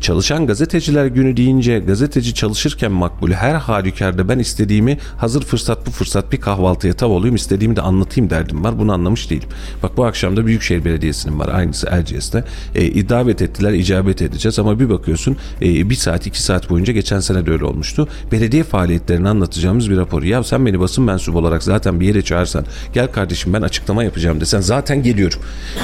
[0.00, 6.32] Çalışan gazeteciler günü deyince gazeteci çalışırken makbul her halükarda ben istediğimi hazır fırsat bu fırsat
[6.32, 8.78] bir kahvaltıya tav olayım istediğimi de anlatayım derdim var.
[8.78, 9.48] Bunu anlamış değilim.
[9.82, 12.44] Bak bu akşam da Büyükşehir Belediyesi'nin var aynısı Erciyes'te.
[12.74, 17.20] E, davet ettiler icabet edeceğiz ama bir bakıyorsun e, bir saat iki saat boyunca geçen
[17.20, 18.08] sene de öyle olmuştu.
[18.32, 20.22] Belediye faaliyetlerini anlatacağımız bir rapor.
[20.22, 24.40] Ya sen beni basın mensubu olarak zaten bir yere çağırsan gel kardeşim ben açıklama yapacağım
[24.40, 25.38] desen zaten geliyorum.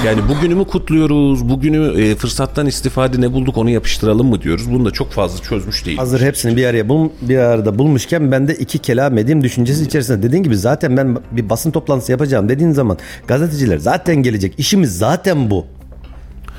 [0.05, 1.49] Yani bugünümü kutluyoruz.
[1.49, 4.71] Bugünü e, fırsattan istifade ne bulduk onu yapıştıralım mı diyoruz.
[4.71, 5.97] Bunu da çok fazla çözmüş değil.
[5.97, 10.23] Hazır hepsini bir araya bul, bir arada bulmuşken ben de iki kelam edeyim düşüncesi içerisinde.
[10.23, 14.53] Dediğin gibi zaten ben bir basın toplantısı yapacağım dediğin zaman gazeteciler zaten gelecek.
[14.57, 15.65] İşimiz zaten bu.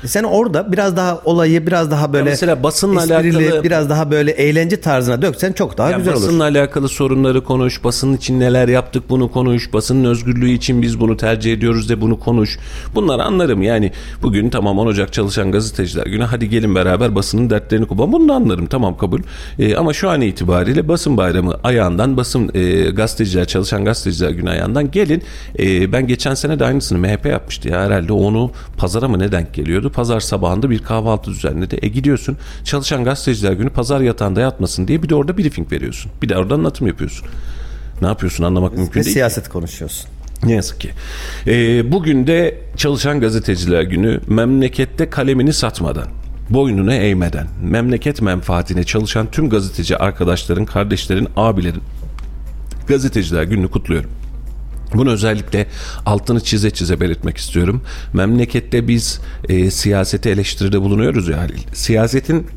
[0.03, 3.89] E sen orada biraz daha olayı biraz daha böyle Ya mesela basınla esprili, alakalı- biraz
[3.89, 6.21] daha böyle eğlence tarzına döksen çok daha Ya güzel olur.
[6.23, 11.17] basınla alakalı sorunları konuş, basın için neler yaptık bunu konuş, basının özgürlüğü için biz bunu
[11.17, 12.59] tercih ediyoruz de bunu konuş.
[12.95, 13.91] Bunları anlarım yani
[14.21, 18.11] bugün tamam 10 Ocak çalışan gazeteciler günü hadi gelin beraber basının dertlerini kullan.
[18.11, 19.19] Bunu da anlarım tamam kabul.
[19.59, 24.91] Ee, ama şu an itibariyle basın bayramı ayağından basın e, gazeteciler çalışan gazeteciler günü ayağından
[24.91, 25.23] gelin.
[25.59, 29.53] E, ben geçen sene de aynısını MHP yapmıştı ya herhalde onu pazara mı ne denk
[29.53, 29.90] geliyordu?
[29.91, 31.79] Pazar sabahında bir kahvaltı düzenledi.
[31.81, 36.11] E gidiyorsun çalışan gazeteciler günü pazar yatağında yatmasın diye bir de orada briefing veriyorsun.
[36.21, 37.27] Bir de orada anlatım yapıyorsun.
[38.01, 39.13] Ne yapıyorsun anlamak mümkün Ve değil.
[39.13, 40.09] siyaset konuşuyorsun.
[40.43, 40.89] Ne yazık ki.
[41.47, 46.07] Ee, bugün de çalışan gazeteciler günü memlekette kalemini satmadan,
[46.49, 51.81] boynunu eğmeden, memleket menfaatine çalışan tüm gazeteci arkadaşların, kardeşlerin, abilerin
[52.87, 54.09] gazeteciler gününü kutluyorum.
[54.93, 55.67] Bunu özellikle
[56.05, 57.81] altını çize çize belirtmek istiyorum.
[58.13, 61.59] Memlekette biz e, siyasete eleştiride bulunuyoruz ya Halil.
[61.73, 62.47] Siyasetin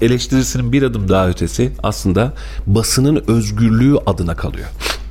[0.00, 2.32] eleştirisinin bir adım daha ötesi aslında
[2.66, 4.68] basının özgürlüğü adına kalıyor.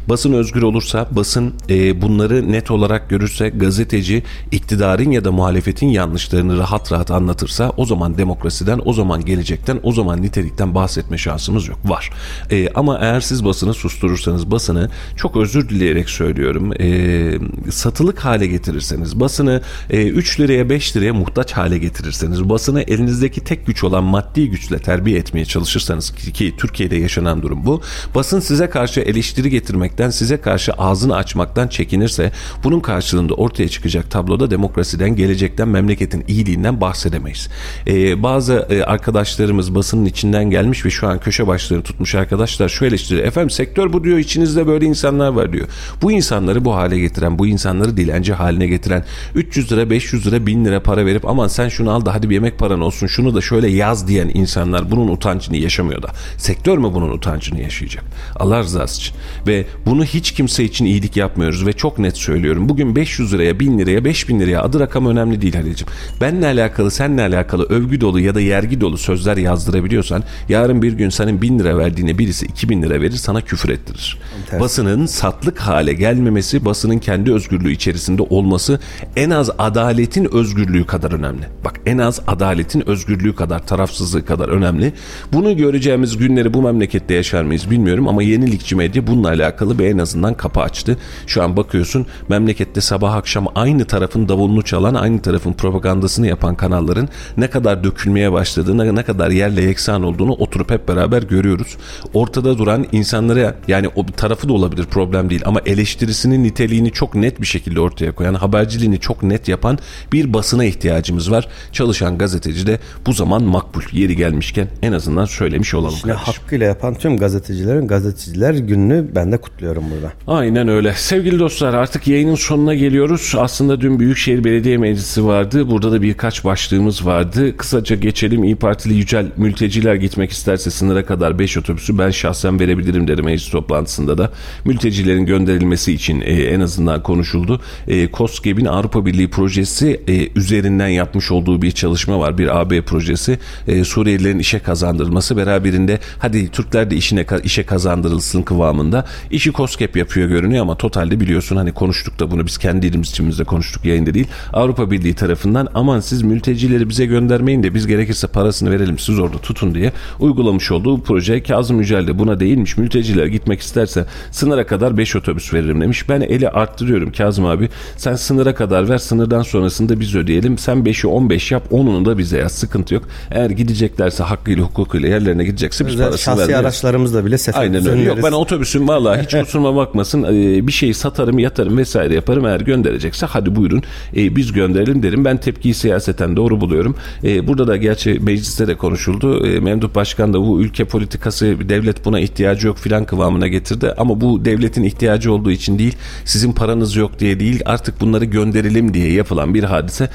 [0.10, 6.58] Basın özgür olursa, basın e, bunları net olarak görürse, gazeteci iktidarın ya da muhalefetin yanlışlarını
[6.58, 11.80] rahat rahat anlatırsa o zaman demokrasiden, o zaman gelecekten, o zaman nitelikten bahsetme şansımız yok.
[11.86, 12.10] Var.
[12.52, 19.20] E, ama eğer siz basını susturursanız, basını çok özür dileyerek söylüyorum, e, satılık hale getirirseniz,
[19.20, 24.50] basını e, 3 liraya 5 liraya muhtaç hale getirirseniz, basını elinizdeki tek güç olan maddi
[24.50, 27.82] güçle terbiye etmeye çalışırsanız ki, ki Türkiye'de yaşanan durum bu.
[28.16, 29.50] Basın size karşı eleştiri
[29.98, 32.32] getirmekten, size karşı ağzını açmaktan çekinirse
[32.64, 37.50] bunun karşılığında ortaya çıkacak tabloda demokrasiden, gelecekten, memleketin iyiliğinden bahsedemeyiz.
[37.88, 42.86] Ee, bazı e, arkadaşlarımız basının içinden gelmiş ve şu an köşe başlarını tutmuş arkadaşlar şu
[42.86, 43.20] eleştiri.
[43.22, 45.68] Efendim sektör bu diyor, içinizde böyle insanlar var diyor.
[46.02, 49.04] Bu insanları bu hale getiren, bu insanları dilenci haline getiren
[49.36, 52.34] 300 lira, 500 lira, 1000 lira para verip aman sen şunu al da hadi bir
[52.34, 56.08] yemek paran olsun, şunu da şöyle yaz diyen insanlar bunun utancını yaşamıyor da.
[56.38, 58.04] Sektör mü bunun utancını yaşayacak?
[58.36, 59.16] Allah rızası için.
[59.48, 62.70] Ve Bunu hiç kimse için iyilik yapmıyoruz ve çok net söylüyorum.
[62.70, 65.92] Bugün 500 liraya, 1000 liraya, 5000 liraya adı rakam önemli değil Halil'ciğim.
[66.22, 71.10] Benle alakalı, seninle alakalı övgü dolu ya da yergi dolu sözler yazdırabiliyorsan yarın bir gün
[71.10, 74.18] senin 1000 lira verdiğine birisi 2000 lira verir sana küfür ettirir.
[74.50, 74.64] Tersi.
[74.64, 78.80] Basının satlık hale gelmemesi, basının kendi özgürlüğü içerisinde olması
[79.16, 81.46] en az adaletin özgürlüğü kadar önemli.
[81.66, 84.94] Bak en az adaletin özgürlüğü kadar, tarafsızlığı kadar önemli.
[85.34, 89.98] Bunu göreceğimiz günleri bu memlekette yaşar mıyız bilmiyorum ama yenilikçi medya bununla alakalı bir en
[89.98, 90.98] azından kapı açtı.
[91.28, 97.10] Şu an bakıyorsun memlekette sabah akşam aynı tarafın davulunu çalan, aynı tarafın propagandasını yapan kanalların
[97.38, 101.78] ne kadar dökülmeye başladığını, ne kadar yerle yeksan olduğunu oturup hep beraber görüyoruz.
[102.14, 107.42] Ortada duran insanlara yani o tarafı da olabilir problem değil ama eleştirisinin niteliğini çok net
[107.42, 109.80] bir şekilde ortaya koyan, haberciliğini çok net yapan
[110.14, 111.48] bir basına ihtiyacımız var.
[111.72, 115.96] Çalışan gazeteci de bu zaman makbul yeri gelmişken en azından söylemiş olalım.
[115.96, 120.14] İşini hakkıyla yapan tüm gazetecilerin gazeteciler gününü ben de kutluyorum burada.
[120.28, 120.94] Aynen öyle.
[120.94, 123.34] Sevgili dostlar artık yayının sonuna geliyoruz.
[123.38, 125.70] Aslında dün Büyükşehir Belediye Meclisi vardı.
[125.70, 127.58] Burada da birkaç başlığımız vardı.
[127.58, 128.44] Kısaca geçelim.
[128.44, 133.50] İyi Partili Yücel mülteciler gitmek isterse sınıra kadar 5 otobüsü ben şahsen verebilirim dedi meclis
[133.50, 134.32] toplantısında da.
[134.66, 137.62] Mültecilerin gönderilmesi için e, en azından konuşuldu.
[137.88, 142.38] E, KOSGEB'in Avrupa Birliği projesi e, üzerinden yapmış olduğu bir çalışma var.
[142.38, 143.40] Bir AB projesi.
[143.68, 149.06] E, Suriyelilerin işe kazandırılması beraberinde hadi Türkler de işine işe kazandırılsın kıvamında.
[149.48, 153.44] İşi KOSGEB yapıyor görünüyor ama totalde biliyorsun hani konuştuk da bunu biz kendi dilimiz içimizde
[153.44, 154.28] konuştuk yayında değil.
[154.54, 159.38] Avrupa Birliği tarafından aman siz mültecileri bize göndermeyin de biz gerekirse parasını verelim siz orada
[159.38, 162.78] tutun diye uygulamış olduğu proje Kazım Yücel de buna değinmiş.
[162.78, 166.10] Mülteciler gitmek isterse sınıra kadar 5 otobüs veririm demiş.
[166.10, 167.70] Ben eli arttırıyorum Kazım abi.
[167.98, 170.58] Sen sınıra kadar ver sınırdan sonrasında biz ödeyelim.
[170.58, 172.52] Sen 5'i 15 yap 10'unu da bize yaz.
[172.52, 173.04] Sıkıntı yok.
[173.32, 176.60] Eğer gideceklerse hakkıyla hukukuyla yerlerine gidecekse biz Özel parasını şahsi vermeyiz.
[176.60, 178.04] araçlarımızla bile sefer Aynen öyle.
[178.04, 180.24] Yok ben otobüsüm vallahi hiç kusuruma bakmasın.
[180.24, 182.46] Ee, bir şeyi satarım, yatarım vesaire yaparım.
[182.46, 183.84] Eğer gönderecekse hadi buyurun
[184.16, 185.26] ee, biz gönderelim derim.
[185.26, 186.96] Ben tepkiyi siyaseten doğru buluyorum.
[187.24, 189.48] Ee, burada da gerçi mecliste de konuşuldu.
[189.48, 193.94] Ee, Memduh Başkan da bu ülke politikası devlet buna ihtiyacı yok filan kıvamına getirdi.
[193.98, 198.94] Ama bu devletin ihtiyacı olduğu için değil, sizin paranız yok diye değil, artık bunları gönderelim
[198.94, 200.10] diye yapılan bir hadise.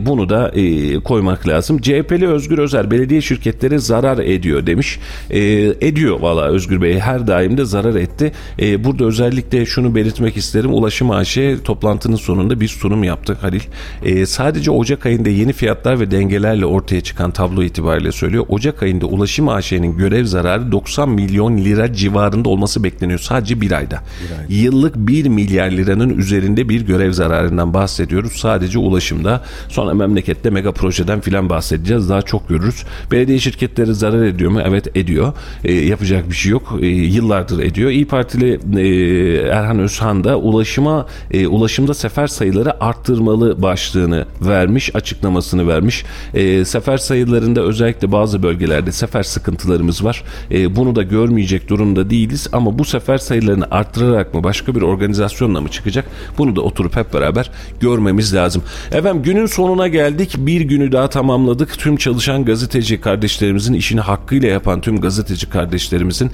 [0.00, 1.80] Bunu da e, koymak lazım.
[1.80, 4.98] CHP'li Özgür Özer belediye şirketleri zarar ediyor demiş.
[5.30, 8.32] Ediyor valla Özgür Bey her daim de zarar etti.
[8.66, 10.74] Ee, burada özellikle şunu belirtmek isterim.
[10.74, 13.60] Ulaşım AŞ toplantının sonunda bir sunum yaptı Halil.
[14.04, 18.44] Ee, sadece Ocak ayında yeni fiyatlar ve dengelerle ortaya çıkan tablo itibariyle söylüyor.
[18.48, 23.18] Ocak ayında Ulaşım AŞ'nin görev zararı 90 milyon lira civarında olması bekleniyor.
[23.18, 24.02] Sadece bir ayda.
[24.48, 28.32] Yıllık 1 milyar liranın üzerinde bir görev zararından bahsediyoruz.
[28.32, 29.44] Sadece ulaşımda.
[29.68, 32.08] Sonra memlekette mega projeden filan bahsedeceğiz.
[32.08, 32.84] Daha çok görürüz.
[33.10, 34.60] Belediye şirketleri zarar ediyor mu?
[34.64, 35.32] Evet ediyor.
[35.64, 36.78] E, yapacak bir şey yok.
[36.80, 37.90] E, yıllardır ediyor.
[37.90, 38.86] İyi Partili e,
[39.48, 46.04] Erhan Özhan da ulaşıma e, ulaşımda sefer sayıları arttırmalı başlığını vermiş, açıklamasını vermiş.
[46.34, 50.24] E, sefer sayılarında özellikle bazı bölgelerde sefer sıkıntılarımız var.
[50.50, 55.68] Bunu da görmeyecek durumda değiliz ama bu sefer sayılarını arttırarak mı başka bir organizasyonla mı
[55.68, 56.04] çıkacak?
[56.38, 57.50] Bunu da oturup hep beraber
[57.80, 58.62] görmemiz lazım.
[58.92, 60.34] Efendim günün sonuna geldik.
[60.38, 61.78] Bir günü daha tamamladık.
[61.78, 66.30] Tüm çalışan gazeteci kardeşlerimizin işini hakkıyla yapan tüm gazeteci kardeşlerimizin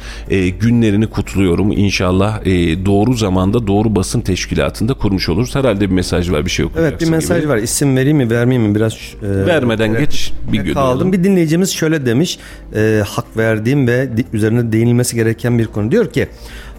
[0.60, 1.72] günlerini kutluyorum.
[1.72, 2.11] İnşallah
[2.44, 5.54] e, doğru zamanda doğru basın teşkilatında kurmuş oluruz.
[5.54, 7.48] Herhalde bir mesaj var bir şey okuyacaksın Evet bir mesaj gibi.
[7.48, 7.56] var.
[7.56, 8.92] İsim vereyim mi vermeyeyim mi biraz
[9.22, 10.74] e, Vermeden geç bir gün.
[10.74, 11.12] kaldım.
[11.12, 12.38] Bir dinleyicimiz şöyle demiş.
[12.76, 15.90] e, hak verdiğim ve üzerine değinilmesi gereken bir konu.
[15.90, 16.28] Diyor ki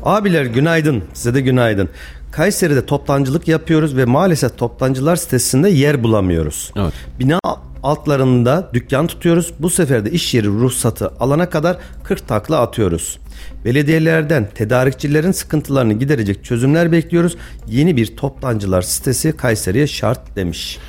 [0.03, 1.03] abiler günaydın.
[1.13, 1.89] Size de günaydın.
[2.31, 6.71] Kayseri'de toptancılık yapıyoruz ve maalesef toptancılar sitesinde yer bulamıyoruz.
[6.77, 6.93] Evet.
[7.19, 7.39] Bina
[7.83, 9.53] altlarında dükkan tutuyoruz.
[9.59, 13.19] Bu sefer de iş yeri ruhsatı alana kadar 40 takla atıyoruz.
[13.65, 17.37] Belediyelerden tedarikçilerin sıkıntılarını giderecek çözümler bekliyoruz.
[17.67, 20.79] Yeni bir toptancılar sitesi Kayseri'ye şart demiş.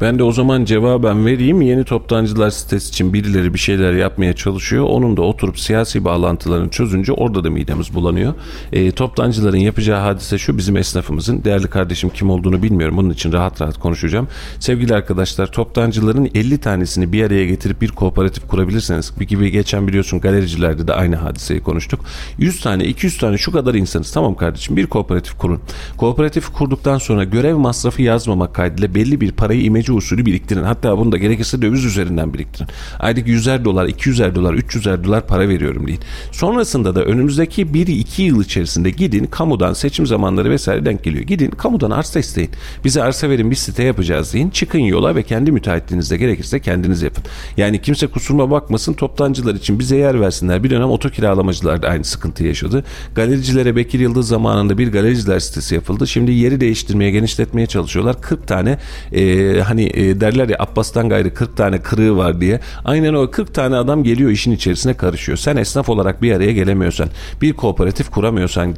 [0.00, 1.62] Ben de o zaman cevaben vereyim.
[1.62, 4.84] Yeni toptancılar sitesi için birileri bir şeyler yapmaya çalışıyor.
[4.84, 8.34] Onun da oturup siyasi bağlantılarını çözünce orada da midemiz bulanıyor.
[8.72, 11.44] E, toptancıların yapacağı hadise şu bizim esnafımızın.
[11.44, 12.96] Değerli kardeşim kim olduğunu bilmiyorum.
[12.96, 14.28] Bunun için rahat rahat konuşacağım.
[14.58, 20.20] Sevgili arkadaşlar toptancıların 50 tanesini bir araya getirip bir kooperatif kurabilirseniz bir gibi geçen biliyorsun
[20.20, 22.00] galericilerde de aynı hadiseyi konuştuk.
[22.38, 24.12] 100 tane 200 tane şu kadar insanız.
[24.12, 25.60] Tamam kardeşim bir kooperatif kurun.
[25.96, 30.62] Kooperatif kurduktan sonra görev masrafı yazmamak kaydıyla belli bir parayı imece bankacı usulü biriktirin.
[30.62, 32.68] Hatta bunu da gerekirse döviz üzerinden biriktirin.
[32.98, 36.00] Aylık 100'er dolar, 200'er dolar, 300'er dolar para veriyorum deyin.
[36.32, 41.24] Sonrasında da önümüzdeki 1-2 yıl içerisinde gidin kamudan seçim zamanları vesaire denk geliyor.
[41.24, 42.50] Gidin kamudan arsa isteyin.
[42.84, 44.50] Bize arsa verin bir site yapacağız deyin.
[44.50, 47.24] Çıkın yola ve kendi müteahhitliğinizde gerekirse kendiniz yapın.
[47.56, 50.64] Yani kimse kusuruma bakmasın toptancılar için bize yer versinler.
[50.64, 52.84] Bir dönem oto kiralamacılar da aynı sıkıntı yaşadı.
[53.14, 56.06] Galericilere Bekir Yıldız zamanında bir galericiler sitesi yapıldı.
[56.06, 58.20] Şimdi yeri değiştirmeye, genişletmeye çalışıyorlar.
[58.20, 58.78] 40 tane
[59.12, 62.60] e, hani e, derler ya Abbas'tan gayrı 40 tane kırığı var diye.
[62.84, 65.38] Aynen o 40 tane adam geliyor işin içerisine karışıyor.
[65.38, 67.08] Sen esnaf olarak bir araya gelemiyorsan,
[67.42, 68.74] bir kooperatif kuramıyorsan,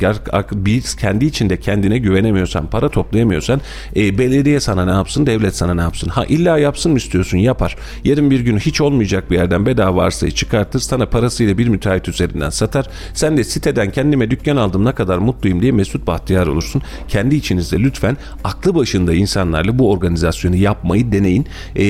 [0.53, 3.61] bir kendi içinde kendine güvenemiyorsan, para toplayamıyorsan
[3.97, 6.09] e, belediye sana ne yapsın, devlet sana ne yapsın?
[6.09, 7.39] Ha illa yapsın mı istiyorsun?
[7.39, 7.77] Yapar.
[8.05, 12.51] Yarın bir gün hiç olmayacak bir yerden bedava arsayı çıkartır, sana parasıyla bir müteahhit üzerinden
[12.51, 12.87] satar.
[13.15, 16.83] Sen de siteden kendime dükkan aldım ne kadar mutluyum diye Mesut Bahtiyar olursun.
[17.09, 21.47] Kendi içinizde lütfen aklı başında insanlarla bu organizasyonu yapmayı deneyin.
[21.77, 21.85] E,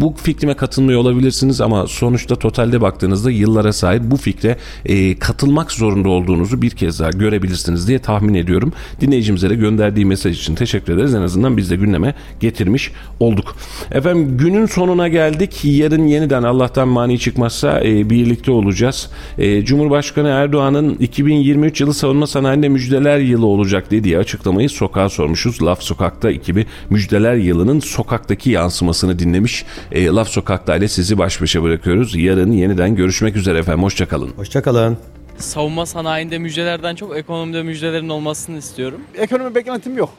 [0.00, 6.08] bu fikrime katılmıyor olabilirsiniz ama sonuçta totalde baktığınızda yıllara sahip bu fikre e, katılmak zorunda
[6.08, 8.72] olduğunuzu bir kez daha görebilirsiniz diye tahmin ediyorum.
[9.00, 11.14] Dinleyicimize de gönderdiği mesaj için teşekkür ederiz.
[11.14, 13.56] En azından biz de gündeme getirmiş olduk.
[13.92, 15.60] Efendim günün sonuna geldik.
[15.64, 19.10] Yarın yeniden Allah'tan mani çıkmazsa e, birlikte olacağız.
[19.38, 25.62] E, Cumhurbaşkanı Erdoğan'ın 2023 yılı savunma sanayinde müjdeler yılı olacak dediği açıklamayı sokağa sormuşuz.
[25.62, 29.64] Laf Sokak'ta ekibi müjdeler yılının sokaktaki yansımasını dinlemiş.
[29.92, 32.16] E, Laf Sokak'ta ile sizi baş başa bırakıyoruz.
[32.16, 33.82] Yarın yeniden görüşmek üzere efendim.
[33.82, 34.28] Hoşçakalın.
[34.36, 34.98] Hoşçakalın.
[35.38, 39.00] Savunma sanayinde müjdelerden çok ekonomide müjdelerin olmasını istiyorum.
[39.18, 40.10] Ekonomi beklentim yok.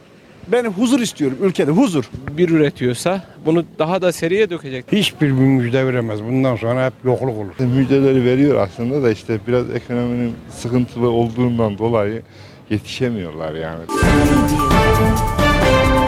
[0.52, 2.10] Ben huzur istiyorum ülkede huzur.
[2.38, 4.86] Bir üretiyorsa bunu daha da seriye dökecek.
[4.92, 6.24] Hiçbir müjde veremez.
[6.24, 7.68] Bundan sonra hep yokluk olur.
[7.76, 12.22] Müjdeleri veriyor aslında da işte biraz ekonominin sıkıntılı olduğundan dolayı
[12.70, 13.82] yetişemiyorlar yani.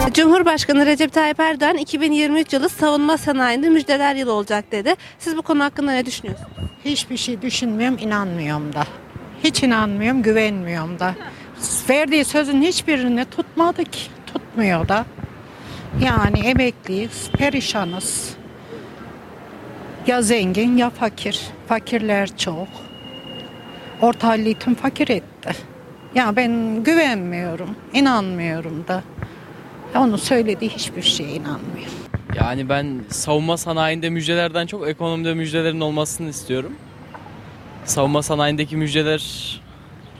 [0.08, 4.94] Cumhurbaşkanı Recep Tayyip Erdoğan 2023 yılı savunma sanayinde müjdeler yılı olacak dedi.
[5.18, 6.50] Siz bu konu hakkında ne düşünüyorsunuz?
[6.84, 8.84] Hiçbir şey düşünmüyorum, inanmıyorum da.
[9.44, 11.14] Hiç inanmıyorum, güvenmiyorum da.
[11.88, 14.00] Verdiği sözün hiçbirini tutmadı ki.
[14.26, 15.04] Tutmuyor da.
[16.04, 18.34] Yani emekliyiz, perişanız.
[20.06, 21.40] Ya zengin ya fakir.
[21.68, 22.68] Fakirler çok.
[24.00, 25.50] Orta halli tüm fakir etti.
[26.14, 29.02] Ya ben güvenmiyorum, inanmıyorum da.
[29.96, 31.92] Onun söylediği hiçbir şeye inanmıyorum.
[32.36, 36.72] Yani ben savunma sanayinde müjdelerden çok ekonomide müjdelerin olmasını istiyorum.
[37.84, 39.22] Savunma sanayindeki müjdeler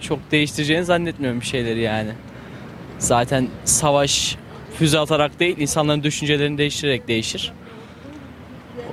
[0.01, 2.10] çok değiştireceğini zannetmiyorum bir şeyleri yani.
[2.98, 4.36] Zaten savaş
[4.74, 7.52] füze atarak değil insanların düşüncelerini değiştirerek değişir.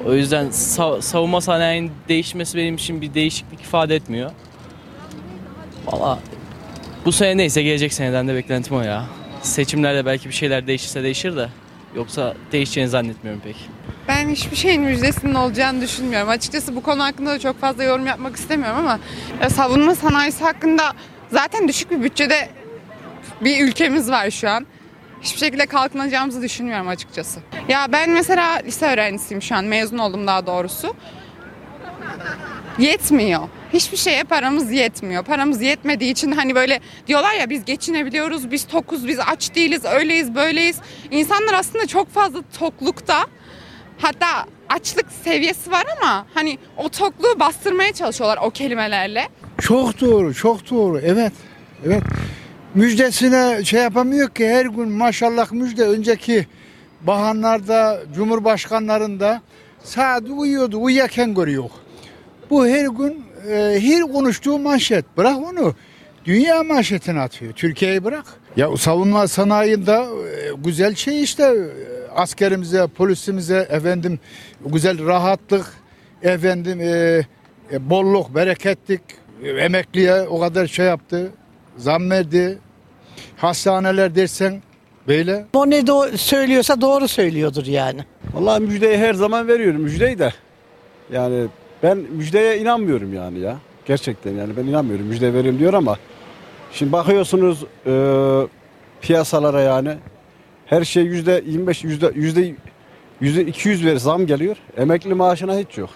[0.06, 4.32] O yüzden sav- savunma sanayinin değişmesi benim için bir değişiklik ifade etmiyor.
[5.86, 6.20] Valla
[7.06, 9.06] bu sene neyse gelecek seneden de beklentim o ya.
[9.42, 11.50] Seçimlerde belki bir şeyler değişirse değişir de
[11.96, 13.70] yoksa değişeceğini zannetmiyorum pek.
[14.08, 16.30] Ben hiçbir şeyin müjdesinin olacağını düşünmüyorum.
[16.30, 19.00] Açıkçası bu konu hakkında da çok fazla yorum yapmak istemiyorum ama
[19.42, 20.94] ya savunma sanayisi hakkında
[21.32, 22.50] zaten düşük bir bütçede
[23.42, 24.66] bir ülkemiz var şu an.
[25.22, 27.40] Hiçbir şekilde kalkınacağımızı düşünmüyorum açıkçası.
[27.70, 29.66] Ya ben mesela lise öğrencisiyim şu an.
[29.66, 30.96] Mezun oldum daha doğrusu.
[32.80, 33.42] Yetmiyor.
[33.74, 35.24] Hiçbir şeye paramız yetmiyor.
[35.24, 40.36] Paramız yetmediği için hani böyle diyorlar ya biz geçinebiliyoruz, biz tokuz, biz aç değiliz, öyleyiz,
[40.36, 40.78] böyleyiz.
[41.12, 43.26] İnsanlar aslında çok fazla toklukta.
[43.98, 44.28] Hatta
[44.70, 49.30] açlık seviyesi var ama hani o tokluğu bastırmaya çalışıyorlar o kelimelerle.
[49.62, 51.00] Çok doğru, çok doğru.
[51.00, 51.34] Evet,
[51.86, 52.04] evet.
[52.76, 56.48] Müjdesine şey yapamıyor ki her gün maşallah müjde önceki
[57.02, 59.42] bahanlarda, cumhurbaşkanlarında
[59.84, 61.70] sadece uyuyordu, uyuyaken görüyor.
[62.50, 65.06] Bu her gün e, her konuştuğu manşet.
[65.18, 65.74] Bırak onu.
[66.26, 67.54] Dünya manşetini atıyor.
[67.54, 68.26] Türkiye'yi bırak.
[68.58, 71.54] Ya savunma sanayinde e, güzel şey işte
[72.16, 74.20] askerimize, polisimize efendim
[74.66, 75.66] güzel rahatlık,
[76.24, 76.88] efendim e,
[77.72, 79.02] e, bolluk, bereketlik,
[79.44, 81.32] e, emekliye o kadar şey yaptı,
[81.78, 82.58] zam verdi.
[83.38, 84.62] Hastaneler dersen
[85.08, 85.46] böyle.
[85.54, 88.02] O ne do- söylüyorsa doğru söylüyordur yani.
[88.34, 90.34] Vallahi müjdeyi her zaman veriyorum müjdeyi de.
[91.12, 91.46] Yani
[91.84, 93.58] ben müjdeye inanmıyorum yani ya.
[93.86, 95.98] Gerçekten yani ben inanmıyorum müjde verin diyor ama
[96.72, 97.94] şimdi bakıyorsunuz e,
[99.02, 99.94] piyasalara yani
[100.66, 102.56] her şey yüzde 25 yüzde yüzde
[103.22, 104.58] yüzde 200 ver zam geliyor.
[104.78, 105.90] Emekli maaşına hiç yok.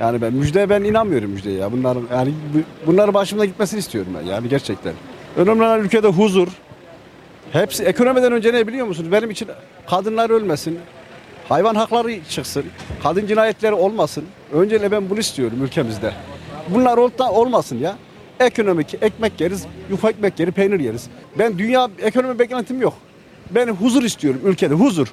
[0.00, 1.72] Yani ben müjdeye ben inanmıyorum müjdeye ya.
[1.72, 4.92] Bunların yani bu- bunların başımda gitmesini istiyorum ben yani gerçekten.
[5.36, 6.48] Önemli olan ülkede huzur.
[7.52, 9.12] Hepsi ekonomiden önce ne biliyor musunuz?
[9.12, 9.48] Benim için
[9.86, 10.78] kadınlar ölmesin.
[11.48, 12.64] Hayvan hakları çıksın.
[13.02, 14.24] Kadın cinayetleri olmasın.
[14.52, 16.12] Öncelikle ben bunu istiyorum ülkemizde.
[16.68, 17.96] Bunlar olta olmasın ya.
[18.40, 21.08] Ekonomik ekmek yeriz, yufka ekmek yeriz, peynir yeriz.
[21.38, 22.94] Ben dünya ekonomi beklentim yok.
[23.50, 25.12] Ben huzur istiyorum ülkede huzur.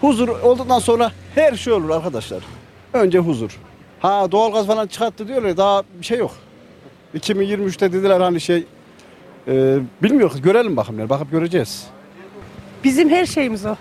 [0.00, 2.44] Huzur olduktan sonra her şey olur arkadaşlar.
[2.92, 3.58] Önce huzur.
[4.00, 6.30] Ha doğalgaz falan çıkarttı diyorlar daha bir şey yok.
[7.14, 8.64] 2023'te dediler hani şey
[9.48, 11.86] e, bilmiyoruz görelim bakalım bakıp göreceğiz.
[12.84, 13.76] Bizim her şeyimiz o.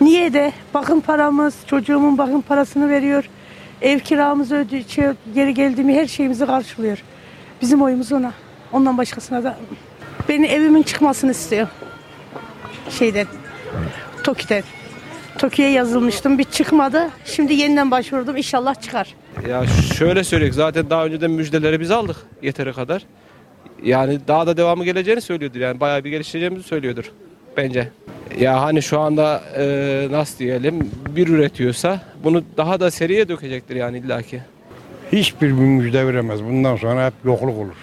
[0.00, 3.24] Niye de bakım paramız, çocuğumun bakım parasını veriyor.
[3.82, 7.02] Ev kiramızı ödüyor, şey, geri geldiğimi her şeyimizi karşılıyor.
[7.62, 8.32] Bizim oyumuz ona.
[8.72, 9.58] Ondan başkasına da
[10.28, 11.68] beni evimin çıkmasını istiyor.
[12.90, 13.26] Şeyden,
[14.24, 14.62] TOKİ'den.
[15.38, 17.10] TOKİ'ye yazılmıştım bir çıkmadı.
[17.24, 19.14] Şimdi yeniden başvurdum inşallah çıkar.
[19.48, 19.64] Ya
[19.98, 23.02] şöyle söyleyeyim zaten daha önceden müjdeleri biz aldık yeteri kadar.
[23.82, 27.12] Yani daha da devamı geleceğini söylüyordur yani bayağı bir gelişeceğimizi söylüyordur
[27.56, 27.88] bence.
[28.40, 33.98] Ya hani şu anda e, nasıl diyelim bir üretiyorsa bunu daha da seriye dökecektir yani
[33.98, 34.40] illaki.
[35.12, 36.44] Hiçbir müjde veremez.
[36.44, 37.74] Bundan sonra hep yokluk olur.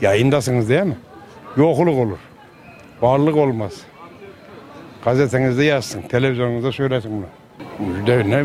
[0.00, 0.96] Yayındasınız değil mi?
[1.56, 2.18] Yokluk olur.
[3.02, 3.72] Varlık olmaz.
[5.04, 7.88] Gazetenizde yazsın, televizyonunuzda söylesin bunu.
[7.88, 8.44] Müjde ne?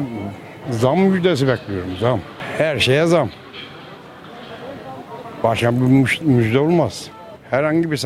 [0.72, 2.20] Zam müjdesi bekliyorum, zam.
[2.58, 3.30] Her şeye zam.
[5.44, 7.08] Başka bir müj- müjde olmaz.
[7.50, 7.98] Herhangi bir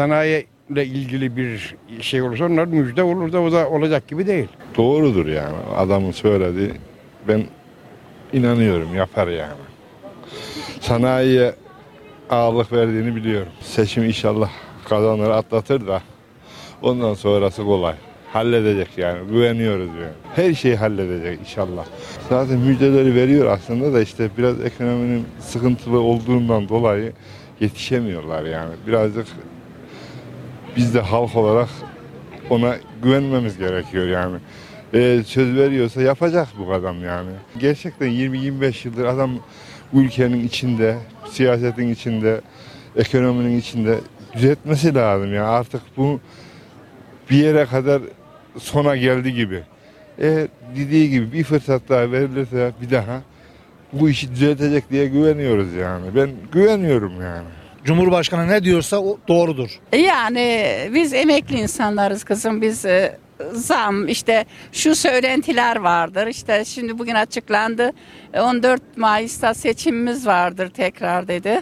[0.72, 4.48] sanayiyle ilgili bir şey olursa onlar müjde olur da o da olacak gibi değil.
[4.77, 6.72] Doğrudur yani adamın söylediği.
[7.27, 7.43] Ben
[8.34, 9.53] inanıyorum yapar yani.
[10.81, 11.53] Sanayiye
[12.30, 13.52] ağırlık verdiğini biliyorum.
[13.61, 14.49] Seçim inşallah
[14.89, 16.02] kazanır atlatır da
[16.81, 17.95] ondan sonrası kolay.
[18.34, 20.15] Halledecek yani güveniyoruz yani.
[20.35, 21.85] Her şeyi halledecek inşallah.
[22.30, 27.14] Zaten müjdeleri veriyor aslında da işte biraz ekonominin sıkıntılı olduğundan dolayı
[27.60, 28.73] yetişemiyorlar yani.
[28.88, 29.27] Birazcık
[30.76, 31.69] biz de halk olarak
[32.49, 34.38] ona güvenmemiz gerekiyor yani.
[34.93, 37.30] Eğer söz veriyorsa yapacak bu adam yani.
[37.60, 39.31] Gerçekten 20-25 yıldır adam
[39.93, 40.98] bu ülkenin içinde,
[41.30, 42.41] siyasetin içinde,
[42.95, 43.99] ekonominin içinde
[44.34, 45.48] düzeltmesi lazım yani.
[45.48, 46.19] Artık bu
[47.30, 48.02] bir yere kadar
[48.57, 49.64] sona geldi gibi.
[50.18, 53.22] Eğer dediği gibi bir fırsat daha verilirse bir daha
[53.93, 56.06] bu işi düzeltecek diye güveniyoruz yani.
[56.15, 57.48] Ben güveniyorum yani.
[57.85, 59.79] Cumhurbaşkanı ne diyorsa o doğrudur.
[59.93, 63.17] Yani biz emekli insanlarız kızım biz e,
[63.53, 67.91] zam işte şu söylentiler vardır işte şimdi bugün açıklandı
[68.33, 71.61] E, 14 Mayıs'ta seçimimiz vardır tekrar dedi.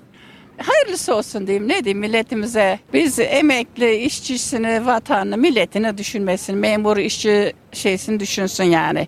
[0.57, 8.19] Hayırlısı olsun diyeyim ne diyeyim milletimize biz emekli işçisini vatanını milletini düşünmesin memur işçi şeysini
[8.19, 9.07] düşünsün yani.